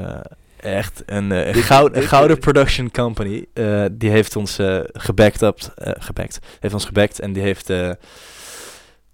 echt 0.60 1.04
een, 1.06 1.30
Dit- 1.30 1.56
goud, 1.56 1.94
dit- 1.94 2.06
gouden 2.06 2.40
production 2.40 2.92
company, 2.92 3.46
die 3.92 4.10
heeft 4.10 4.36
ons 4.36 4.58
eh 4.60 4.80
gebackt, 4.94 5.42
up, 5.42 5.60
gebackt, 6.00 6.40
heeft 6.60 6.74
ons 6.74 6.86
gebackt 6.86 7.20
en 7.20 7.34
die 7.34 7.44
heeft, 7.44 7.70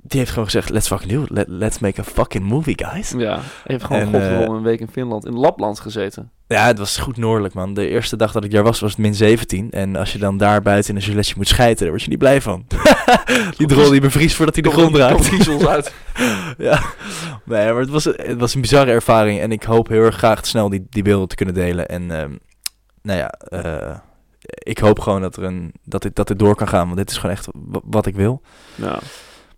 die 0.05 0.19
heeft 0.19 0.29
gewoon 0.31 0.45
gezegd, 0.45 0.69
let's 0.69 0.87
fucking 0.87 1.11
do 1.11 1.21
it, 1.23 1.29
Let, 1.29 1.47
let's 1.47 1.79
make 1.79 2.01
a 2.01 2.03
fucking 2.03 2.43
movie, 2.45 2.85
guys. 2.85 3.13
Ja, 3.17 3.33
hij 3.33 3.41
heeft 3.63 3.83
gewoon 3.83 4.01
godverdomme 4.03 4.45
eh, 4.45 4.53
een 4.53 4.61
week 4.63 4.79
in 4.79 4.87
Finland, 4.91 5.25
in 5.25 5.33
Lapland 5.33 5.79
gezeten. 5.79 6.31
Ja, 6.47 6.65
het 6.65 6.77
was 6.77 6.97
goed 6.97 7.17
noordelijk, 7.17 7.53
man. 7.53 7.73
De 7.73 7.87
eerste 7.87 8.15
dag 8.15 8.31
dat 8.31 8.43
ik 8.43 8.51
daar 8.51 8.63
was, 8.63 8.79
was 8.79 8.89
het 8.91 8.99
min 8.99 9.15
17. 9.15 9.71
En 9.71 9.95
als 9.95 10.11
je 10.13 10.19
dan 10.19 10.37
daar 10.37 10.61
buiten 10.61 10.89
in 10.89 10.95
een 10.95 11.01
giletje 11.01 11.33
moet 11.37 11.47
schijten, 11.47 11.79
daar 11.79 11.89
word 11.89 12.01
je 12.03 12.09
niet 12.09 12.17
blij 12.19 12.41
van. 12.41 12.65
die 13.57 13.67
drol 13.67 13.89
die 13.89 14.01
bevriest 14.01 14.35
voordat 14.35 14.53
hij 14.55 14.63
de 14.63 14.71
grond 14.71 14.95
raakt. 14.95 15.29
kiezels 15.29 15.65
uit. 15.67 15.93
ja, 16.57 16.81
nee, 17.45 17.71
maar 17.71 17.81
het 17.81 17.89
was, 17.89 18.03
het 18.03 18.37
was 18.39 18.53
een 18.55 18.61
bizarre 18.61 18.91
ervaring. 18.91 19.39
En 19.39 19.51
ik 19.51 19.63
hoop 19.63 19.87
heel 19.87 20.01
erg 20.03 20.15
graag 20.17 20.45
snel 20.45 20.69
die, 20.69 20.87
die 20.89 21.03
beelden 21.03 21.27
te 21.27 21.35
kunnen 21.35 21.55
delen. 21.55 21.87
En 21.87 22.11
ehm, 22.11 22.31
nou 23.01 23.19
ja, 23.19 23.29
eh, 23.29 23.95
ik 24.39 24.77
hoop 24.77 24.99
gewoon 24.99 25.21
dat, 25.21 25.35
er 25.37 25.43
een, 25.43 25.71
dat, 25.83 26.01
dit, 26.01 26.15
dat 26.15 26.27
dit 26.27 26.39
door 26.39 26.55
kan 26.55 26.67
gaan. 26.67 26.85
Want 26.85 26.97
dit 26.97 27.09
is 27.09 27.17
gewoon 27.17 27.35
echt 27.35 27.47
wa- 27.53 27.81
wat 27.83 28.05
ik 28.05 28.15
wil. 28.15 28.41
Ja, 28.75 28.99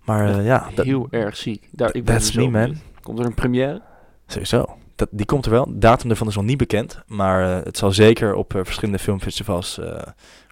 Maar 0.05 0.29
eh, 0.37 0.45
ja, 0.45 0.69
dat, 0.75 0.85
heel 0.85 1.07
erg 1.11 1.37
ziek. 1.37 1.67
Daar, 1.71 1.89
ik 1.95 2.03
ben 2.05 2.15
that's 2.15 2.31
me, 2.31 2.49
man. 2.49 2.75
Komt 3.01 3.19
er 3.19 3.25
een 3.25 3.33
première? 3.33 3.81
sowieso. 4.27 4.65
Dat, 4.95 5.07
die 5.11 5.25
komt 5.25 5.45
er 5.45 5.51
wel. 5.51 5.65
De 5.65 5.77
datum 5.77 6.09
ervan 6.09 6.27
is 6.27 6.35
nog 6.35 6.43
niet 6.45 6.57
bekend. 6.57 6.99
Maar 7.07 7.57
eh, 7.57 7.63
het 7.65 7.77
zal 7.77 7.91
zeker 7.91 8.33
op 8.35 8.55
eh, 8.55 8.61
verschillende 8.63 8.99
filmfestivals 8.99 9.79
eh, 9.79 10.01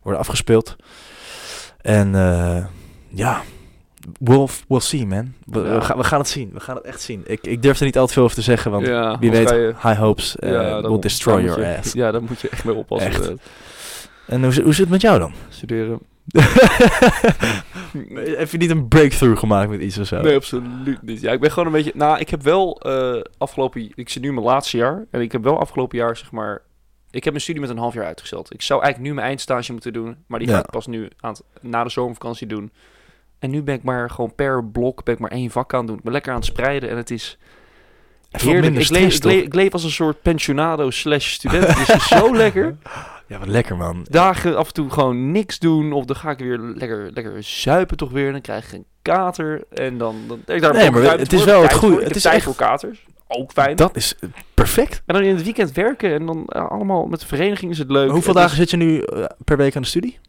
worden 0.03 0.21
afgespeeld. 0.21 0.75
En 1.81 2.15
eh, 2.15 2.65
ja, 3.07 3.41
we'll, 4.19 4.47
we'll 4.67 4.79
see, 4.79 5.05
man. 5.05 5.33
We, 5.45 5.59
Ja. 5.59 5.75
we, 5.75 5.81
gaan, 5.81 5.97
we 5.97 6.03
gaan 6.03 6.19
het 6.19 6.27
zien. 6.27 6.49
We 6.53 6.59
gaan 6.59 6.75
het 6.75 6.85
echt 6.85 7.01
zien. 7.01 7.23
Ik, 7.25 7.39
ik 7.47 7.61
durf 7.61 7.79
er 7.79 7.85
niet 7.85 7.97
al 7.97 8.07
te 8.07 8.13
veel 8.13 8.23
over 8.23 8.35
te 8.35 8.41
zeggen, 8.41 8.71
want 8.71 8.85
ja, 8.85 9.19
wie 9.19 9.31
weet, 9.31 9.49
je- 9.49 9.73
high 9.81 9.97
hopes 9.99 10.35
eh, 10.35 10.51
Ja, 10.51 10.81
will 10.81 10.99
destroy 10.99 11.43
your 11.43 11.59
je- 11.61 11.77
ass. 11.77 11.93
Ja, 12.01 12.11
daar 12.11 12.23
moet 12.23 12.41
je 12.41 12.49
echt 12.49 12.63
mee 12.65 12.75
oppassen. 12.75 13.09
Echt. 13.11 13.31
En 14.27 14.43
hoe, 14.43 14.61
hoe 14.61 14.73
zit 14.73 14.77
het 14.77 14.89
met 14.89 15.01
jou 15.01 15.19
dan? 15.19 15.33
Studeren. 15.49 15.99
Heb 18.38 18.49
je 18.49 18.57
niet 18.57 18.69
een 18.69 18.88
breakthrough 18.88 19.39
gemaakt 19.39 19.69
met 19.69 19.81
iets 19.81 19.97
of 19.97 20.07
zo? 20.07 20.21
Nee, 20.21 20.36
absoluut 20.36 21.01
niet. 21.01 21.21
Ja, 21.21 21.31
ik 21.31 21.39
ben 21.39 21.51
gewoon 21.51 21.65
een 21.65 21.73
beetje... 21.73 21.91
Nou, 21.95 22.19
ik 22.19 22.29
heb 22.29 22.41
wel 22.41 22.79
eh, 22.81 23.21
afgelopen... 23.38 23.91
Ik 23.95 24.09
zit 24.09 24.21
nu 24.21 24.27
in 24.27 24.33
mijn 24.33 24.45
laatste 24.45 24.77
jaar. 24.77 25.05
En 25.12 25.21
ik 25.21 25.31
heb 25.31 25.43
wel 25.43 25.59
afgelopen 25.59 25.97
jaar, 25.97 26.17
zeg 26.17 26.31
maar... 26.31 26.62
Ik 27.09 27.23
heb 27.23 27.33
mijn 27.33 27.43
studie 27.43 27.62
met 27.62 27.69
een 27.69 27.77
half 27.77 27.93
jaar 27.93 28.05
uitgesteld. 28.05 28.53
Ik 28.53 28.62
zou 28.62 28.81
eigenlijk 28.81 29.09
nu 29.09 29.15
mijn 29.15 29.27
eindstage 29.27 29.71
moeten 29.71 29.93
doen. 29.93 30.17
Maar 30.27 30.39
die 30.39 30.47
ga 30.47 30.59
ik 30.59 30.69
pas 30.69 30.88
nu 30.88 31.09
aan 31.19 31.31
het, 31.31 31.43
na 31.62 31.83
de 31.83 31.89
zomervakantie 31.89 32.47
doen. 32.47 32.71
En 33.39 33.49
nu 33.49 33.63
ben 33.63 33.75
ik 33.75 33.83
maar 33.83 34.09
gewoon 34.09 34.36
per 34.36 34.65
blok 34.65 35.03
ben 35.03 35.13
ik 35.13 35.19
maar 35.19 35.31
één 35.31 35.51
vak 35.51 35.73
aan 35.73 35.79
het 35.79 35.88
doen. 35.88 35.97
Ik 35.97 36.03
ben 36.03 36.13
lekker 36.13 36.31
aan 36.31 36.38
het 36.38 36.47
spreiden. 36.47 36.89
En 36.89 36.97
het 36.97 37.12
is 37.12 37.38
heerlijk. 38.31 38.75
Ik 38.75 38.89
leef, 38.89 39.23
ik 39.25 39.53
leef 39.53 39.73
als 39.73 39.83
een 39.83 39.91
soort 39.91 40.21
pensionado 40.21 40.89
slash 40.89 41.31
student. 41.31 41.67
Het 41.67 41.89
is 41.89 42.07
zo 42.07 42.36
lekker. 42.36 42.75
Ja, 43.27 43.39
wat 43.39 43.47
lekker, 43.47 43.77
man. 43.77 44.05
Dagen 44.09 44.57
af 44.57 44.67
en 44.67 44.73
toe 44.73 44.89
gewoon 44.89 45.31
niks 45.31 45.59
doen. 45.59 45.93
Of 45.93 46.05
dan 46.05 46.15
ga 46.15 46.29
ik 46.31 46.38
weer 46.39 46.57
lekker, 46.57 47.12
lekker 47.13 47.43
zuipen 47.43 47.97
toch 47.97 48.12
weer. 48.12 48.31
Dan 48.31 48.41
krijg 48.41 48.67
ik 48.67 48.73
een 48.73 48.86
kater. 49.01 49.63
En 49.69 49.97
dan... 49.97 50.15
dan 50.27 50.39
ik 50.45 50.62
daar 50.62 50.73
Nee, 50.73 50.91
maar 50.91 51.01
het 51.19 51.33
is 51.33 51.43
wel 51.43 51.62
het. 51.62 51.71
Ik 51.71 51.99
Het 51.99 52.15
is 52.15 52.21
tijd 52.21 52.36
echt- 52.36 52.43
voor 52.43 52.55
katers. 52.55 53.05
Ook 53.27 53.51
fijn. 53.51 53.75
Dat 53.75 53.95
is 53.95 54.15
eh, 54.19 54.29
perfect. 54.53 55.01
En 55.05 55.13
dan 55.13 55.23
in 55.23 55.36
het 55.36 55.43
weekend 55.43 55.71
werken. 55.71 56.13
En 56.13 56.25
dan 56.25 56.45
eh, 56.45 56.69
allemaal 56.69 57.05
met 57.05 57.19
de 57.19 57.25
vereniging 57.25 57.71
is 57.71 57.77
het 57.77 57.89
leuk. 57.91 58.09
Hoeveel 58.12 58.33
dagen 58.33 58.55
zit 58.57 58.69
je 58.69 58.77
nu 58.77 59.01
eh, 59.01 59.25
per 59.43 59.57
week 59.57 59.75
aan 59.75 59.81
de 59.81 59.88
studie? 59.88 60.19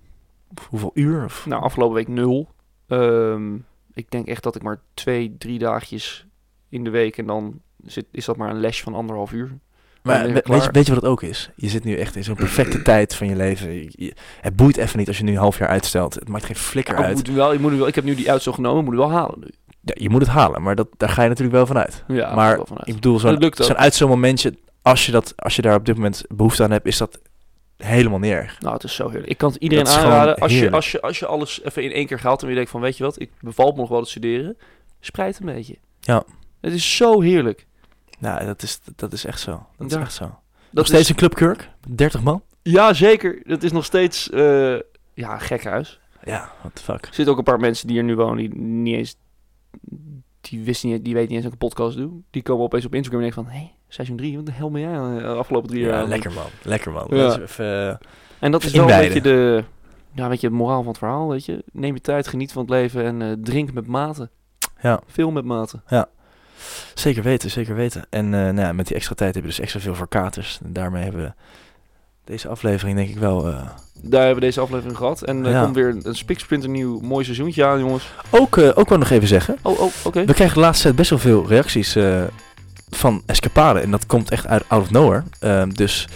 Of 0.57 0.67
hoeveel 0.69 0.91
uur? 0.95 1.25
Of? 1.25 1.47
Nou, 1.47 1.63
afgelopen 1.63 1.95
week 1.95 2.09
nul. 2.09 2.49
Ehm, 2.89 3.55
ik 3.95 4.11
denk 4.11 4.27
echt 4.27 4.43
dat 4.43 4.57
ik 4.57 4.63
maar 4.63 4.81
twee, 4.95 5.35
drie 5.39 5.59
dagjes 5.59 6.27
in 6.69 6.85
de 6.85 6.91
week. 6.91 7.19
En 7.19 7.27
dan 7.27 7.61
zit, 7.85 8.07
is 8.11 8.25
dat 8.25 8.37
maar 8.37 8.51
een 8.51 8.61
les 8.61 8.83
van 8.83 8.95
anderhalf 8.95 9.33
uur. 9.33 9.59
Maar 10.05 10.27
je 10.27 10.33
weet 10.33 10.63
je, 10.65 10.69
weet 10.73 10.87
je 10.87 10.93
wat 10.95 11.03
het 11.03 11.11
ook 11.11 11.23
is? 11.23 11.51
Je 11.57 11.69
zit 11.69 11.85
nu 11.85 11.97
echt 11.97 12.17
in 12.17 12.25
zo'n 12.25 12.35
perfecte 12.35 12.83
tijd 12.93 13.15
van 13.15 13.29
je 13.29 13.37
leven. 13.37 13.73
Je- 13.75 13.91
je- 13.91 14.15
het 14.41 14.57
boeit 14.57 14.77
even 14.77 14.99
niet 14.99 15.09
als 15.09 15.19
je 15.19 15.25
nu 15.25 15.31
een 15.33 15.39
half 15.39 15.59
jaar 15.59 15.69
uitstelt. 15.69 16.15
Het 16.15 16.29
maakt 16.29 16.45
geen 16.45 16.57
flikker 16.57 16.99
Ja, 16.99 17.05
uit. 17.05 17.15
moet 17.15 17.29
wel, 17.29 17.53
ik, 17.53 17.61
moet 17.61 17.73
wel, 17.77 17.87
ik 17.87 17.95
heb 17.95 18.05
nu 18.05 18.15
die 18.15 18.31
uitstel 18.31 18.53
genomen. 18.53 18.85
Moet 18.85 18.93
ik 18.93 18.99
wel 18.99 19.11
halen 19.11 19.39
nu. 19.41 19.47
Ja, 19.81 19.95
je 19.97 20.11
moet 20.11 20.21
het 20.21 20.31
halen, 20.31 20.63
maar 20.63 20.75
dat, 20.75 20.89
daar 20.97 21.09
ga 21.09 21.23
je 21.23 21.29
natuurlijk 21.29 21.57
wel 21.57 21.67
van 21.67 21.79
uit. 21.79 22.05
Ja, 22.09 22.35
maar 22.35 22.51
ik 22.51 22.57
wel 22.57 22.67
vanuit. 22.67 22.89
ik 22.89 22.95
bedoel, 22.95 23.19
zo'n 23.19 23.53
zo'n 23.55 23.77
uitstelmomentje, 23.77 24.55
als 24.83 25.07
je, 25.07 25.13
dat, 25.13 25.33
als 25.37 25.57
je 25.57 25.63
daar 25.63 25.75
op 25.77 25.87
dit 25.87 25.95
moment 25.97 26.25
behoefte 26.29 26.63
aan 26.63 26.71
hebt, 26.71 26.87
is 26.87 26.97
dat 26.99 27.21
helemaal 27.77 28.19
niet 28.19 28.33
erg. 28.33 28.61
Nou, 28.61 28.75
het 28.75 28.85
is 28.85 28.95
zo 28.95 29.09
heerlijk. 29.09 29.31
Ik 29.31 29.39
kan 29.39 29.53
het 29.53 29.63
iedereen 29.63 29.87
aanraden. 29.89 30.37
Als 30.39 30.59
je, 30.59 30.71
als, 30.71 30.91
je, 30.91 31.01
als 31.01 31.19
je 31.19 31.27
alles 31.27 31.63
even 31.65 31.83
in 31.83 31.93
één 31.93 32.07
keer 32.07 32.19
gaat 32.19 32.43
en 32.43 32.49
je 32.49 32.55
denkt 32.55 32.71
van, 32.71 32.81
weet 32.81 32.97
je 32.97 33.05
wat, 33.05 33.21
ik 33.21 33.31
bevalt 33.41 33.75
me 33.75 33.81
nog 33.81 33.89
wel 33.89 33.99
het 34.01 34.09
studeren. 34.09 34.57
Spreid 35.01 35.39
een 35.39 35.47
beetje. 35.47 35.77
Ja. 36.01 36.23
Het 36.61 36.73
is 36.73 36.97
zo 36.97 37.21
heerlijk. 37.21 37.67
Nou, 38.19 38.45
dat 38.45 38.63
is, 38.63 38.81
dat 38.97 39.13
is 39.13 39.25
echt 39.25 39.41
zo. 39.41 39.67
Dat 39.77 39.87
is 39.87 39.93
Ja. 39.95 40.01
echt 40.01 40.13
zo. 40.13 40.39
Nog 40.71 40.87
steeds 40.87 41.03
is, 41.03 41.09
een 41.09 41.15
Club 41.17 41.35
Kirk? 41.35 41.71
30 41.89 42.23
man? 42.23 42.43
ja, 42.63 42.93
zeker. 42.93 43.43
Dat 43.45 43.63
is 43.63 43.73
nog 43.73 43.85
steeds, 43.85 44.31
eh 44.31 44.75
ja, 45.15 45.39
gek 45.39 45.65
huis. 45.65 46.01
Ja, 46.25 46.51
what 46.61 46.75
the 46.75 46.83
fuck. 46.83 47.01
Er 47.07 47.15
zitten 47.15 47.33
ook 47.33 47.39
een 47.39 47.45
paar 47.45 47.61
mensen 47.61 47.87
die 47.89 47.99
er 47.99 48.05
nu 48.05 48.17
wonen 48.17 48.37
die 48.37 48.55
niet 48.59 48.97
eens, 48.97 49.17
die 50.41 50.63
wisten 50.65 50.89
niet, 50.89 51.05
die 51.05 51.15
weten 51.15 51.29
niet 51.35 51.37
eens 51.37 51.45
dat 51.45 51.55
ik 51.55 51.63
een 51.63 51.69
podcast 51.69 51.97
doe. 51.97 52.11
Die 52.31 52.43
komen 52.43 52.65
opeens 52.65 52.85
op 52.85 52.95
Instagram 52.95 53.23
en 53.23 53.27
denken 53.31 53.45
van, 53.45 53.53
hé, 53.61 53.65
hey, 53.65 53.75
seizoen 53.89 54.17
3, 54.17 54.37
wat 54.37 54.47
de 54.47 54.53
hel 54.53 54.71
ben 54.71 54.81
jij 54.81 55.19
de 55.19 55.27
afgelopen 55.27 55.69
drie 55.69 55.81
jaar? 55.83 55.93
Ja, 55.95 56.01
aan? 56.03 56.09
lekker 56.09 56.33
man. 56.33 56.47
Lekker 56.63 56.93
man. 56.93 57.07
Ja. 57.11 57.17
Dat 57.17 57.37
is 57.37 57.43
even, 57.43 57.89
eh, 57.89 57.97
En 58.39 58.51
dat 58.53 58.63
is 58.65 58.73
wel 58.73 58.83
een 58.83 58.89
Inwijden. 58.91 59.15
beetje 59.15 59.31
de, 59.31 59.65
ja, 60.13 60.29
weet 60.29 60.41
je, 60.41 60.47
het 60.47 60.57
moraal 60.57 60.79
van 60.83 60.89
het 60.89 60.99
verhaal, 60.99 61.29
weet 61.29 61.45
je. 61.45 61.65
Neem 61.73 61.95
je 61.95 62.01
tijd, 62.01 62.27
geniet 62.29 62.53
van 62.53 62.63
het 62.63 62.71
leven 62.71 63.05
en 63.05 63.23
eh, 63.23 63.33
drink 63.43 63.73
met 63.73 63.87
mate. 63.87 64.31
Ja. 64.81 65.01
Veel 65.07 65.31
met 65.31 65.45
mate. 65.45 65.81
Zeker 66.95 67.23
weten, 67.23 67.51
zeker 67.51 67.75
weten. 67.75 68.05
En 68.11 68.25
eh, 68.25 68.41
nou 68.41 68.61
ja, 68.61 68.73
met 68.73 68.87
die 68.87 68.97
extra 68.97 69.15
tijd 69.15 69.35
heb 69.35 69.43
je 69.43 69.49
dus 69.49 69.61
extra 69.61 69.81
veel 69.81 69.95
voor 69.95 70.09
katers. 70.09 70.59
En 70.65 70.73
daarmee 70.73 71.03
hebben 71.03 71.23
we 71.23 71.33
deze 72.25 72.49
aflevering 72.49 72.97
denk 72.97 73.09
ik 73.09 73.19
wel... 73.19 73.47
eh, 73.49 73.55
Daar 74.03 74.19
hebben 74.25 74.35
we 74.35 74.47
deze 74.47 74.61
aflevering 74.61 74.97
gehad. 74.97 75.23
En 75.23 75.45
er 75.45 75.51
Ja. 75.53 75.63
komt 75.63 75.75
weer 75.75 75.97
een 76.03 76.15
spiksplinter 76.15 76.69
nieuw 76.69 77.01
mooi 77.01 77.25
seizoentje 77.25 77.65
aan, 77.65 77.79
jongens. 77.79 78.11
Ook, 78.31 78.57
eh, 78.57 78.71
ook 78.75 78.89
wel 78.89 78.99
nog 78.99 79.11
even 79.11 79.29
zeggen. 79.29 79.57
Oh, 79.63 79.81
oh, 79.81 79.93
oké. 80.05 80.25
We 80.25 80.35
krijgen 80.35 80.55
de 80.57 80.63
laatste 80.63 80.83
tijd 80.83 80.97
best 80.97 81.11
wel 81.11 81.19
veel 81.19 81.47
reacties 81.49 81.97
eh, 81.97 82.23
van 82.91 83.23
Escapade. 83.27 83.81
En 83.81 83.91
dat 83.91 84.07
komt 84.07 84.31
echt 84.31 84.47
uit 84.47 84.63
out 84.69 84.83
of 84.83 84.91
nowhere. 84.91 85.23
Ehm, 85.41 85.69
dus 85.69 86.09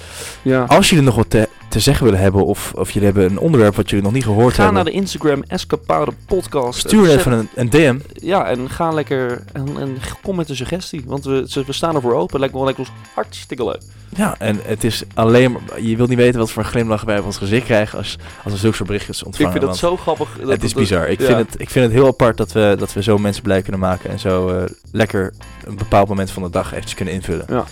Ja. 0.42 0.62
als 0.64 0.88
jullie 0.90 1.04
nog 1.04 1.14
wat 1.14 1.30
te, 1.30 1.48
te 1.68 1.80
zeggen 1.80 2.04
willen 2.04 2.20
hebben... 2.20 2.46
Of, 2.46 2.72
of 2.76 2.90
jullie 2.90 3.08
hebben 3.08 3.24
een 3.30 3.38
onderwerp 3.38 3.74
wat 3.74 3.90
jullie 3.90 4.04
nog 4.04 4.14
niet 4.14 4.24
gehoord 4.24 4.54
Ga 4.54 4.62
hebben... 4.62 4.74
naar 4.74 4.92
de 4.92 4.98
Instagram 4.98 5.42
Escapade 5.46 6.12
Podcast. 6.26 6.78
Stuur 6.78 7.10
En 7.10 7.18
even 7.18 7.32
een, 7.32 7.48
een 7.54 7.70
DM. 7.70 7.98
Ja, 8.12 8.46
en 8.46 8.70
ga 8.70 8.90
lekker 8.92 9.44
en, 9.52 9.68
en 9.78 9.96
kom 10.22 10.36
met 10.36 10.48
een 10.48 10.56
suggestie. 10.56 11.02
Want 11.06 11.24
we, 11.24 11.62
we 11.66 11.72
staan 11.72 11.94
ervoor 11.94 12.14
open. 12.14 12.38
Lijkt 12.38 12.54
me 12.54 12.60
wel 12.60 12.68
lekker 12.68 12.88
ons 12.88 13.12
hartstikke 13.14 13.64
leuk. 13.64 13.80
Ja, 14.16 14.34
en 14.38 14.60
het 14.62 14.84
is 14.84 15.02
alleen 15.14 15.52
maar... 15.52 15.82
Je 15.82 15.96
wilt 15.96 16.08
niet 16.08 16.18
weten 16.18 16.38
wat 16.40 16.50
voor 16.50 16.64
glimlach 16.64 17.02
wij 17.02 17.18
op 17.18 17.24
ons 17.24 17.36
gezicht 17.36 17.64
krijgen... 17.64 17.98
als, 17.98 18.18
als 18.44 18.52
we 18.52 18.58
zulke 18.58 18.76
soort 18.76 18.88
berichtjes 18.88 19.20
Ik 19.20 19.26
ontvangen. 19.26 19.52
vind 19.52 19.64
dat 19.64 19.76
zo 19.76 19.96
grappig. 19.96 20.28
Dat, 20.40 20.48
het 20.48 20.64
is 20.64 20.74
bizar. 20.74 21.08
Ik, 21.08 21.20
ja. 21.20 21.26
vind 21.26 21.38
het, 21.38 21.60
ik 21.60 21.70
vind 21.70 21.84
het 21.84 21.94
heel 21.94 22.06
apart 22.06 22.36
dat 22.36 22.52
we, 22.52 22.76
dat 22.78 22.92
we 22.92 23.02
zo 23.02 23.18
mensen 23.18 23.42
blij 23.42 23.62
kunnen 23.62 23.80
maken... 23.80 24.10
en 24.10 24.18
zo 24.18 24.48
eh, 24.48 24.64
lekker 24.92 25.32
een 25.64 25.76
bepaald 25.76 26.08
moment 26.08 26.30
van 26.30 26.42
de 26.42 26.50
dag 26.50 26.70
eventjes 26.70 26.94
kunnen 26.94 27.14
invullen. 27.14 27.44
Ja. 27.48 27.64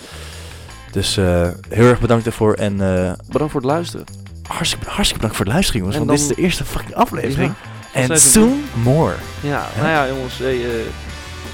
Dus 0.97 1.17
eh, 1.17 1.49
heel 1.69 1.87
erg 1.89 2.01
bedankt 2.01 2.25
daarvoor. 2.25 2.55
En 2.55 2.73
eh, 2.73 3.13
Bedankt 3.31 3.53
voor 3.53 3.61
het 3.61 3.71
luisteren. 3.71 4.07
hartstikke, 4.49 4.85
hartstikke 4.85 5.15
bedankt 5.15 5.37
voor 5.37 5.45
het 5.45 5.55
luisteren, 5.55 5.81
jongens. 5.81 5.99
En 6.01 6.07
want 6.07 6.19
dit 6.19 6.29
is 6.31 6.37
de 6.37 6.43
eerste 6.43 6.65
fucking 6.65 6.95
aflevering. 6.95 7.53
En 7.93 8.21
soon 8.21 8.65
more. 8.75 9.15
Ja, 9.41 9.67
nou 9.77 9.89
ja, 9.89 10.09
jongens. 10.09 10.39
Hey, 10.39 10.55
eh, 10.65 10.71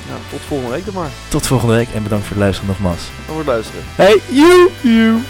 nou, 0.08 0.20
tot 0.30 0.40
volgende 0.46 0.72
week 0.72 0.84
dan 0.84 0.94
maar. 0.94 1.10
Tot 1.28 1.46
volgende 1.46 1.74
week 1.74 1.88
en 1.94 2.02
bedankt 2.02 2.24
voor 2.26 2.36
het 2.36 2.44
luisteren 2.44 2.70
nogmaals. 2.70 3.02
Voor 3.26 3.38
het 3.38 3.46
luisteren. 3.46 3.82
Hey, 3.96 4.20
you, 4.30 4.70
you. 4.82 5.20